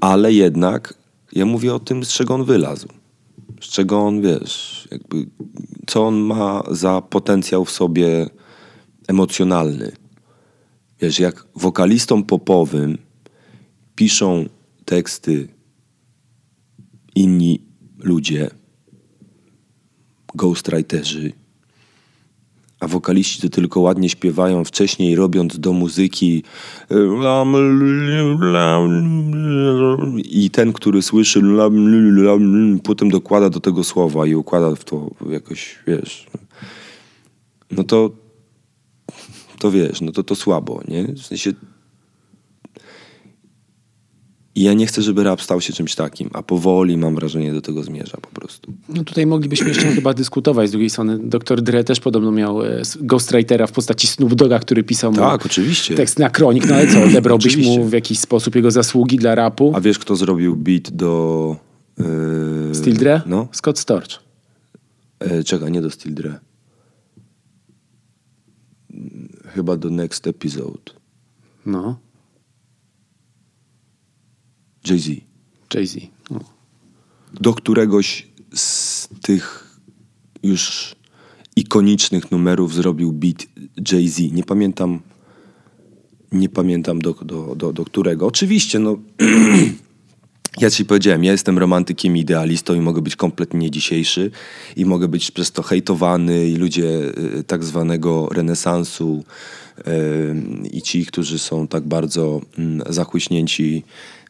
Ale 0.00 0.32
jednak 0.32 0.94
ja 1.32 1.46
mówię 1.46 1.74
o 1.74 1.78
tym, 1.78 2.04
z 2.04 2.08
czego 2.08 2.34
on 2.34 2.44
wylazł. 2.44 2.88
Z 3.62 3.68
czego 3.68 4.00
on, 4.00 4.22
wiesz, 4.22 4.88
jakby, 4.90 5.26
co 5.86 6.06
on 6.06 6.14
ma 6.20 6.62
za 6.70 7.00
potencjał 7.00 7.64
w 7.64 7.70
sobie 7.70 8.30
emocjonalny. 9.08 9.92
Wiesz, 11.00 11.18
jak 11.18 11.46
wokalistom 11.54 12.24
popowym 12.24 12.98
piszą 13.94 14.48
teksty 14.84 15.48
inni 17.14 17.66
ludzie, 17.98 18.50
ghostwriterzy, 20.34 21.32
a 22.82 22.88
wokaliści 22.88 23.42
to 23.42 23.48
tylko 23.48 23.80
ładnie 23.80 24.08
śpiewają 24.08 24.64
wcześniej, 24.64 25.16
robiąc 25.16 25.60
do 25.60 25.72
muzyki 25.72 26.42
i 30.24 30.50
ten, 30.50 30.72
który 30.72 31.02
słyszy 31.02 31.42
potem 32.84 33.10
dokłada 33.10 33.50
do 33.50 33.60
tego 33.60 33.84
słowa 33.84 34.26
i 34.26 34.34
układa 34.34 34.74
w 34.74 34.84
to 34.84 35.10
jakoś, 35.30 35.78
wiesz, 35.86 36.26
no 37.70 37.84
to 37.84 38.10
to 39.58 39.70
wiesz, 39.70 40.00
no 40.00 40.12
to 40.12 40.22
to 40.22 40.34
słabo, 40.34 40.80
nie? 40.88 41.04
W 41.04 41.26
sensie 41.26 41.52
i 44.54 44.62
ja 44.62 44.74
nie 44.74 44.86
chcę, 44.86 45.02
żeby 45.02 45.24
rap 45.24 45.42
stał 45.42 45.60
się 45.60 45.72
czymś 45.72 45.94
takim, 45.94 46.30
a 46.32 46.42
powoli 46.42 46.96
mam 46.96 47.14
wrażenie 47.14 47.52
do 47.52 47.60
tego 47.60 47.82
zmierza 47.82 48.18
po 48.22 48.28
prostu. 48.40 48.72
No 48.88 49.04
tutaj 49.04 49.26
moglibyśmy 49.26 49.68
jeszcze 49.68 49.86
chyba 49.86 50.14
dyskutować. 50.14 50.68
Z 50.68 50.72
drugiej 50.72 50.90
strony 50.90 51.18
dr 51.18 51.62
Dre 51.62 51.84
też 51.84 52.00
podobno 52.00 52.32
miał 52.32 52.62
e, 52.62 52.82
ghostwritera 53.00 53.66
w 53.66 53.72
postaci 53.72 54.06
Snoop 54.06 54.34
Doga, 54.34 54.58
który 54.58 54.84
pisał 54.84 55.12
mu 55.12 55.18
Tak, 55.18 55.46
oczywiście. 55.46 55.94
tekst 55.94 56.18
na 56.18 56.30
kronik, 56.30 56.68
no 56.68 56.74
ale 56.74 56.86
co, 56.86 57.02
odebrałbyś 57.02 57.56
mu 57.56 57.84
w 57.84 57.92
jakiś 57.92 58.18
sposób 58.18 58.54
jego 58.54 58.70
zasługi 58.70 59.16
dla 59.16 59.34
rapu? 59.34 59.72
A 59.74 59.80
wiesz, 59.80 59.98
kto 59.98 60.16
zrobił 60.16 60.56
beat 60.56 60.90
do... 60.90 61.56
Yy, 61.98 62.74
Steel 62.74 62.96
Dre? 62.96 63.20
No. 63.26 63.48
Scott 63.52 63.78
Storch. 63.78 64.18
E, 65.18 65.44
czekaj, 65.44 65.72
nie 65.72 65.82
do 65.82 65.90
Steel 65.90 66.14
Dre. 66.14 66.38
Chyba 69.54 69.76
do 69.76 69.90
Next 69.90 70.26
Episode. 70.26 70.92
No, 71.66 71.98
Jay-Z. 74.88 75.08
Jay-Z. 75.74 76.00
No. 76.30 76.40
Do 77.40 77.54
któregoś 77.54 78.26
z 78.54 79.08
tych 79.22 79.76
już 80.42 80.94
ikonicznych 81.56 82.30
numerów 82.30 82.74
zrobił 82.74 83.12
beat 83.12 83.46
Jay-Z. 83.92 84.32
Nie 84.32 84.44
pamiętam 84.44 85.00
nie 86.32 86.48
pamiętam 86.48 86.98
do, 86.98 87.12
do, 87.12 87.54
do, 87.56 87.72
do 87.72 87.84
którego. 87.84 88.26
Oczywiście, 88.26 88.78
no 88.78 88.98
ja 90.60 90.70
ci 90.70 90.84
powiedziałem, 90.84 91.24
ja 91.24 91.32
jestem 91.32 91.58
romantykiem, 91.58 92.16
idealistą 92.16 92.74
i 92.74 92.80
mogę 92.80 93.02
być 93.02 93.16
kompletnie 93.16 93.70
dzisiejszy 93.70 94.30
i 94.76 94.84
mogę 94.84 95.08
być 95.08 95.30
przez 95.30 95.52
to 95.52 95.62
hejtowany 95.62 96.48
i 96.48 96.56
ludzie 96.56 96.88
y, 97.38 97.44
tak 97.44 97.64
zwanego 97.64 98.28
renesansu 98.32 99.24
y, 99.78 99.82
i 100.72 100.82
ci, 100.82 101.06
którzy 101.06 101.38
są 101.38 101.68
tak 101.68 101.84
bardzo 101.84 102.40
mm, 102.58 102.82
zachłyśnięci 102.92 103.82
y, 103.84 104.21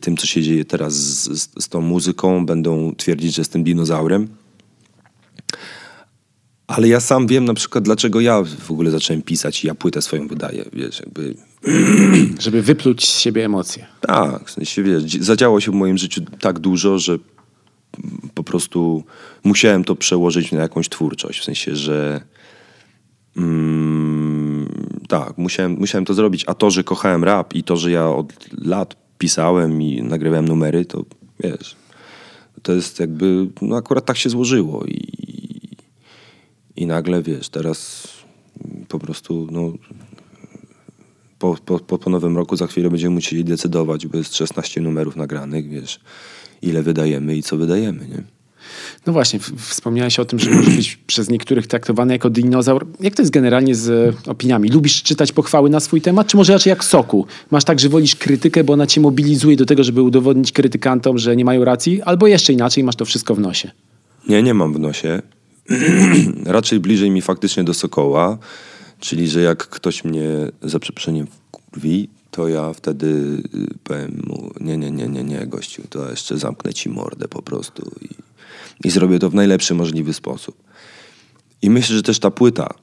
tym, 0.00 0.16
co 0.16 0.26
się 0.26 0.42
dzieje 0.42 0.64
teraz 0.64 0.94
z, 0.94 1.62
z, 1.64 1.68
tą 1.68 1.80
muzyką, 1.80 2.46
będą 2.46 2.94
twierdzić, 2.94 3.34
że 3.34 3.40
jestem 3.40 3.64
dinozaurem. 3.64 4.28
Ale 6.66 6.88
ja 6.88 7.00
sam 7.00 7.26
wiem 7.26 7.44
na 7.44 7.54
przykład, 7.54 7.84
dlaczego 7.84 8.20
ja 8.20 8.42
w 8.42 8.70
ogóle 8.70 8.90
zacząłem 8.90 9.22
pisać 9.22 9.64
i 9.64 9.66
ja 9.66 9.74
płytę 9.74 10.02
swoją 10.02 10.28
wydaję, 10.28 10.64
wiesz, 10.72 11.00
jakby 11.00 11.34
Żeby 12.44 12.62
wypluć 12.62 13.08
z 13.08 13.18
siebie 13.18 13.44
emocje. 13.44 13.86
tak, 14.00 14.48
w 14.48 14.50
sensie 14.50 14.82
wiesz, 14.82 15.02
dzi- 15.02 15.22
zadziało 15.22 15.60
się 15.60 15.70
w 15.72 15.74
moim 15.74 15.98
życiu 15.98 16.20
tak 16.40 16.58
dużo, 16.58 16.98
że 16.98 17.18
po 18.34 18.44
prostu 18.44 19.04
musiałem 19.44 19.84
to 19.84 19.96
przełożyć 19.96 20.52
na 20.52 20.60
jakąś 20.60 20.88
twórczość. 20.88 21.40
W 21.40 21.44
sensie, 21.44 21.76
że 21.76 22.20
mm, 23.36 24.41
tak, 25.12 25.38
musiałem, 25.38 25.72
musiałem 25.72 26.04
to 26.04 26.14
zrobić. 26.14 26.44
A 26.46 26.54
to, 26.54 26.70
że 26.70 26.84
kochałem 26.84 27.24
rap 27.24 27.54
i 27.54 27.62
to, 27.62 27.76
że 27.76 27.90
ja 27.90 28.08
od 28.08 28.32
lat 28.64 28.96
pisałem 29.18 29.82
i 29.82 30.02
nagrywałem 30.02 30.48
numery, 30.48 30.84
to 30.84 31.04
wiesz, 31.40 31.76
to 32.62 32.72
jest 32.72 33.00
jakby, 33.00 33.48
no 33.62 33.76
akurat 33.76 34.04
tak 34.04 34.16
się 34.16 34.30
złożyło 34.30 34.84
i, 34.84 35.00
i 36.76 36.86
nagle, 36.86 37.22
wiesz, 37.22 37.48
teraz 37.48 38.08
po 38.88 38.98
prostu, 38.98 39.48
no 39.50 39.72
po, 41.38 41.56
po, 41.64 41.98
po, 41.98 42.10
nowym 42.10 42.36
roku 42.36 42.56
za 42.56 42.66
chwilę 42.66 42.90
będziemy 42.90 43.14
musieli 43.14 43.44
decydować, 43.44 44.06
bo 44.06 44.18
jest 44.18 44.36
16 44.36 44.80
numerów 44.80 45.16
nagranych, 45.16 45.68
wiesz, 45.68 46.00
ile 46.62 46.82
wydajemy 46.82 47.36
i 47.36 47.42
co 47.42 47.56
wydajemy, 47.56 48.08
nie? 48.08 48.22
No 49.06 49.12
właśnie, 49.12 49.40
wspomniałeś 49.56 50.18
o 50.18 50.24
tym, 50.24 50.38
że 50.38 50.50
może 50.50 50.70
być 50.70 50.98
przez 51.06 51.30
niektórych 51.30 51.66
traktowany 51.66 52.12
jako 52.12 52.30
dinozaur. 52.30 52.86
Jak 53.00 53.14
to 53.14 53.22
jest 53.22 53.32
generalnie 53.32 53.74
z 53.74 53.88
e, 53.90 54.30
opiniami? 54.30 54.68
Lubisz 54.68 55.02
czytać 55.02 55.32
pochwały 55.32 55.70
na 55.70 55.80
swój 55.80 56.00
temat, 56.00 56.26
czy 56.26 56.36
może 56.36 56.52
raczej 56.52 56.70
jak 56.70 56.84
soku? 56.84 57.26
Masz 57.50 57.64
tak, 57.64 57.80
że 57.80 57.88
wolisz 57.88 58.16
krytykę, 58.16 58.64
bo 58.64 58.72
ona 58.72 58.86
cię 58.86 59.00
mobilizuje 59.00 59.56
do 59.56 59.66
tego, 59.66 59.84
żeby 59.84 60.02
udowodnić 60.02 60.52
krytykantom, 60.52 61.18
że 61.18 61.36
nie 61.36 61.44
mają 61.44 61.64
racji, 61.64 62.02
albo 62.02 62.26
jeszcze 62.26 62.52
inaczej, 62.52 62.84
masz 62.84 62.96
to 62.96 63.04
wszystko 63.04 63.34
w 63.34 63.40
nosie. 63.40 63.70
Nie, 64.28 64.42
nie 64.42 64.54
mam 64.54 64.72
w 64.72 64.78
nosie. 64.78 65.22
Raczej 66.46 66.80
bliżej 66.80 67.10
mi 67.10 67.22
faktycznie 67.22 67.64
do 67.64 67.74
Sokoła, 67.74 68.38
czyli 69.00 69.28
że 69.28 69.40
jak 69.40 69.68
ktoś 69.68 70.04
mnie 70.04 70.28
za 70.62 70.78
przeproszeniem 70.78 71.26
wkurwi, 71.26 72.08
to 72.30 72.48
ja 72.48 72.72
wtedy 72.72 73.06
y, 73.54 73.74
powiem 73.84 74.22
mu, 74.26 74.50
nie, 74.60 74.76
nie, 74.76 74.90
nie, 74.90 75.08
nie, 75.08 75.24
nie, 75.24 75.46
gościu, 75.46 75.82
to 75.90 76.10
jeszcze 76.10 76.38
zamknę 76.38 76.74
ci 76.74 76.88
mordę 76.88 77.28
po 77.28 77.42
prostu 77.42 77.90
i, 78.00 78.08
i 78.84 78.90
zrobię 78.90 79.18
to 79.18 79.30
w 79.30 79.34
najlepszy 79.34 79.74
możliwy 79.74 80.12
sposób. 80.12 80.62
I 81.62 81.70
myślę, 81.70 81.96
że 81.96 82.02
też 82.02 82.18
ta 82.18 82.30
płyta 82.30 82.74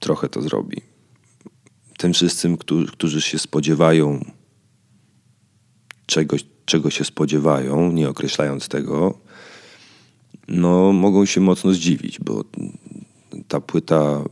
trochę 0.00 0.28
to 0.28 0.42
zrobi. 0.42 0.80
Tym 1.98 2.12
wszystkim, 2.12 2.56
którzy, 2.56 2.86
którzy 2.86 3.20
się 3.20 3.38
spodziewają 3.38 4.24
czegoś, 6.06 6.44
czego 6.64 6.90
się 6.90 7.04
spodziewają, 7.04 7.92
nie 7.92 8.08
określając 8.08 8.68
tego, 8.68 9.18
no 10.48 10.92
mogą 10.92 11.24
się 11.24 11.40
mocno 11.40 11.72
zdziwić, 11.72 12.18
bo 12.20 12.44
ta 13.48 13.60
płyta 13.60 14.24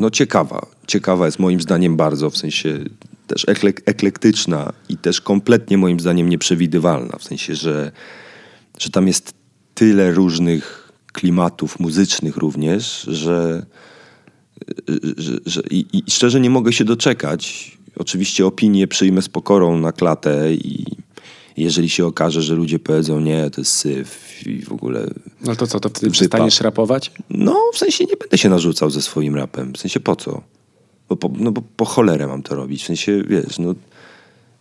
no 0.00 0.10
ciekawa. 0.10 0.66
Ciekawa 0.86 1.26
jest 1.26 1.38
moim 1.38 1.60
zdaniem 1.60 1.96
bardzo, 1.96 2.30
w 2.30 2.36
sensie 2.36 2.84
też 3.26 3.46
eklek- 3.46 3.82
eklektyczna 3.86 4.72
i 4.88 4.96
też 4.96 5.20
kompletnie 5.20 5.78
moim 5.78 6.00
zdaniem 6.00 6.28
nieprzewidywalna, 6.28 7.18
w 7.18 7.24
sensie, 7.24 7.54
że, 7.54 7.92
że 8.80 8.90
tam 8.90 9.06
jest 9.06 9.34
tyle 9.74 10.12
różnych 10.12 10.92
klimatów 11.12 11.80
muzycznych 11.80 12.36
również, 12.36 13.02
że, 13.02 13.66
że, 15.16 15.32
że 15.46 15.62
i, 15.70 15.86
i 15.92 16.10
szczerze 16.10 16.40
nie 16.40 16.50
mogę 16.50 16.72
się 16.72 16.84
doczekać. 16.84 17.76
Oczywiście 17.96 18.46
opinię 18.46 18.88
przyjmę 18.88 19.22
z 19.22 19.28
pokorą 19.28 19.78
na 19.78 19.92
klatę 19.92 20.54
i 20.54 20.86
jeżeli 21.56 21.88
się 21.88 22.06
okaże, 22.06 22.42
że 22.42 22.54
ludzie 22.54 22.78
powiedzą 22.78 23.20
nie, 23.20 23.50
to 23.50 23.60
jest 23.60 23.72
syf 23.72 24.46
i 24.46 24.62
w 24.62 24.72
ogóle 24.72 25.10
No 25.40 25.56
to 25.56 25.66
co, 25.66 25.80
to 25.80 25.88
wtedy 25.88 26.10
przestaniesz 26.10 26.60
rapować? 26.60 27.12
no, 27.30 27.56
w 27.74 27.78
sensie 27.78 28.04
nie 28.04 28.16
będę 28.16 28.38
się 28.38 28.48
narzucał 28.48 28.90
ze 28.90 29.02
swoim 29.02 29.34
rapem. 29.36 29.72
W 29.72 29.78
sensie 29.78 30.00
po 30.00 30.16
co? 30.16 30.42
Bo 31.08 31.16
po, 31.16 31.30
no 31.38 31.52
bo 31.52 31.62
po 31.76 31.84
cholerę 31.84 32.26
mam 32.26 32.42
to 32.42 32.54
robić. 32.54 32.82
W 32.82 32.86
sensie, 32.86 33.22
wiesz, 33.28 33.58
no 33.58 33.74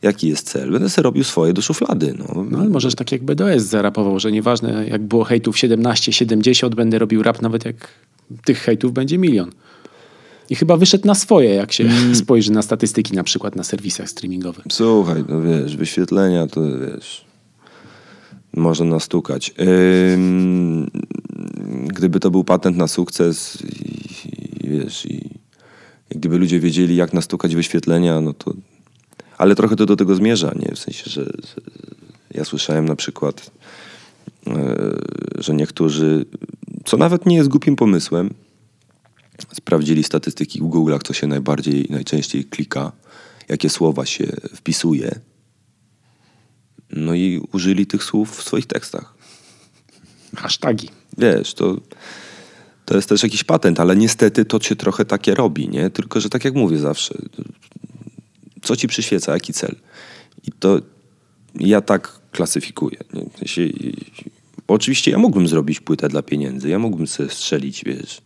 jaki 0.01 0.27
jest 0.27 0.49
cel? 0.49 0.71
Będę 0.71 0.89
sobie 0.89 1.03
robił 1.03 1.23
swoje 1.23 1.53
do 1.53 1.61
szuflady. 1.61 2.15
No. 2.19 2.45
No 2.49 2.59
ale 2.59 2.69
możesz 2.69 2.95
tak 2.95 3.11
jak 3.11 3.23
BDS 3.23 3.63
zarapował, 3.63 4.19
że 4.19 4.31
nieważne 4.31 4.87
jak 4.87 5.01
było 5.01 5.23
hejtów 5.23 5.57
17, 5.57 6.13
70, 6.13 6.75
będę 6.75 6.99
robił 6.99 7.23
rap 7.23 7.41
nawet 7.41 7.65
jak 7.65 7.87
tych 8.45 8.59
hejtów 8.59 8.93
będzie 8.93 9.17
milion. 9.17 9.51
I 10.49 10.55
chyba 10.55 10.77
wyszedł 10.77 11.07
na 11.07 11.15
swoje, 11.15 11.49
jak 11.49 11.71
się 11.71 11.89
spojrzy 12.15 12.51
na 12.51 12.61
statystyki 12.61 13.15
na 13.15 13.23
przykład 13.23 13.55
na 13.55 13.63
serwisach 13.63 14.09
streamingowych. 14.09 14.65
Słuchaj, 14.71 15.23
no 15.29 15.41
wiesz, 15.41 15.77
wyświetlenia 15.77 16.47
to 16.47 16.61
wiesz, 16.61 17.25
można 18.53 18.85
nastukać. 18.85 19.53
Ym, 20.13 20.89
gdyby 21.87 22.19
to 22.19 22.31
był 22.31 22.43
patent 22.43 22.77
na 22.77 22.87
sukces 22.87 23.57
i, 23.63 24.65
i 24.65 24.69
wiesz, 24.69 25.05
i, 25.05 25.15
i 26.11 26.15
gdyby 26.15 26.37
ludzie 26.37 26.59
wiedzieli, 26.59 26.95
jak 26.95 27.13
nastukać 27.13 27.55
wyświetlenia, 27.55 28.21
no 28.21 28.33
to... 28.33 28.53
Ale 29.39 29.55
trochę 29.55 29.75
to 29.75 29.85
do 29.85 29.95
tego 29.95 30.15
zmierza, 30.15 30.51
nie? 30.55 30.75
W 30.75 30.79
sensie, 30.79 31.03
że, 31.05 31.25
że 31.25 31.61
ja 32.31 32.45
słyszałem 32.45 32.85
na 32.85 32.95
przykład, 32.95 33.51
e, 34.47 34.75
że 35.37 35.53
niektórzy, 35.53 36.25
co 36.85 36.97
nawet 36.97 37.25
nie 37.25 37.35
jest 37.35 37.49
głupim 37.49 37.75
pomysłem, 37.75 38.33
sprawdzili 39.53 40.03
statystyki 40.03 40.59
w 40.59 40.63
Google'ach, 40.63 41.03
co 41.03 41.13
się 41.13 41.27
najbardziej, 41.27 41.87
najczęściej 41.89 42.45
klika, 42.45 42.91
jakie 43.49 43.69
słowa 43.69 44.05
się 44.05 44.25
wpisuje. 44.55 45.19
No 46.91 47.13
i 47.13 47.41
użyli 47.51 47.87
tych 47.87 48.03
słów 48.03 48.37
w 48.37 48.43
swoich 48.43 48.65
tekstach. 48.65 49.13
Hasztagi. 50.35 50.89
Wiesz, 51.17 51.53
to, 51.53 51.77
to 52.85 52.95
jest 52.95 53.09
też 53.09 53.23
jakiś 53.23 53.43
patent, 53.43 53.79
ale 53.79 53.95
niestety 53.95 54.45
to 54.45 54.59
się 54.59 54.75
trochę 54.75 55.05
takie 55.05 55.35
robi, 55.35 55.69
nie? 55.69 55.89
Tylko, 55.89 56.19
że 56.19 56.29
tak 56.29 56.45
jak 56.45 56.55
mówię 56.55 56.77
zawsze, 56.77 57.15
co 58.69 58.75
ci 58.75 58.87
przyświeca, 58.87 59.33
jaki 59.33 59.53
cel? 59.53 59.75
I 60.47 60.51
to 60.51 60.81
ja 61.55 61.81
tak 61.81 62.19
klasyfikuję. 62.31 62.97
Oczywiście 64.67 65.11
ja 65.11 65.17
mógłbym 65.17 65.47
zrobić 65.47 65.79
płytę 65.79 66.07
dla 66.09 66.21
pieniędzy, 66.21 66.69
ja 66.69 66.79
mógłbym 66.79 67.07
sobie 67.07 67.29
strzelić, 67.29 67.83
wiesz, 67.83 68.21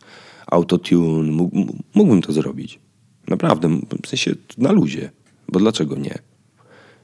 autotune, 0.48 1.32
mógł, 1.32 1.76
mógłbym 1.94 2.22
to 2.22 2.34
zrobić. 2.34 2.80
Naprawdę, 3.28 3.80
w 4.04 4.08
sensie 4.08 4.36
na 4.58 4.72
luzie. 4.72 5.12
Bo 5.48 5.60
dlaczego 5.60 5.96
nie? 5.96 6.20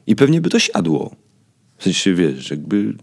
I 0.07 0.15
pewnie 0.15 0.41
by 0.41 0.49
to 0.49 0.59
siadło. 0.59 1.15
W 1.77 1.83
sensie, 1.83 2.13
wiesz, 2.13 2.51
jakby 2.51 2.93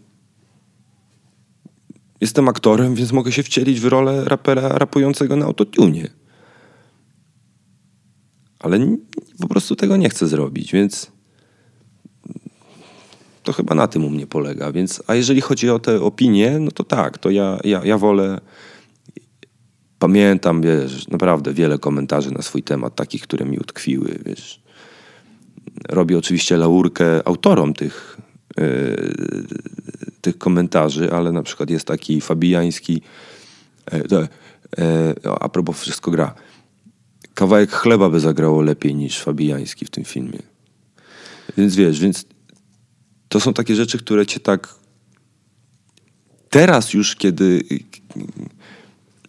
jestem 2.21 2.49
aktorem, 2.49 2.95
więc 2.95 3.13
mogę 3.13 3.33
się 3.33 3.43
wcielić 3.43 3.81
w 3.81 3.85
rolę 3.85 4.25
rapera 4.25 4.69
rapującego 4.69 5.37
na 5.37 5.45
autotune. 5.45 6.09
Ale 8.59 8.79
po 9.41 9.49
prostu 9.49 9.77
tego 9.77 9.97
nie 9.97 10.09
chcę 10.09 10.27
zrobić, 10.27 10.73
więc 10.73 11.11
to 13.47 13.53
chyba 13.53 13.75
na 13.75 13.87
tym 13.87 14.05
u 14.05 14.11
mnie 14.11 14.27
polega. 14.27 14.73
Więc, 14.73 15.03
a 15.07 15.15
jeżeli 15.15 15.41
chodzi 15.41 15.71
o 15.71 15.79
te 15.79 16.01
opinie, 16.01 16.59
no 16.61 16.71
to 16.71 16.85
tak, 16.85 17.19
to 17.19 17.31
ja, 17.31 17.59
ja, 17.65 17.81
ja 17.85 17.99
wolę. 17.99 18.41
Pamiętam, 19.99 20.63
wiesz, 20.63 21.09
naprawdę 21.09 21.53
wiele 21.53 21.79
komentarzy 21.79 22.31
na 22.31 22.43
swój 22.43 22.63
temat, 22.63 22.95
takich, 22.95 23.23
które 23.23 23.45
mi 23.45 23.59
utkwiły, 23.59 24.19
wiesz. 24.27 24.63
Robię 25.89 26.19
oczywiście 26.19 26.57
laurkę 26.57 27.29
autorom 27.29 27.75
tych, 27.75 28.17
yy, 28.57 29.47
tych 30.21 30.39
komentarzy, 30.39 31.13
ale 31.13 31.33
na 31.33 31.43
przykład 31.43 31.71
jest 31.71 31.87
taki 31.87 32.21
fabijański, 32.21 33.03
e, 33.87 34.01
to, 34.01 34.23
e, 34.23 34.29
a 35.41 35.49
propos 35.49 35.81
wszystko 35.81 36.11
gra. 36.11 36.35
Kawałek 37.37 37.73
chleba 37.73 38.11
by 38.11 38.21
zagrało 38.21 38.63
lepiej 38.63 38.95
niż 38.95 39.21
fabijański 39.21 39.85
w 39.85 39.91
tym 39.91 40.05
filmie. 40.05 40.39
Więc 41.57 41.77
wiesz, 41.77 42.01
więc 42.01 42.25
to 43.29 43.41
są 43.41 43.55
takie 43.55 43.75
rzeczy, 43.75 43.99
które 43.99 44.27
cię 44.27 44.41
tak 44.41 44.75
teraz 46.51 46.95
już, 46.95 47.17
kiedy 47.17 47.63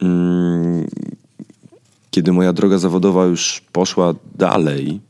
mm, 0.02 0.88
kiedy 2.12 2.32
moja 2.32 2.54
droga 2.54 2.78
zawodowa 2.78 3.26
już 3.26 3.62
poszła 3.72 4.14
dalej 4.36 5.02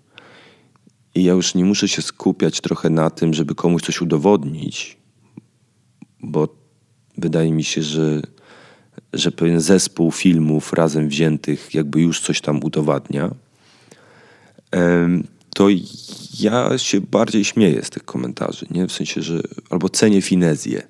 i 1.16 1.24
ja 1.24 1.34
już 1.34 1.56
nie 1.56 1.66
muszę 1.66 1.88
się 1.88 2.02
skupiać 2.02 2.62
trochę 2.62 2.89
na 2.89 3.10
tym, 3.10 3.34
żeby 3.34 3.56
komuś 3.56 3.82
coś 3.82 4.02
udowodnić, 4.02 4.98
bo 6.22 6.48
wydaje 7.18 7.52
mi 7.52 7.64
się, 7.64 7.84
że, 7.84 8.22
że 9.14 9.32
pewien 9.32 9.62
zespół 9.62 10.12
filmów 10.12 10.74
razem 10.74 11.10
wziętych 11.10 11.74
jakby 11.74 12.01
już 12.01 12.20
coś 12.22 12.41
tam 12.41 12.64
udowadnia, 12.64 13.32
to 15.55 15.68
ja 16.39 16.78
się 16.78 17.01
bardziej 17.01 17.45
śmieję 17.45 17.84
z 17.84 17.89
tych 17.89 18.05
komentarzy, 18.05 18.66
nie? 18.72 18.88
W 18.88 18.91
sensie, 18.91 19.22
że 19.22 19.41
albo 19.70 19.89
cenię 19.89 20.22
finezję. 20.22 20.82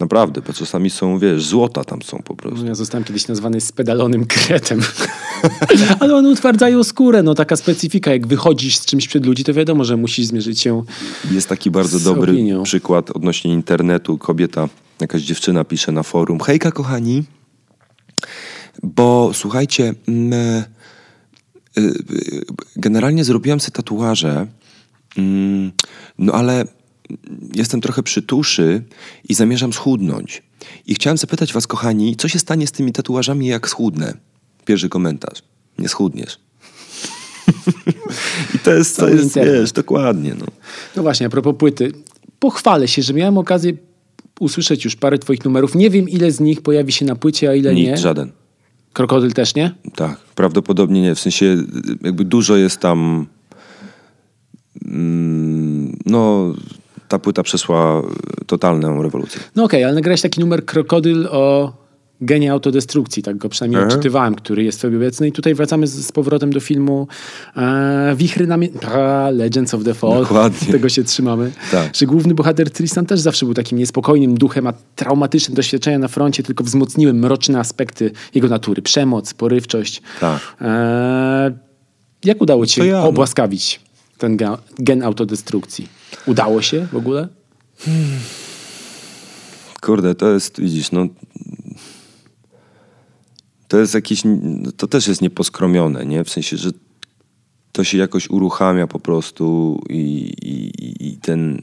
Naprawdę, 0.00 0.40
bo 0.46 0.52
czasami 0.52 0.90
są, 0.90 1.18
wiesz, 1.18 1.44
złota 1.44 1.84
tam 1.84 2.02
są 2.02 2.22
po 2.22 2.36
prostu. 2.36 2.66
Ja 2.66 2.74
zostałem 2.74 3.04
kiedyś 3.04 3.28
nazwany 3.28 3.60
spedalonym 3.60 4.26
kretem. 4.26 4.80
Ale 6.00 6.16
one 6.16 6.28
utwardzają 6.28 6.84
skórę, 6.84 7.22
no 7.22 7.34
taka 7.34 7.56
specyfika. 7.56 8.10
Jak 8.12 8.26
wychodzisz 8.26 8.76
z 8.76 8.86
czymś 8.86 9.08
przed 9.08 9.26
ludzi, 9.26 9.44
to 9.44 9.54
wiadomo, 9.54 9.84
że 9.84 9.96
musisz 9.96 10.26
zmierzyć 10.26 10.60
się 10.60 10.84
Jest 11.30 11.48
taki 11.48 11.70
bardzo 11.70 12.00
dobry 12.00 12.32
opinią. 12.32 12.62
przykład 12.62 13.10
odnośnie 13.10 13.52
internetu. 13.52 14.18
Kobieta, 14.18 14.68
jakaś 15.00 15.22
dziewczyna 15.22 15.64
pisze 15.64 15.92
na 15.92 16.02
forum. 16.02 16.40
Hejka, 16.40 16.72
kochani, 16.72 17.24
bo 18.82 19.30
słuchajcie, 19.34 19.94
mm, 20.08 20.32
e, 20.32 20.64
e, 21.78 21.82
generalnie 22.76 23.24
zrobiłam 23.24 23.60
sobie 23.60 23.72
tatuaże, 23.72 24.46
mm, 25.16 25.72
no 26.18 26.32
ale 26.32 26.64
jestem 27.54 27.80
trochę 27.80 28.02
przytuszy 28.02 28.82
i 29.28 29.34
zamierzam 29.34 29.72
schudnąć. 29.72 30.42
I 30.86 30.94
chciałem 30.94 31.16
zapytać 31.16 31.52
was, 31.52 31.66
kochani, 31.66 32.16
co 32.16 32.28
się 32.28 32.38
stanie 32.38 32.66
z 32.66 32.72
tymi 32.72 32.92
tatuażami, 32.92 33.46
jak 33.46 33.68
schudnę? 33.68 34.14
Pierwszy 34.64 34.88
komentarz. 34.88 35.42
Nie 35.78 35.88
schudniesz. 35.88 36.38
I 38.54 38.58
to 38.58 38.74
jest, 38.74 38.96
to 38.96 39.08
jest 39.08 39.34
wiesz, 39.34 39.72
dokładnie. 39.72 40.34
No. 40.40 40.46
No 40.96 41.02
właśnie, 41.02 41.26
a 41.26 41.30
propos 41.30 41.54
płyty. 41.58 41.92
Pochwalę 42.38 42.88
się, 42.88 43.02
że 43.02 43.14
miałem 43.14 43.38
okazję 43.38 43.72
usłyszeć 44.40 44.84
już 44.84 44.96
parę 44.96 45.18
twoich 45.18 45.44
numerów. 45.44 45.74
Nie 45.74 45.90
wiem, 45.90 46.08
ile 46.08 46.32
z 46.32 46.40
nich 46.40 46.62
pojawi 46.62 46.92
się 46.92 47.04
na 47.04 47.16
płycie, 47.16 47.50
a 47.50 47.54
ile 47.54 47.74
nie. 47.74 47.82
Nikt, 47.82 47.98
żaden. 47.98 48.32
Krokodyl 48.92 49.32
też 49.32 49.54
nie? 49.54 49.74
Tak, 49.94 50.18
prawdopodobnie 50.34 51.02
nie. 51.02 51.14
W 51.14 51.20
sensie 51.20 51.56
jakby 52.02 52.24
dużo 52.24 52.56
jest 52.56 52.80
tam. 52.80 53.26
Mm, 54.84 55.96
no, 56.06 56.54
ta 57.08 57.18
płyta 57.18 57.42
przeszła 57.42 58.02
totalną 58.46 59.02
rewolucję. 59.02 59.40
No 59.56 59.64
okej, 59.64 59.84
ale 59.84 59.94
nagrałeś 59.94 60.20
taki 60.20 60.40
numer 60.40 60.64
Krokodyl 60.64 61.26
o 61.30 61.72
genie 62.20 62.52
autodestrukcji, 62.52 63.22
tak 63.22 63.36
go 63.36 63.48
przynajmniej 63.48 63.80
Aha. 63.80 63.88
odczytywałem, 63.88 64.34
który 64.34 64.64
jest 64.64 64.80
sobie 64.80 64.96
obecny. 64.96 65.28
I 65.28 65.32
tutaj 65.32 65.54
wracamy 65.54 65.86
z, 65.86 66.06
z 66.06 66.12
powrotem 66.12 66.52
do 66.52 66.60
filmu 66.60 67.08
e, 67.56 68.14
Wichry 68.16 68.46
na 68.46 68.56
mie- 68.58 68.86
a, 68.86 69.30
Legends 69.30 69.74
of 69.74 69.84
the 69.84 69.94
Fall. 69.94 70.22
Dokładnie. 70.22 70.72
Tego 70.72 70.88
się 70.88 71.04
trzymamy. 71.04 71.52
Tak. 71.70 71.96
Że 71.96 72.06
główny 72.06 72.34
bohater 72.34 72.70
Tristan 72.70 73.06
też 73.06 73.20
zawsze 73.20 73.46
był 73.46 73.54
takim 73.54 73.78
niespokojnym 73.78 74.38
duchem, 74.38 74.66
a 74.66 74.72
traumatyczne 74.96 75.54
doświadczenia 75.54 75.98
na 75.98 76.08
froncie 76.08 76.42
tylko 76.42 76.64
wzmocniły 76.64 77.14
mroczne 77.14 77.58
aspekty 77.58 78.10
jego 78.34 78.48
natury. 78.48 78.82
Przemoc, 78.82 79.34
porywczość. 79.34 80.02
Tak. 80.20 80.56
E, 80.60 81.58
jak 82.24 82.42
udało 82.42 82.66
ci 82.66 82.74
się 82.74 82.86
ja, 82.86 82.98
no. 82.98 83.08
obłaskawić 83.08 83.80
ten 84.18 84.36
gen, 84.36 84.56
gen 84.78 85.02
autodestrukcji? 85.02 85.88
Udało 86.26 86.62
się 86.62 86.86
w 86.92 86.96
ogóle? 86.96 87.28
Kurde, 89.80 90.14
to 90.14 90.32
jest, 90.32 90.60
widzisz, 90.60 90.92
no. 90.92 91.06
To 93.68 93.78
jest 93.78 93.94
jakiś. 93.94 94.22
To 94.76 94.86
też 94.86 95.08
jest 95.08 95.22
nieposkromione, 95.22 96.06
nie? 96.06 96.24
W 96.24 96.30
sensie, 96.30 96.56
że 96.56 96.70
to 97.72 97.84
się 97.84 97.98
jakoś 97.98 98.30
uruchamia 98.30 98.86
po 98.86 99.00
prostu 99.00 99.78
i, 99.88 100.32
i, 100.42 101.08
i 101.08 101.16
ten, 101.16 101.62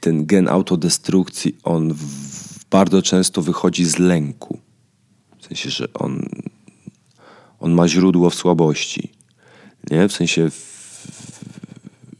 ten 0.00 0.26
gen 0.26 0.48
autodestrukcji, 0.48 1.56
on 1.64 1.92
w, 1.94 2.64
bardzo 2.70 3.02
często 3.02 3.42
wychodzi 3.42 3.84
z 3.84 3.98
lęku. 3.98 4.58
W 5.38 5.46
sensie, 5.46 5.70
że 5.70 5.92
on, 5.94 6.28
on 7.60 7.72
ma 7.72 7.88
źródło 7.88 8.30
w 8.30 8.34
słabości. 8.34 9.12
Nie? 9.90 10.08
W 10.08 10.12
sensie, 10.12 10.50
w, 10.50 11.08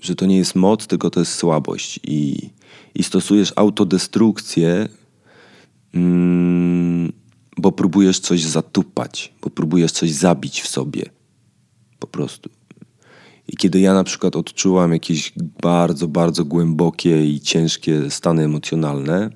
że 0.00 0.14
to 0.14 0.26
nie 0.26 0.36
jest 0.36 0.54
moc, 0.54 0.86
tylko 0.86 1.10
to 1.10 1.20
jest 1.20 1.34
słabość. 1.34 2.00
I, 2.04 2.50
i 2.94 3.02
stosujesz 3.02 3.52
autodestrukcję, 3.56 4.88
mm, 5.94 7.12
bo 7.56 7.72
próbujesz 7.72 8.20
coś 8.20 8.42
zatupać, 8.42 9.32
bo 9.42 9.50
próbujesz 9.50 9.92
coś 9.92 10.10
zabić 10.12 10.60
w 10.62 10.68
sobie. 10.68 11.02
Po 11.98 12.06
prostu. 12.06 12.50
I 13.48 13.56
kiedy 13.56 13.80
ja 13.80 13.94
na 13.94 14.04
przykład 14.04 14.36
odczułam 14.36 14.92
jakieś 14.92 15.32
bardzo, 15.62 16.08
bardzo 16.08 16.44
głębokie 16.44 17.26
i 17.26 17.40
ciężkie 17.40 18.10
stany 18.10 18.44
emocjonalne, 18.44 19.30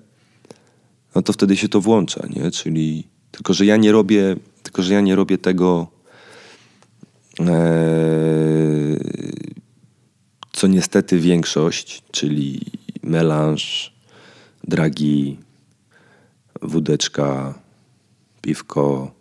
no 1.14 1.22
to 1.22 1.32
wtedy 1.32 1.56
się 1.56 1.68
to 1.68 1.80
włącza, 1.80 2.26
nie? 2.36 2.50
Czyli 2.50 3.08
tylko, 3.30 3.54
że 3.54 3.66
ja 3.66 3.76
nie 3.76 3.92
robię, 3.92 4.36
tylko, 4.62 4.82
że 4.82 4.94
ja 4.94 5.00
nie 5.00 5.16
robię 5.16 5.38
tego 5.38 5.86
e, 7.40 7.60
co 10.52 10.66
niestety 10.66 11.18
większość, 11.18 12.02
czyli 12.10 12.60
melanż, 13.02 13.92
dragi, 14.64 15.38
wódeczka, 16.62 17.54
piwko, 18.40 19.14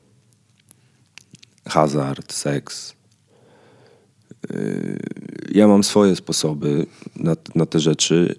hazard, 1.66 2.34
seks. 2.34 2.94
Yy, 4.50 5.00
Ja 5.52 5.68
mam 5.68 5.84
swoje 5.84 6.16
sposoby 6.16 6.86
na, 7.16 7.36
na 7.56 7.66
te 7.66 7.80
rzeczy, 7.80 8.36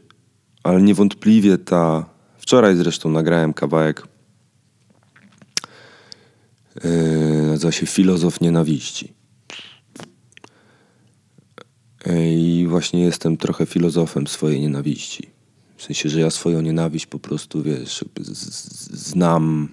ale 0.62 0.83
niewątpliwie 0.83 1.59
ta. 1.59 2.07
Wczoraj 2.39 2.76
zresztą 2.76 3.11
nagrałem 3.11 3.53
kawałek. 3.53 4.07
Yy, 6.85 7.47
nazywa 7.47 7.72
się 7.72 7.87
Filozof 7.87 8.41
Nienawiści. 8.41 9.12
I 12.07 12.66
właśnie 12.68 13.01
jestem 13.01 13.37
trochę 13.37 13.66
filozofem 13.66 14.26
swojej 14.26 14.61
nienawiści. 14.61 15.31
W 15.76 15.83
sensie, 15.83 16.09
że 16.09 16.20
ja 16.20 16.31
swoją 16.31 16.61
nienawiść 16.61 17.07
po 17.07 17.18
prostu, 17.18 17.62
wiesz, 17.62 18.05
znam, 18.93 19.68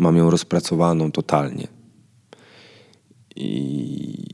mam 0.00 0.16
ją 0.16 0.30
rozpracowaną 0.30 1.12
totalnie. 1.12 1.68
I... 3.36 4.24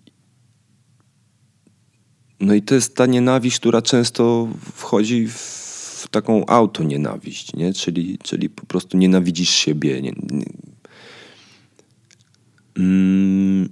No 2.40 2.54
i 2.54 2.62
to 2.62 2.74
jest 2.74 2.96
ta 2.96 3.06
nienawiść, 3.06 3.60
która 3.60 3.82
często 3.82 4.48
wchodzi 4.74 5.28
w 5.28 6.06
taką 6.10 6.46
autonienawiść, 6.46 7.54
nie? 7.54 7.72
Czyli, 7.72 8.18
czyli 8.22 8.50
po 8.50 8.66
prostu 8.66 8.96
nienawidzisz 8.96 9.50
siebie. 9.50 10.02
Nie, 10.02 10.12
nie... 10.30 10.44
Mm, 12.78 13.68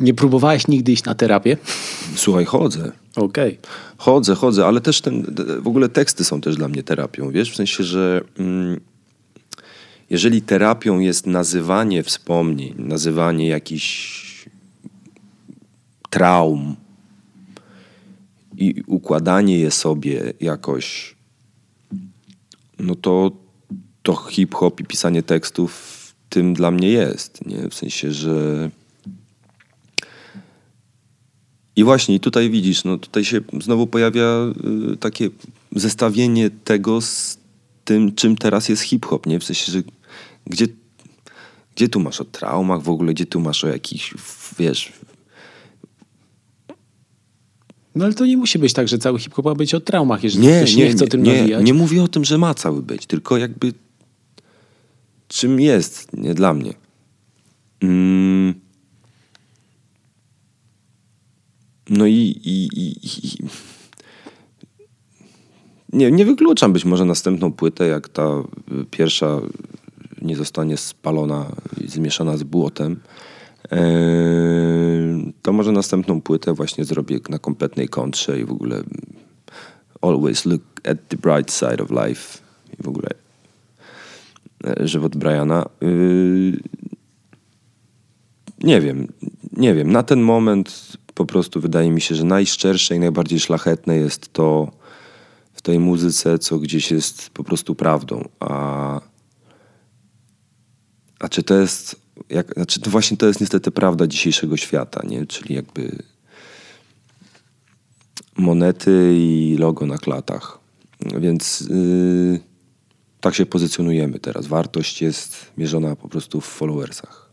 Nie 0.00 0.14
próbowałeś 0.14 0.68
nigdy 0.68 0.92
iść 0.92 1.04
na 1.04 1.14
terapię? 1.14 1.56
słuchaj, 2.16 2.44
chodzę. 2.44 2.92
Okej. 3.16 3.58
Chodzę, 3.96 4.34
chodzę, 4.34 4.66
ale 4.66 4.80
też 4.80 5.00
ten, 5.00 5.34
w 5.60 5.68
ogóle 5.68 5.88
teksty 5.88 6.24
są 6.24 6.40
też 6.40 6.56
dla 6.56 6.68
mnie 6.68 6.82
terapią, 6.82 7.30
wiesz, 7.30 7.52
w 7.52 7.56
sensie, 7.56 7.84
że 7.84 8.20
mm, 8.38 8.80
jeżeli 10.10 10.42
terapią 10.42 10.98
jest 10.98 11.26
nazywanie 11.26 12.02
wspomnień, 12.02 12.74
nazywanie 12.78 13.48
jakichś 13.48 14.26
traum 16.10 16.76
i 18.56 18.82
układanie 18.86 19.58
je 19.58 19.70
sobie 19.70 20.32
jakoś, 20.40 21.16
no 22.78 22.94
to 22.94 23.32
to 24.02 24.16
hip-hop 24.16 24.80
i 24.80 24.84
pisanie 24.84 25.22
tekstów 25.22 25.96
tym 26.28 26.54
dla 26.54 26.70
mnie 26.70 26.88
jest. 26.88 27.46
Nie? 27.46 27.68
W 27.68 27.74
sensie, 27.74 28.12
że... 28.12 28.70
I 31.76 31.84
właśnie, 31.84 32.20
tutaj 32.20 32.50
widzisz, 32.50 32.84
no 32.84 32.98
tutaj 32.98 33.24
się 33.24 33.40
znowu 33.62 33.86
pojawia 33.86 34.52
y, 34.92 34.96
takie 34.96 35.30
zestawienie 35.72 36.50
tego 36.50 37.00
z 37.00 37.38
tym, 37.84 38.14
czym 38.14 38.36
teraz 38.36 38.68
jest 38.68 38.82
hip-hop, 38.82 39.26
nie? 39.26 39.40
W 39.40 39.44
sensie, 39.44 39.72
że 39.72 39.82
gdzie, 40.46 40.66
gdzie 41.76 41.88
tu 41.88 42.00
masz 42.00 42.20
o 42.20 42.24
traumach 42.24 42.82
w 42.82 42.88
ogóle, 42.88 43.14
gdzie 43.14 43.26
tu 43.26 43.40
masz 43.40 43.64
o 43.64 43.68
jakichś, 43.68 44.14
wiesz... 44.58 44.92
No 47.94 48.04
ale 48.04 48.14
to 48.14 48.26
nie 48.26 48.36
musi 48.36 48.58
być 48.58 48.72
tak, 48.72 48.88
że 48.88 48.98
cały 48.98 49.18
hip-hop 49.18 49.44
ma 49.44 49.54
być 49.54 49.74
o 49.74 49.80
traumach, 49.80 50.24
jeżeli 50.24 50.46
nie, 50.46 50.58
ktoś 50.58 50.76
nie, 50.76 50.84
nie 50.84 50.90
chce 50.90 51.04
o 51.04 51.08
tym 51.08 51.22
nie, 51.22 51.38
nawijać. 51.38 51.64
Nie 51.64 51.74
mówię 51.74 52.02
o 52.02 52.08
tym, 52.08 52.24
że 52.24 52.38
ma 52.38 52.54
cały 52.54 52.82
być, 52.82 53.06
tylko 53.06 53.36
jakby 53.36 53.72
czym 55.28 55.60
jest, 55.60 56.12
nie 56.12 56.34
dla 56.34 56.54
mnie. 56.54 56.74
Mm. 57.80 58.54
No 61.88 62.06
i, 62.06 62.40
i, 62.44 62.68
i, 62.80 63.06
i, 63.06 63.38
nie, 65.92 66.10
nie 66.10 66.24
wykluczam 66.24 66.72
być 66.72 66.84
może 66.84 67.04
następną 67.04 67.52
płytę, 67.52 67.86
jak 67.86 68.08
ta 68.08 68.42
pierwsza 68.90 69.40
nie 70.26 70.36
zostanie 70.36 70.76
spalona 70.76 71.46
i 71.80 71.88
zmieszana 71.88 72.36
z 72.36 72.42
błotem. 72.42 73.00
Eee, 73.70 75.32
to 75.42 75.52
może 75.52 75.72
następną 75.72 76.20
płytę 76.20 76.54
właśnie 76.54 76.84
zrobię 76.84 77.18
na 77.28 77.38
kompletnej 77.38 77.88
kontrze 77.88 78.40
i 78.40 78.44
w 78.44 78.50
ogóle 78.50 78.82
always 80.02 80.44
look 80.44 80.62
at 80.84 81.08
the 81.08 81.16
bright 81.16 81.52
side 81.52 81.82
of 81.82 81.90
life 81.90 82.38
i 82.78 82.82
w 82.82 82.88
ogóle 82.88 83.08
e, 84.64 84.88
żywot 84.88 85.16
Briana. 85.16 85.66
Eee, 85.82 86.60
nie 88.62 88.80
wiem, 88.80 89.08
nie 89.52 89.74
wiem. 89.74 89.92
Na 89.92 90.02
ten 90.02 90.20
moment 90.20 90.96
po 91.14 91.26
prostu 91.26 91.60
wydaje 91.60 91.90
mi 91.90 92.00
się, 92.00 92.14
że 92.14 92.24
najszczersze 92.24 92.96
i 92.96 92.98
najbardziej 92.98 93.40
szlachetne 93.40 93.96
jest 93.96 94.32
to 94.32 94.70
w 95.52 95.62
tej 95.62 95.78
muzyce, 95.78 96.38
co 96.38 96.58
gdzieś 96.58 96.90
jest 96.90 97.30
po 97.30 97.44
prostu 97.44 97.74
prawdą. 97.74 98.28
A, 98.40 99.00
a 101.18 101.28
czy 101.28 101.42
to 101.42 101.54
jest, 101.54 101.96
jak, 102.30 102.54
znaczy 102.54 102.80
to 102.80 102.90
właśnie 102.90 103.16
to 103.16 103.26
jest 103.26 103.40
niestety 103.40 103.70
prawda 103.70 104.06
dzisiejszego 104.06 104.56
świata, 104.56 105.02
nie? 105.08 105.26
Czyli 105.26 105.54
jakby 105.54 106.02
monety 108.36 109.14
i 109.16 109.56
logo 109.58 109.86
na 109.86 109.98
klatach. 109.98 110.58
Więc 111.20 111.60
yy, 111.60 112.40
tak 113.20 113.34
się 113.34 113.46
pozycjonujemy 113.46 114.18
teraz. 114.18 114.46
Wartość 114.46 115.02
jest 115.02 115.36
mierzona 115.56 115.96
po 115.96 116.08
prostu 116.08 116.40
w 116.40 116.46
followersach 116.46 117.26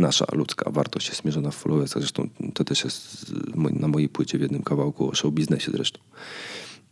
nasza 0.00 0.26
ludzka 0.32 0.70
wartość 0.70 1.08
jest 1.08 1.24
mierzona 1.24 1.50
w 1.50 1.54
followersach. 1.54 2.02
Zresztą 2.02 2.28
to 2.54 2.64
też 2.64 2.84
jest 2.84 3.32
na 3.72 3.88
mojej 3.88 4.08
płycie 4.08 4.38
w 4.38 4.40
jednym 4.40 4.62
kawałku 4.62 5.10
o 5.10 5.14
show 5.14 5.34
biznesie 5.34 5.72
zresztą. 5.72 6.00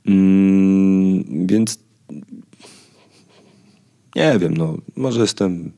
Mm, 0.06 1.46
więc 1.46 1.78
nie 4.16 4.38
wiem, 4.38 4.56
no 4.56 4.76
może 4.96 5.20
jestem 5.20 5.72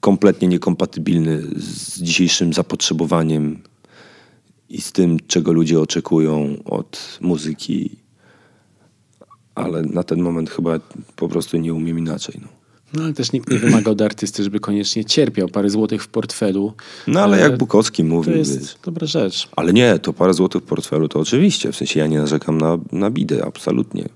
kompletnie 0.00 0.48
niekompatybilny 0.48 1.42
z 1.56 2.02
dzisiejszym 2.02 2.52
zapotrzebowaniem 2.52 3.62
i 4.68 4.80
z 4.80 4.92
tym, 4.92 5.16
czego 5.26 5.52
ludzie 5.52 5.80
oczekują 5.80 6.56
od 6.64 7.18
muzyki, 7.20 7.96
ale 9.54 9.82
na 9.82 10.02
ten 10.02 10.20
moment 10.20 10.50
chyba 10.50 10.78
po 11.16 11.28
prostu 11.28 11.56
nie 11.56 11.74
umiem 11.74 11.98
inaczej. 11.98 12.34
No. 12.42 12.48
No 12.92 13.02
ale 13.02 13.12
też 13.12 13.32
nikt 13.32 13.50
nie 13.50 13.58
wymaga 13.58 13.90
od 13.90 14.02
artysty, 14.02 14.44
żeby 14.44 14.60
koniecznie 14.60 15.04
cierpiał 15.04 15.48
parę 15.48 15.70
złotych 15.70 16.02
w 16.02 16.08
portfelu. 16.08 16.72
No 17.06 17.20
ale 17.20 17.40
jak 17.40 17.58
Bukowski 17.58 18.04
mówił. 18.04 18.32
To 18.32 18.38
jest 18.38 18.60
wiesz. 18.60 18.76
dobra 18.84 19.06
rzecz. 19.06 19.48
Ale 19.56 19.72
nie, 19.72 19.98
to 19.98 20.12
parę 20.12 20.34
złotych 20.34 20.62
w 20.62 20.64
portfelu 20.64 21.08
to 21.08 21.20
oczywiście. 21.20 21.72
W 21.72 21.76
sensie 21.76 22.00
ja 22.00 22.06
nie 22.06 22.18
narzekam 22.18 22.58
na, 22.58 22.78
na 22.92 23.10
bidę, 23.10 23.44
absolutnie. 23.44 24.08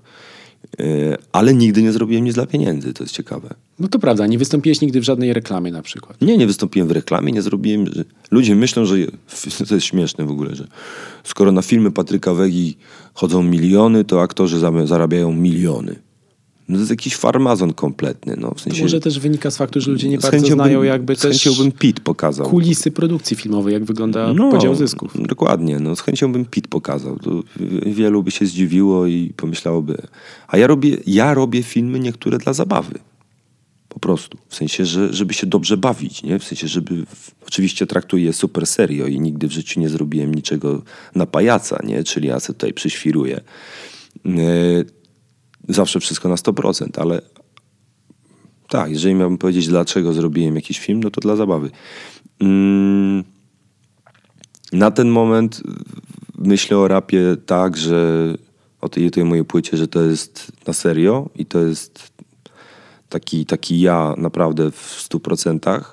Yy, 0.79 1.17
ale 1.31 1.53
nigdy 1.53 1.83
nie 1.83 1.91
zrobiłem 1.91 2.23
nic 2.23 2.35
dla 2.35 2.45
pieniędzy, 2.45 2.93
to 2.93 3.03
jest 3.03 3.15
ciekawe. 3.15 3.53
No 3.79 3.87
to 3.87 3.99
prawda, 3.99 4.27
nie 4.27 4.37
wystąpiłeś 4.37 4.81
nigdy 4.81 4.99
w 5.01 5.03
żadnej 5.03 5.33
reklamie 5.33 5.71
na 5.71 5.81
przykład. 5.81 6.21
Nie, 6.21 6.37
nie 6.37 6.47
wystąpiłem 6.47 6.87
w 6.87 6.91
reklamie, 6.91 7.31
nie 7.31 7.41
zrobiłem. 7.41 7.85
Ludzie 8.31 8.55
myślą, 8.55 8.85
że. 8.85 8.95
To 9.69 9.75
jest 9.75 9.87
śmieszne 9.87 10.25
w 10.25 10.31
ogóle, 10.31 10.55
że 10.55 10.67
skoro 11.23 11.51
na 11.51 11.61
filmy 11.61 11.91
Patryka 11.91 12.33
Wegi 12.33 12.77
chodzą 13.13 13.43
miliony, 13.43 14.03
to 14.03 14.21
aktorzy 14.21 14.59
zarabiają 14.85 15.31
miliony. 15.31 15.95
No 16.73 16.77
to 16.77 16.81
jest 16.81 16.91
jakiś 16.91 17.15
farmazon 17.15 17.73
kompletny. 17.73 18.35
No, 18.37 18.53
w 18.55 18.61
sensie... 18.61 18.77
To 18.77 18.83
może 18.83 18.99
też 18.99 19.19
wynika 19.19 19.51
z 19.51 19.57
faktu, 19.57 19.81
że 19.81 19.91
ludzie 19.91 20.09
nie 20.09 20.17
bardzo 20.17 20.47
znają 20.47 20.79
bym, 20.79 20.87
jakby 20.87 21.15
z 21.15 21.19
też 21.19 21.57
bym 21.57 21.71
Pit 21.71 21.99
pokazał. 21.99 22.49
kulisy 22.49 22.91
produkcji 22.91 23.37
filmowej, 23.37 23.73
jak 23.73 23.83
wygląda 23.83 24.33
no, 24.33 24.51
podział 24.51 24.75
zysków. 24.75 25.13
Dokładnie. 25.27 25.79
No, 25.79 25.95
z 25.95 26.01
chęcią 26.01 26.31
bym 26.31 26.45
Pit 26.45 26.67
pokazał. 26.67 27.19
To 27.19 27.43
wielu 27.85 28.23
by 28.23 28.31
się 28.31 28.45
zdziwiło 28.45 29.07
i 29.07 29.33
pomyślałoby. 29.35 29.97
A 30.47 30.57
ja 30.57 30.67
robię, 30.67 30.97
ja 31.07 31.33
robię 31.33 31.63
filmy 31.63 31.99
niektóre 31.99 32.37
dla 32.37 32.53
zabawy. 32.53 32.99
Po 33.89 33.99
prostu. 33.99 34.37
W 34.47 34.55
sensie, 34.55 34.85
że, 34.85 35.13
żeby 35.13 35.33
się 35.33 35.47
dobrze 35.47 35.77
bawić. 35.77 36.23
Nie? 36.23 36.39
W 36.39 36.43
sensie, 36.43 36.67
żeby... 36.67 37.05
Oczywiście 37.47 37.87
traktuję 37.87 38.33
super 38.33 38.67
serio 38.67 39.07
i 39.07 39.19
nigdy 39.19 39.47
w 39.47 39.51
życiu 39.51 39.79
nie 39.79 39.89
zrobiłem 39.89 40.35
niczego 40.35 40.81
na 41.15 41.25
pajaca, 41.25 41.79
nie? 41.83 42.03
Czyli 42.03 42.27
ja 42.27 42.39
sobie 42.39 42.55
tutaj 42.55 42.73
przyświruję. 42.73 43.41
Yy, 44.25 44.85
zawsze 45.69 45.99
wszystko 45.99 46.29
na 46.29 46.35
100%, 46.35 47.01
ale 47.01 47.21
tak, 48.69 48.91
jeżeli 48.91 49.15
miałbym 49.15 49.37
powiedzieć, 49.37 49.67
dlaczego 49.67 50.13
zrobiłem 50.13 50.55
jakiś 50.55 50.79
film, 50.79 51.03
no 51.03 51.09
to 51.09 51.21
dla 51.21 51.35
zabawy. 51.35 51.71
Mm, 52.39 53.23
na 54.71 54.91
ten 54.91 55.09
moment 55.09 55.63
myślę 56.37 56.77
o 56.77 56.87
rapie 56.87 57.37
tak, 57.45 57.77
że 57.77 58.33
o 58.81 58.89
tej, 58.89 59.11
tej 59.11 59.25
mojej 59.25 59.45
płycie, 59.45 59.77
że 59.77 59.87
to 59.87 60.01
jest 60.01 60.51
na 60.67 60.73
serio 60.73 61.29
i 61.35 61.45
to 61.45 61.59
jest 61.59 62.11
taki, 63.09 63.45
taki 63.45 63.81
ja 63.81 64.13
naprawdę 64.17 64.71
w 64.71 65.07
100%. 65.09 65.83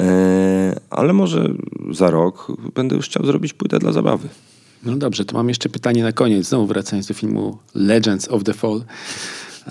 E, 0.00 0.80
ale 0.90 1.12
może 1.12 1.54
za 1.90 2.10
rok 2.10 2.52
będę 2.74 2.96
już 2.96 3.06
chciał 3.06 3.26
zrobić 3.26 3.52
płytę 3.52 3.78
dla 3.78 3.92
zabawy. 3.92 4.28
No 4.82 4.96
dobrze, 4.96 5.24
to 5.24 5.36
mam 5.36 5.48
jeszcze 5.48 5.68
pytanie 5.68 6.02
na 6.02 6.12
koniec, 6.12 6.46
znowu 6.46 6.66
wracając 6.66 7.06
do 7.06 7.14
filmu 7.14 7.58
Legends 7.74 8.28
of 8.28 8.44
the 8.44 8.54
Fall. 8.54 8.84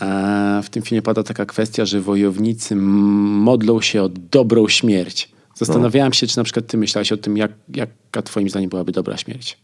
E, 0.01 0.61
w 0.63 0.69
tym 0.69 0.83
filmie 0.83 1.01
pada 1.01 1.23
taka 1.23 1.45
kwestia, 1.45 1.85
że 1.85 2.01
wojownicy 2.01 2.75
modlą 2.75 3.81
się 3.81 4.03
o 4.03 4.09
dobrą 4.09 4.67
śmierć. 4.67 5.29
Zastanawiałem 5.55 6.13
się, 6.13 6.27
czy 6.27 6.37
na 6.37 6.43
przykład 6.43 6.67
ty 6.67 6.77
myślałeś 6.77 7.11
o 7.11 7.17
tym, 7.17 7.37
jak, 7.37 7.51
jaka 7.75 8.21
twoim 8.21 8.49
zdaniem 8.49 8.69
byłaby 8.69 8.91
dobra 8.91 9.17
śmierć. 9.17 9.57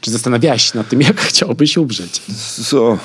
Czy 0.00 0.10
zastanawiałeś 0.10 0.62
się 0.62 0.78
nad 0.78 0.88
tym, 0.88 1.00
jak 1.10 1.20
chciałbyś 1.20 1.76
umrzeć? 1.76 2.22
Co? 2.68 2.98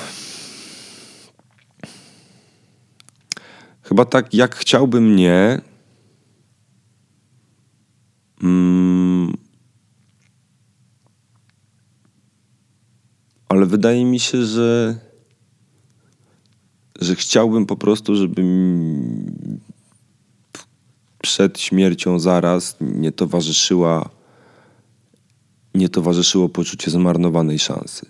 Chyba 3.82 4.04
tak, 4.04 4.34
jak 4.34 4.56
chciałbym 4.56 5.16
nie. 5.16 5.60
Mm, 8.42 9.36
ale 13.48 13.66
wydaje 13.66 14.04
mi 14.04 14.20
się, 14.20 14.44
że, 14.44 14.98
że 17.00 17.14
chciałbym 17.14 17.66
po 17.66 17.76
prostu, 17.76 18.16
żeby 18.16 18.42
przed 21.22 21.60
śmiercią 21.60 22.18
zaraz 22.18 22.76
nie 22.80 23.12
towarzyszyła 23.12 24.10
nie 25.74 25.88
towarzyszyło 25.88 26.48
poczucie 26.48 26.90
zmarnowanej 26.90 27.58
szansy. 27.58 28.06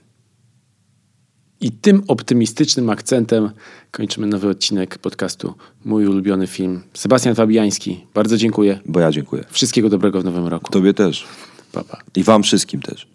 I 1.60 1.72
tym 1.72 2.02
optymistycznym 2.08 2.90
akcentem 2.90 3.50
kończymy 3.90 4.26
nowy 4.26 4.48
odcinek 4.48 4.98
podcastu 4.98 5.54
Mój 5.84 6.06
ulubiony 6.06 6.46
film. 6.46 6.82
Sebastian 6.94 7.34
Fabiański, 7.34 8.06
bardzo 8.14 8.36
dziękuję. 8.36 8.80
Bo 8.86 9.00
ja 9.00 9.10
dziękuję. 9.10 9.44
Wszystkiego 9.50 9.88
dobrego 9.88 10.20
w 10.20 10.24
nowym 10.24 10.46
roku. 10.46 10.72
Tobie 10.72 10.94
też. 10.94 11.24
Pa, 11.72 11.84
pa. 11.84 12.02
I 12.16 12.22
wam 12.22 12.42
wszystkim 12.42 12.82
też. 12.82 13.13